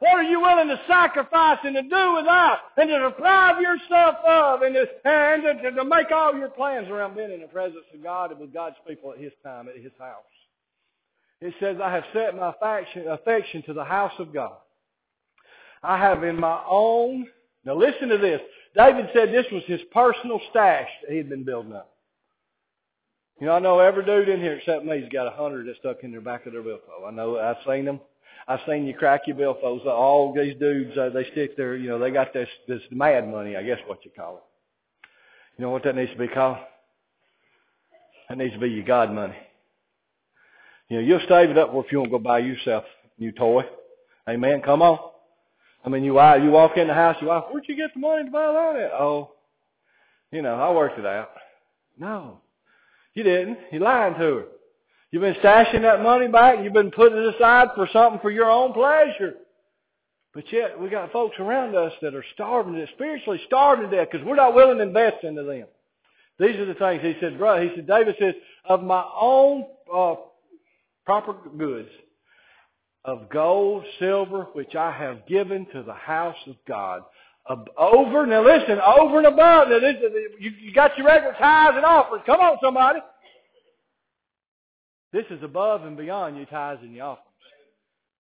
What 0.00 0.14
are 0.14 0.22
you 0.22 0.40
willing 0.40 0.68
to 0.68 0.80
sacrifice 0.86 1.58
and 1.64 1.74
to 1.74 1.82
do 1.82 2.14
without 2.14 2.58
and 2.76 2.88
to 2.88 3.00
deprive 3.00 3.60
yourself 3.60 4.16
of 4.24 4.62
and 4.62 4.74
to, 4.74 4.86
and 5.04 5.42
to, 5.62 5.70
to 5.72 5.84
make 5.84 6.12
all 6.12 6.36
your 6.36 6.50
plans 6.50 6.88
around 6.88 7.16
being 7.16 7.32
in 7.32 7.40
the 7.40 7.48
presence 7.48 7.84
of 7.92 8.02
God 8.02 8.30
and 8.30 8.40
with 8.40 8.52
God's 8.52 8.76
people 8.86 9.12
at 9.12 9.18
His 9.18 9.32
time, 9.42 9.68
at 9.68 9.82
His 9.82 9.92
house? 9.98 10.22
It 11.40 11.54
says, 11.60 11.76
I 11.82 11.92
have 11.92 12.04
set 12.12 12.36
my 12.36 12.50
affection, 12.50 13.08
affection 13.08 13.62
to 13.64 13.72
the 13.72 13.84
house 13.84 14.12
of 14.18 14.32
God. 14.32 14.56
I 15.82 15.98
have 15.98 16.24
in 16.24 16.38
my 16.38 16.62
own, 16.68 17.26
now 17.64 17.74
listen 17.74 18.08
to 18.08 18.18
this. 18.18 18.40
David 18.76 19.08
said 19.12 19.30
this 19.30 19.46
was 19.52 19.62
his 19.66 19.80
personal 19.92 20.40
stash 20.50 20.88
that 21.02 21.10
he 21.10 21.16
had 21.16 21.28
been 21.28 21.44
building 21.44 21.72
up. 21.72 21.90
You 23.40 23.46
know, 23.46 23.52
I 23.52 23.60
know 23.60 23.78
every 23.78 24.04
dude 24.04 24.28
in 24.28 24.40
here 24.40 24.54
except 24.54 24.84
me's 24.84 25.08
got 25.12 25.28
a 25.28 25.36
hundred 25.36 25.68
that's 25.68 25.78
stuck 25.78 26.02
in 26.02 26.10
their 26.10 26.20
back 26.20 26.46
of 26.46 26.52
their 26.52 26.62
billfold. 26.62 27.04
I 27.06 27.10
know, 27.10 27.38
I've 27.38 27.56
seen 27.66 27.84
them. 27.84 28.00
I've 28.48 28.60
seen 28.66 28.86
you 28.86 28.94
crack 28.94 29.22
your 29.26 29.36
billfolds. 29.36 29.84
All 29.84 30.32
these 30.34 30.56
dudes, 30.58 30.96
uh, 30.96 31.10
they 31.10 31.24
stick 31.32 31.54
their, 31.56 31.76
you 31.76 31.90
know, 31.90 31.98
they 31.98 32.10
got 32.10 32.32
this 32.32 32.48
this 32.66 32.80
mad 32.90 33.28
money, 33.28 33.56
I 33.56 33.62
guess 33.62 33.78
what 33.86 34.04
you 34.06 34.10
call 34.16 34.38
it. 34.38 34.42
You 35.58 35.64
know 35.64 35.70
what 35.70 35.84
that 35.84 35.94
needs 35.94 36.12
to 36.12 36.18
be 36.18 36.28
called? 36.28 36.56
That 38.28 38.38
needs 38.38 38.54
to 38.54 38.60
be 38.60 38.70
your 38.70 38.86
God 38.86 39.12
money. 39.12 39.36
You 40.88 40.96
know, 40.96 41.02
you'll 41.06 41.28
save 41.28 41.50
it 41.50 41.58
up 41.58 41.70
if 41.74 41.92
you 41.92 41.98
won't 41.98 42.10
go 42.10 42.18
buy 42.18 42.38
yourself 42.38 42.84
a 43.18 43.20
new 43.20 43.32
toy. 43.32 43.64
Amen. 44.26 44.62
Come 44.62 44.80
on. 44.80 44.98
I 45.84 45.90
mean, 45.90 46.02
you 46.02 46.14
you 46.14 46.50
walk 46.50 46.76
in 46.78 46.88
the 46.88 46.94
house, 46.94 47.16
you 47.20 47.28
walk, 47.28 47.52
where'd 47.52 47.68
you 47.68 47.76
get 47.76 47.92
the 47.92 48.00
money 48.00 48.24
to 48.24 48.30
buy 48.30 48.46
that? 48.46 48.92
Oh, 48.92 49.32
you 50.32 50.40
know, 50.40 50.54
I 50.54 50.72
worked 50.72 50.98
it 50.98 51.06
out. 51.06 51.30
No. 51.98 52.40
You 53.14 53.24
didn't. 53.24 53.58
You 53.72 53.80
lied 53.80 54.14
to 54.14 54.20
her. 54.20 54.44
You've 55.10 55.22
been 55.22 55.34
stashing 55.34 55.82
that 55.82 56.02
money 56.02 56.28
back. 56.28 56.58
You've 56.62 56.72
been 56.72 56.90
putting 56.90 57.18
it 57.18 57.34
aside 57.34 57.68
for 57.74 57.88
something 57.92 58.20
for 58.20 58.30
your 58.30 58.50
own 58.50 58.72
pleasure. 58.72 59.34
But 60.34 60.52
yet 60.52 60.78
we 60.78 60.88
got 60.90 61.10
folks 61.12 61.36
around 61.38 61.74
us 61.74 61.92
that 62.02 62.14
are 62.14 62.24
starving 62.34 62.74
death, 62.74 62.90
spiritually 62.94 63.40
starving 63.46 63.90
to 63.90 63.96
death 63.96 64.08
because 64.12 64.26
we're 64.26 64.36
not 64.36 64.54
willing 64.54 64.76
to 64.78 64.82
invest 64.84 65.24
into 65.24 65.42
them. 65.42 65.66
These 66.38 66.56
are 66.56 66.66
the 66.66 66.74
things 66.74 67.02
he 67.02 67.14
said, 67.20 67.38
brother. 67.38 67.62
He 67.62 67.74
said, 67.74 67.86
David 67.86 68.14
says, 68.20 68.34
of 68.66 68.82
my 68.82 69.04
own 69.18 69.64
uh, 69.92 70.14
proper 71.06 71.34
goods, 71.56 71.88
of 73.04 73.30
gold, 73.30 73.84
silver, 73.98 74.46
which 74.52 74.74
I 74.74 74.92
have 74.92 75.26
given 75.26 75.66
to 75.72 75.82
the 75.82 75.94
house 75.94 76.36
of 76.46 76.56
God. 76.68 77.02
Over, 77.78 78.26
now 78.26 78.44
listen, 78.44 78.78
over 78.78 79.18
and 79.18 79.26
above. 79.26 79.68
Now 79.68 79.80
this, 79.80 79.96
you, 80.38 80.50
you 80.60 80.72
got 80.74 80.96
your 80.98 81.06
regular 81.06 81.34
tithes 81.38 81.76
and 81.76 81.84
offerings. 81.84 82.24
Come 82.26 82.40
on, 82.40 82.58
somebody. 82.62 83.00
This 85.12 85.24
is 85.30 85.42
above 85.42 85.84
and 85.84 85.96
beyond 85.96 86.36
your 86.36 86.46
tithes 86.46 86.80
and 86.82 86.92
your 86.92 87.06
offerings. 87.06 87.24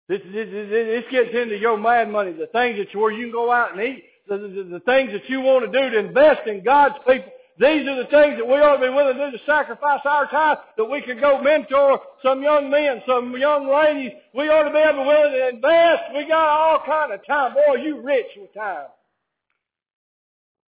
This, 0.07 0.21
this, 0.31 0.47
this, 0.51 0.69
this 0.69 1.03
gets 1.09 1.36
into 1.36 1.57
your 1.57 1.77
mad 1.79 2.09
money, 2.09 2.31
the 2.31 2.47
things 2.47 2.77
that 2.77 2.93
you, 2.93 2.99
where 2.99 3.11
you 3.11 3.25
can 3.25 3.31
go 3.31 3.51
out 3.51 3.71
and 3.71 3.81
eat, 3.81 4.03
the, 4.27 4.38
the, 4.38 4.63
the 4.73 4.79
things 4.81 5.11
that 5.11 5.27
you 5.29 5.41
want 5.41 5.71
to 5.71 5.79
do 5.79 5.89
to 5.89 5.99
invest 5.99 6.47
in 6.47 6.63
God's 6.63 6.95
people. 7.07 7.31
These 7.57 7.88
are 7.88 7.95
the 7.95 8.09
things 8.11 8.38
that 8.38 8.45
we 8.45 8.55
ought 8.55 8.77
to 8.77 8.81
be 8.81 8.89
willing 8.93 9.15
to 9.15 9.31
do 9.31 9.38
to 9.38 9.43
sacrifice 9.45 10.01
our 10.03 10.29
time, 10.29 10.57
that 10.77 10.86
we 10.86 11.01
could 11.01 11.21
go 11.21 11.41
mentor 11.41 12.01
some 12.21 12.43
young 12.43 12.69
men, 12.69 13.01
some 13.07 13.36
young 13.38 13.67
ladies. 13.67 14.11
We 14.33 14.49
ought 14.49 14.63
to 14.63 14.71
be 14.71 14.77
able 14.77 15.03
to 15.03 15.07
willing 15.07 15.31
to 15.31 15.49
invest. 15.49 16.03
We 16.13 16.27
got 16.27 16.49
all 16.49 16.83
kind 16.86 17.13
of 17.13 17.25
time. 17.25 17.53
Boy, 17.53 17.75
you 17.81 18.01
rich 18.01 18.27
with 18.38 18.53
time. 18.53 18.88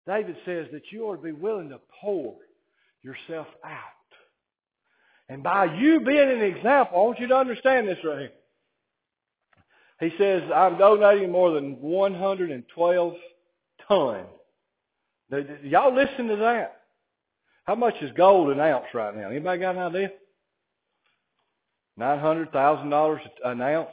David 0.06 0.36
says 0.46 0.68
that 0.72 0.82
you 0.90 1.04
ought 1.04 1.16
to 1.16 1.22
be 1.22 1.32
willing 1.32 1.68
to 1.70 1.80
pour 2.00 2.36
yourself 3.02 3.48
out. 3.64 3.97
And 5.28 5.42
by 5.42 5.66
you 5.66 6.00
being 6.00 6.30
an 6.30 6.42
example, 6.42 6.98
I 6.98 7.02
want 7.02 7.20
you 7.20 7.26
to 7.28 7.36
understand 7.36 7.86
this 7.86 7.98
right 8.04 8.18
here. 8.18 8.32
He 10.00 10.16
says, 10.16 10.42
I'm 10.54 10.78
donating 10.78 11.30
more 11.30 11.52
than 11.52 11.80
112 11.80 13.14
tons. 13.86 14.26
Now, 15.30 15.38
y'all 15.62 15.94
listen 15.94 16.28
to 16.28 16.36
that. 16.36 16.80
How 17.64 17.74
much 17.74 17.94
is 18.00 18.10
gold 18.16 18.50
an 18.50 18.60
ounce 18.60 18.86
right 18.94 19.14
now? 19.14 19.28
Anybody 19.28 19.60
got 19.60 19.76
an 19.76 19.82
idea? 19.82 20.10
$900,000 21.98 23.18
an 23.44 23.60
ounce? 23.60 23.88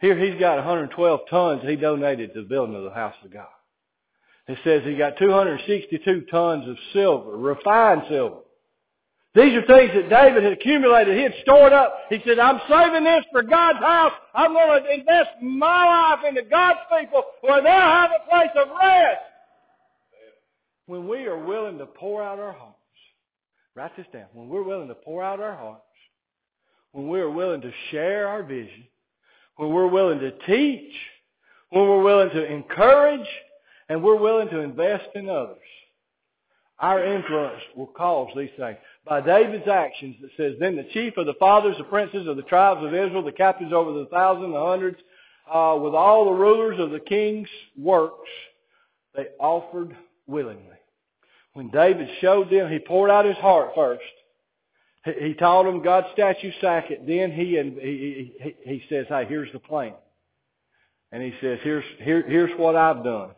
Here 0.00 0.18
he's 0.18 0.38
got 0.40 0.56
112 0.56 1.20
tons 1.30 1.62
he 1.62 1.76
donated 1.76 2.34
to 2.34 2.42
the 2.42 2.48
building 2.48 2.74
of 2.74 2.84
the 2.84 2.90
house 2.90 3.14
of 3.24 3.32
God. 3.32 3.46
It 4.48 4.58
says 4.64 4.82
he 4.84 4.96
got 4.96 5.16
262 5.18 6.22
tons 6.30 6.68
of 6.68 6.76
silver, 6.92 7.36
refined 7.36 8.02
silver. 8.08 8.40
These 9.32 9.54
are 9.54 9.66
things 9.66 9.92
that 9.94 10.10
David 10.10 10.42
had 10.42 10.52
accumulated. 10.52 11.16
He 11.16 11.22
had 11.22 11.34
stored 11.42 11.72
up. 11.72 11.94
He 12.08 12.20
said, 12.26 12.40
I'm 12.40 12.60
saving 12.68 13.04
this 13.04 13.24
for 13.30 13.42
God's 13.42 13.78
house. 13.78 14.12
I'm 14.34 14.52
going 14.52 14.82
to 14.82 14.92
invest 14.92 15.30
my 15.40 15.86
life 15.86 16.24
into 16.28 16.42
God's 16.50 16.80
people 16.98 17.22
where 17.42 17.62
they'll 17.62 17.72
have 17.72 18.10
a 18.10 18.28
place 18.28 18.50
of 18.56 18.68
rest. 18.70 19.20
When 20.86 21.06
we 21.06 21.26
are 21.26 21.38
willing 21.38 21.78
to 21.78 21.86
pour 21.86 22.24
out 22.24 22.40
our 22.40 22.52
hearts, 22.52 22.76
write 23.76 23.96
this 23.96 24.06
down. 24.12 24.26
When 24.32 24.48
we're 24.48 24.64
willing 24.64 24.88
to 24.88 24.96
pour 24.96 25.22
out 25.22 25.38
our 25.38 25.54
hearts, 25.54 25.82
when 26.90 27.06
we're 27.06 27.30
willing 27.30 27.60
to 27.60 27.72
share 27.92 28.26
our 28.26 28.42
vision, 28.42 28.84
when 29.54 29.72
we're 29.72 29.86
willing 29.86 30.18
to 30.18 30.32
teach, 30.44 30.92
when 31.68 31.88
we're 31.88 32.02
willing 32.02 32.30
to 32.30 32.52
encourage, 32.52 33.28
and 33.88 34.02
we're 34.02 34.18
willing 34.18 34.48
to 34.48 34.58
invest 34.58 35.06
in 35.14 35.28
others, 35.28 35.58
our 36.80 37.04
influence 37.04 37.60
will 37.76 37.86
cause 37.86 38.28
these 38.36 38.50
things 38.58 38.78
by 39.10 39.20
David's 39.20 39.66
actions 39.66 40.14
that 40.22 40.30
says, 40.36 40.54
Then 40.60 40.76
the 40.76 40.86
chief 40.92 41.16
of 41.16 41.26
the 41.26 41.34
fathers, 41.34 41.74
the 41.76 41.84
princes 41.84 42.28
of 42.28 42.36
the 42.36 42.44
tribes 42.44 42.80
of 42.84 42.94
Israel, 42.94 43.24
the 43.24 43.32
captains 43.32 43.72
over 43.72 43.92
the 43.92 44.06
thousand, 44.06 44.52
the 44.52 44.64
hundreds, 44.64 44.98
uh, 45.52 45.76
with 45.82 45.94
all 45.94 46.26
the 46.26 46.30
rulers 46.30 46.78
of 46.78 46.92
the 46.92 47.00
king's 47.00 47.48
works, 47.76 48.28
they 49.16 49.26
offered 49.40 49.96
willingly. 50.28 50.62
When 51.54 51.70
David 51.70 52.08
showed 52.20 52.50
them, 52.50 52.70
he 52.70 52.78
poured 52.78 53.10
out 53.10 53.24
his 53.24 53.36
heart 53.38 53.72
first. 53.74 54.00
He, 55.04 55.30
he 55.30 55.34
taught 55.34 55.64
them 55.64 55.82
God's 55.82 56.06
statue 56.12 56.52
sack 56.60 56.92
it. 56.92 57.04
Then 57.04 57.32
he, 57.32 57.56
and 57.56 57.76
he, 57.78 58.32
he, 58.40 58.54
he 58.62 58.82
says, 58.88 59.06
hey, 59.08 59.26
here's 59.28 59.52
the 59.52 59.58
plan. 59.58 59.94
And 61.10 61.20
he 61.20 61.34
says, 61.40 61.58
here's, 61.64 61.84
here, 61.98 62.22
here's 62.28 62.56
what 62.56 62.76
I've 62.76 63.02
done. 63.02 63.30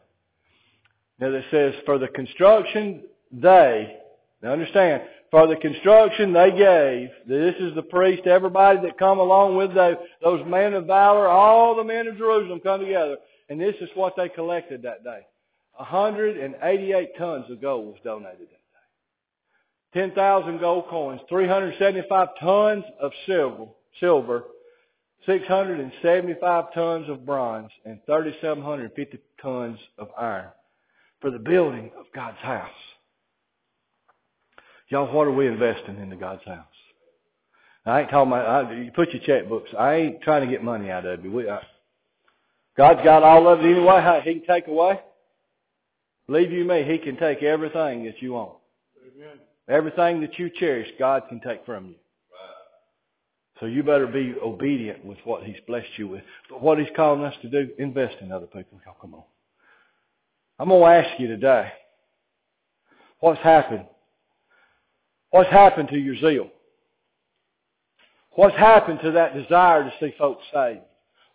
Now 1.18 1.28
it 1.28 1.44
says, 1.50 1.72
for 1.86 1.96
the 1.96 2.08
construction, 2.08 3.04
they, 3.32 3.96
now 4.42 4.52
understand, 4.52 5.04
for 5.32 5.46
the 5.46 5.56
construction 5.56 6.34
they 6.34 6.50
gave. 6.50 7.08
This 7.26 7.54
is 7.58 7.74
the 7.74 7.82
priest, 7.82 8.26
everybody 8.26 8.80
that 8.82 8.98
come 8.98 9.18
along 9.18 9.56
with 9.56 9.74
those, 9.74 9.96
those 10.22 10.46
men 10.46 10.74
of 10.74 10.86
valor, 10.86 11.26
all 11.26 11.74
the 11.74 11.82
men 11.82 12.06
of 12.06 12.18
Jerusalem 12.18 12.60
come 12.60 12.80
together. 12.80 13.16
And 13.48 13.58
this 13.58 13.74
is 13.80 13.88
what 13.94 14.14
they 14.14 14.28
collected 14.28 14.82
that 14.82 15.02
day. 15.02 15.20
188 15.76 17.16
tons 17.16 17.46
of 17.50 17.62
gold 17.62 17.86
was 17.86 17.96
donated 18.04 18.40
that 18.40 19.94
day. 19.94 20.00
10,000 20.00 20.58
gold 20.60 20.84
coins, 20.88 21.22
375 21.30 22.28
tons 22.38 22.84
of 23.00 23.10
silver, 23.26 23.66
silver, 24.00 24.44
675 25.24 26.74
tons 26.74 27.08
of 27.08 27.24
bronze, 27.24 27.70
and 27.86 28.00
3,750 28.04 29.18
tons 29.40 29.78
of 29.96 30.08
iron 30.18 30.48
for 31.22 31.30
the 31.30 31.38
building 31.38 31.90
of 31.98 32.04
God's 32.14 32.38
house. 32.38 32.68
Y'all, 34.92 35.10
what 35.10 35.26
are 35.26 35.32
we 35.32 35.46
investing 35.46 35.96
into 35.96 36.16
God's 36.16 36.44
house? 36.44 36.66
I 37.86 38.02
ain't 38.02 38.10
talking 38.10 38.30
about, 38.30 38.66
I, 38.66 38.74
you 38.74 38.90
put 38.94 39.08
your 39.14 39.22
checkbooks. 39.22 39.74
I 39.74 39.94
ain't 39.94 40.20
trying 40.20 40.44
to 40.44 40.52
get 40.52 40.62
money 40.62 40.90
out 40.90 41.06
of 41.06 41.24
you. 41.24 41.32
We, 41.32 41.48
I, 41.48 41.60
God's 42.76 43.02
got 43.02 43.22
all 43.22 43.48
of 43.48 43.60
it 43.60 43.64
anyway. 43.64 44.20
He 44.22 44.34
can 44.34 44.46
take 44.46 44.66
away. 44.66 45.00
Believe 46.26 46.52
you 46.52 46.66
me, 46.66 46.84
He 46.84 46.98
can 46.98 47.16
take 47.16 47.42
everything 47.42 48.04
that 48.04 48.20
you 48.20 48.34
want. 48.34 48.52
Amen. 49.16 49.38
Everything 49.66 50.20
that 50.20 50.38
you 50.38 50.50
cherish, 50.50 50.88
God 50.98 51.22
can 51.30 51.40
take 51.40 51.64
from 51.64 51.86
you. 51.86 51.94
So 53.60 53.66
you 53.66 53.82
better 53.82 54.06
be 54.06 54.34
obedient 54.44 55.06
with 55.06 55.18
what 55.24 55.42
He's 55.42 55.56
blessed 55.66 55.88
you 55.96 56.08
with. 56.08 56.22
But 56.50 56.60
what 56.60 56.78
He's 56.78 56.88
calling 56.94 57.24
us 57.24 57.34
to 57.40 57.48
do, 57.48 57.70
invest 57.78 58.16
in 58.20 58.30
other 58.30 58.46
people. 58.46 58.78
Oh, 58.86 58.92
come 59.00 59.14
on. 59.14 59.22
I'm 60.58 60.68
going 60.68 60.82
to 60.82 61.08
ask 61.08 61.18
you 61.18 61.28
today, 61.28 61.72
what's 63.20 63.40
happened 63.40 63.86
What's 65.32 65.50
happened 65.50 65.88
to 65.88 65.98
your 65.98 66.16
zeal? 66.16 66.48
What's 68.32 68.56
happened 68.56 69.00
to 69.02 69.12
that 69.12 69.34
desire 69.34 69.82
to 69.82 69.92
see 69.98 70.14
folks 70.18 70.44
saved? 70.52 70.80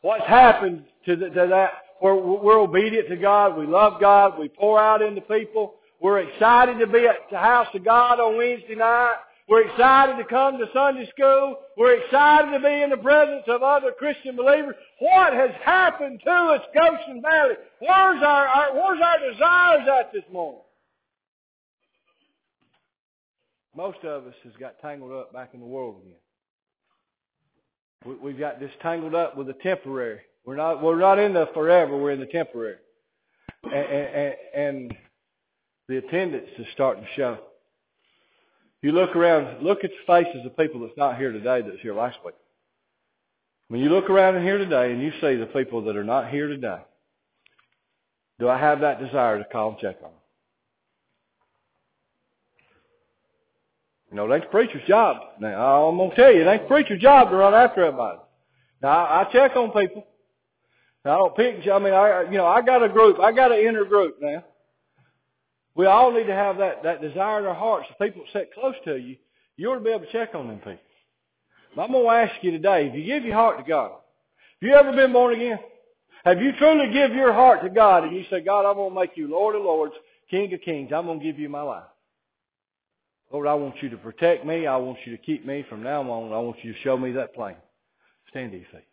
What's 0.01 0.25
happened 0.25 0.83
to, 1.05 1.15
the, 1.15 1.29
to 1.29 1.47
that 1.49 1.71
where 1.99 2.15
we're 2.15 2.59
obedient 2.59 3.09
to 3.09 3.15
God, 3.15 3.57
we 3.57 3.65
love 3.65 3.99
God, 3.99 4.37
we 4.39 4.49
pour 4.49 4.79
out 4.79 5.01
into 5.01 5.21
people, 5.21 5.73
we're 5.99 6.19
excited 6.19 6.77
to 6.77 6.85
be 6.85 7.07
at 7.07 7.15
the 7.31 7.39
house 7.39 7.67
of 7.73 7.83
God 7.83 8.19
on 8.19 8.37
Wednesday 8.37 8.75
night, 8.75 9.15
we're 9.49 9.67
excited 9.67 10.17
to 10.17 10.25
come 10.25 10.59
to 10.59 10.65
Sunday 10.73 11.09
school, 11.09 11.57
we're 11.75 11.95
excited 11.95 12.51
to 12.51 12.59
be 12.59 12.83
in 12.83 12.91
the 12.91 12.97
presence 12.97 13.45
of 13.47 13.63
other 13.63 13.91
Christian 13.97 14.35
believers. 14.35 14.75
What 14.99 15.33
has 15.33 15.51
happened 15.63 16.21
to 16.23 16.31
us, 16.31 16.61
Goshen 16.75 17.23
Valley? 17.23 17.55
Where's 17.79 18.21
our, 18.21 18.45
our 18.47 18.73
where's 18.75 19.01
our 19.01 19.31
desires 19.31 19.87
at 19.99 20.13
this 20.13 20.25
morning? 20.31 20.61
Most 23.78 24.03
of 24.03 24.25
us 24.25 24.34
has 24.43 24.53
got 24.59 24.80
tangled 24.82 25.11
up 25.11 25.32
back 25.32 25.51
in 25.53 25.59
the 25.59 25.65
world 25.67 26.01
again. 26.01 26.17
We, 28.07 28.15
we've 28.15 28.39
got 28.39 28.59
this 28.59 28.71
tangled 28.82 29.13
up 29.13 29.38
with 29.38 29.45
the 29.45 29.53
temporary. 29.53 30.21
We're 30.45 30.55
not 30.55 30.82
we're 30.82 30.99
not 30.99 31.19
in 31.19 31.34
the 31.34 31.47
forever. 31.53 31.95
We're 31.95 32.11
in 32.11 32.19
the 32.19 32.25
temporary, 32.25 32.78
and, 33.63 33.73
and, 33.73 34.36
and 34.55 34.97
the 35.88 35.97
attendance 35.97 36.49
is 36.57 36.65
starting 36.73 37.03
to 37.03 37.09
show. 37.15 37.38
You 38.82 38.93
look 38.93 39.15
around, 39.15 39.61
look 39.61 39.84
at 39.84 39.91
the 39.91 40.05
faces 40.07 40.43
of 40.43 40.57
people 40.57 40.82
that's 40.82 40.97
not 40.97 41.17
here 41.17 41.32
today 41.32 41.61
that's 41.61 41.82
here 41.82 41.93
last 41.93 42.17
week. 42.25 42.36
When 43.67 43.80
you 43.80 43.89
look 43.89 44.09
around 44.09 44.38
in 44.38 44.43
here 44.43 44.57
today 44.57 44.91
and 44.91 45.03
you 45.03 45.11
see 45.21 45.36
the 45.36 45.45
people 45.45 45.84
that 45.84 45.95
are 45.95 46.03
not 46.03 46.32
here 46.32 46.47
today, 46.47 46.80
do 48.39 48.49
I 48.49 48.57
have 48.57 48.80
that 48.80 48.99
desire 48.99 49.38
to 49.38 49.45
call 49.45 49.69
and 49.69 49.78
check 49.78 49.97
on 49.97 50.09
them? 50.09 50.16
You 54.09 54.17
know, 54.17 54.33
ain't 54.33 54.43
the 54.43 54.49
preacher's 54.49 54.87
job. 54.87 55.17
Now, 55.39 55.87
I'm 55.87 55.97
going 55.97 56.11
to 56.11 56.15
tell 56.15 56.33
you, 56.33 56.47
ain't 56.49 56.63
the 56.63 56.67
preacher's 56.67 57.01
job 57.01 57.29
to 57.29 57.35
run 57.35 57.53
after 57.53 57.83
everybody. 57.83 58.19
Now, 58.81 58.89
I, 58.89 59.27
check 59.31 59.55
on 59.55 59.71
people. 59.71 60.05
Now, 61.03 61.13
I 61.13 61.17
don't 61.17 61.35
pick, 61.35 61.67
I 61.67 61.79
mean, 61.79 61.93
I, 61.93 62.23
you 62.23 62.37
know, 62.37 62.45
I 62.45 62.61
got 62.61 62.83
a 62.83 62.89
group. 62.89 63.19
I 63.19 63.31
got 63.31 63.51
an 63.51 63.59
inner 63.59 63.85
group 63.85 64.17
now. 64.21 64.43
We 65.75 65.85
all 65.85 66.11
need 66.11 66.25
to 66.25 66.33
have 66.33 66.57
that, 66.57 66.83
that 66.83 67.01
desire 67.01 67.39
in 67.39 67.45
our 67.45 67.53
hearts. 67.53 67.87
If 67.91 67.99
people 67.99 68.25
sit 68.33 68.53
close 68.53 68.75
to 68.85 68.95
you, 68.95 69.17
you 69.57 69.69
ought 69.69 69.75
to 69.75 69.81
be 69.81 69.89
able 69.89 70.05
to 70.05 70.11
check 70.11 70.33
on 70.33 70.47
them 70.47 70.57
people. 70.57 70.79
But 71.75 71.83
I'm 71.83 71.91
going 71.91 72.05
to 72.05 72.31
ask 72.31 72.43
you 72.43 72.51
today, 72.51 72.87
if 72.87 72.95
you 72.95 73.03
give 73.03 73.23
your 73.23 73.35
heart 73.35 73.57
to 73.59 73.63
God, 73.63 73.91
have 73.91 74.69
you 74.69 74.73
ever 74.73 74.91
been 74.93 75.13
born 75.13 75.35
again? 75.35 75.59
Have 76.25 76.41
you 76.41 76.51
truly 76.57 76.91
give 76.91 77.13
your 77.13 77.31
heart 77.31 77.61
to 77.63 77.69
God 77.69 78.03
and 78.03 78.15
you 78.15 78.23
say, 78.29 78.41
God, 78.41 78.67
I'm 78.67 78.75
going 78.75 78.89
to 78.89 78.99
make 78.99 79.15
you 79.15 79.29
Lord 79.29 79.55
of 79.55 79.61
Lords, 79.61 79.93
King 80.29 80.51
of 80.53 80.61
Kings. 80.61 80.91
I'm 80.93 81.05
going 81.05 81.19
to 81.19 81.25
give 81.25 81.39
you 81.39 81.49
my 81.49 81.61
life. 81.61 81.83
Lord, 83.32 83.47
I 83.47 83.53
want 83.53 83.75
you 83.82 83.89
to 83.89 83.97
protect 83.97 84.45
me. 84.45 84.67
I 84.67 84.78
want 84.78 84.99
you 85.05 85.15
to 85.15 85.21
keep 85.21 85.45
me 85.45 85.65
from 85.69 85.84
now 85.84 86.01
on. 86.01 86.32
I 86.32 86.39
want 86.39 86.57
you 86.63 86.73
to 86.73 86.80
show 86.80 86.97
me 86.97 87.11
that 87.13 87.36
plane. 87.36 87.57
Stand 88.30 88.51
to 88.51 88.57
your 88.57 88.67
feet. 88.71 88.88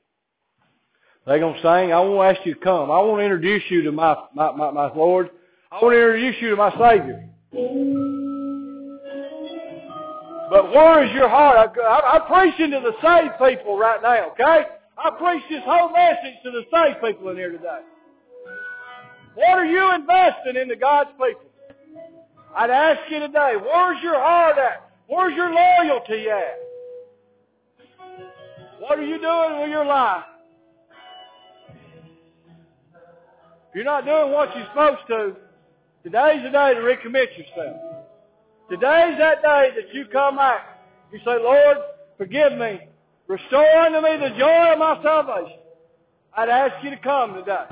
They're 1.26 1.38
going 1.38 1.54
to 1.54 1.60
sing. 1.60 1.92
I 1.92 2.00
want 2.00 2.34
to 2.34 2.38
ask 2.38 2.46
you 2.46 2.54
to 2.54 2.60
come. 2.60 2.90
I 2.90 2.98
want 2.98 3.20
to 3.20 3.24
introduce 3.24 3.62
you 3.70 3.82
to 3.82 3.92
my, 3.92 4.16
my, 4.34 4.52
my, 4.52 4.70
my 4.70 4.92
Lord. 4.92 5.30
I 5.70 5.80
want 5.80 5.94
to 5.94 6.00
introduce 6.00 6.42
you 6.42 6.50
to 6.50 6.56
my 6.56 6.70
Savior. 6.72 7.28
But 10.50 10.70
where 10.72 11.04
is 11.04 11.12
your 11.14 11.28
heart? 11.28 11.72
I, 11.76 11.80
I, 11.80 12.18
I'm 12.18 12.26
preaching 12.26 12.70
to 12.72 12.80
the 12.80 12.92
saved 13.00 13.34
people 13.38 13.78
right 13.78 14.02
now, 14.02 14.30
okay? 14.32 14.66
I 14.98 15.10
preach 15.18 15.42
this 15.48 15.62
whole 15.64 15.90
message 15.90 16.34
to 16.44 16.50
the 16.50 16.64
saved 16.70 17.00
people 17.02 17.30
in 17.30 17.36
here 17.36 17.50
today. 17.50 17.80
What 19.34 19.58
are 19.58 19.64
you 19.64 19.94
investing 19.94 20.56
into 20.60 20.76
God's 20.76 21.10
people? 21.10 21.50
I'd 22.56 22.70
ask 22.70 23.10
you 23.10 23.18
today, 23.20 23.54
where's 23.60 24.02
your 24.02 24.18
heart 24.18 24.56
at? 24.58 24.90
Where's 25.08 25.34
your 25.34 25.52
loyalty 25.52 26.30
at? 26.30 26.58
What 28.78 28.98
are 28.98 29.04
you 29.04 29.18
doing 29.20 29.60
with 29.60 29.70
your 29.70 29.84
life? 29.84 30.24
If 33.68 33.74
you're 33.74 33.84
not 33.84 34.04
doing 34.04 34.30
what 34.30 34.54
you're 34.56 34.66
supposed 34.66 35.06
to, 35.08 35.36
today's 36.04 36.42
the 36.44 36.50
day 36.50 36.74
to 36.74 36.80
recommit 36.80 37.36
yourself. 37.36 37.76
Today's 38.70 39.18
that 39.18 39.42
day 39.42 39.70
that 39.74 39.92
you 39.92 40.06
come 40.12 40.36
back. 40.36 40.80
You 41.12 41.18
say, 41.18 41.36
Lord, 41.40 41.78
forgive 42.16 42.52
me. 42.52 42.80
Restore 43.26 43.78
unto 43.78 44.00
me 44.00 44.16
the 44.16 44.36
joy 44.38 44.72
of 44.72 44.78
my 44.78 45.02
salvation. 45.02 45.58
I'd 46.36 46.48
ask 46.48 46.84
you 46.84 46.90
to 46.90 46.98
come 46.98 47.34
today. 47.34 47.66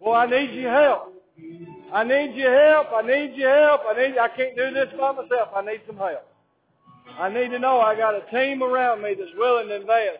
Well, 0.00 0.14
I 0.14 0.26
need 0.26 0.52
your 0.52 0.72
help. 0.72 1.14
I 1.92 2.04
need 2.04 2.34
your 2.34 2.52
help. 2.52 2.88
I 2.92 3.02
need 3.02 3.34
your 3.34 3.54
help. 3.54 3.82
I 3.88 3.94
need. 3.94 4.18
I 4.18 4.28
can't 4.28 4.56
do 4.56 4.70
this 4.72 4.88
by 4.98 5.12
myself. 5.12 5.48
I 5.54 5.62
need 5.62 5.80
some 5.86 5.96
help. 5.96 6.26
I 7.18 7.28
need 7.28 7.48
to 7.50 7.58
know 7.58 7.80
I 7.80 7.96
got 7.96 8.14
a 8.14 8.22
team 8.30 8.62
around 8.62 9.02
me 9.02 9.14
that's 9.18 9.30
willing 9.36 9.68
to 9.68 9.76
invest, 9.76 10.18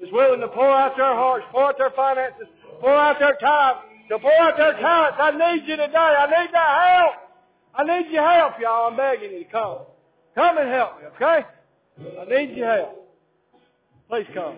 that's 0.00 0.12
willing 0.12 0.40
to 0.40 0.48
pour 0.48 0.70
out 0.70 0.96
their 0.96 1.14
hearts, 1.14 1.44
pour 1.50 1.64
out 1.64 1.78
their 1.78 1.90
finances, 1.90 2.46
pour 2.80 2.94
out 2.94 3.18
their 3.18 3.36
time, 3.36 3.76
to 4.08 4.18
pour 4.18 4.32
out 4.32 4.56
their 4.56 4.74
talents. 4.74 5.18
I 5.20 5.30
need 5.32 5.66
you 5.66 5.76
today. 5.76 5.96
I 5.96 6.26
need 6.26 6.50
that 6.52 6.90
help. 6.94 7.28
I 7.74 7.84
need 7.84 8.10
your 8.12 8.28
help, 8.28 8.54
y'all. 8.60 8.90
I'm 8.90 8.96
begging 8.96 9.32
you 9.32 9.44
to 9.44 9.50
come. 9.50 9.78
Come 10.34 10.58
and 10.58 10.68
help 10.68 11.00
me, 11.00 11.06
okay? 11.16 11.44
I 12.20 12.24
need 12.24 12.56
your 12.56 12.72
help. 12.72 13.08
Please 14.08 14.26
come. 14.32 14.44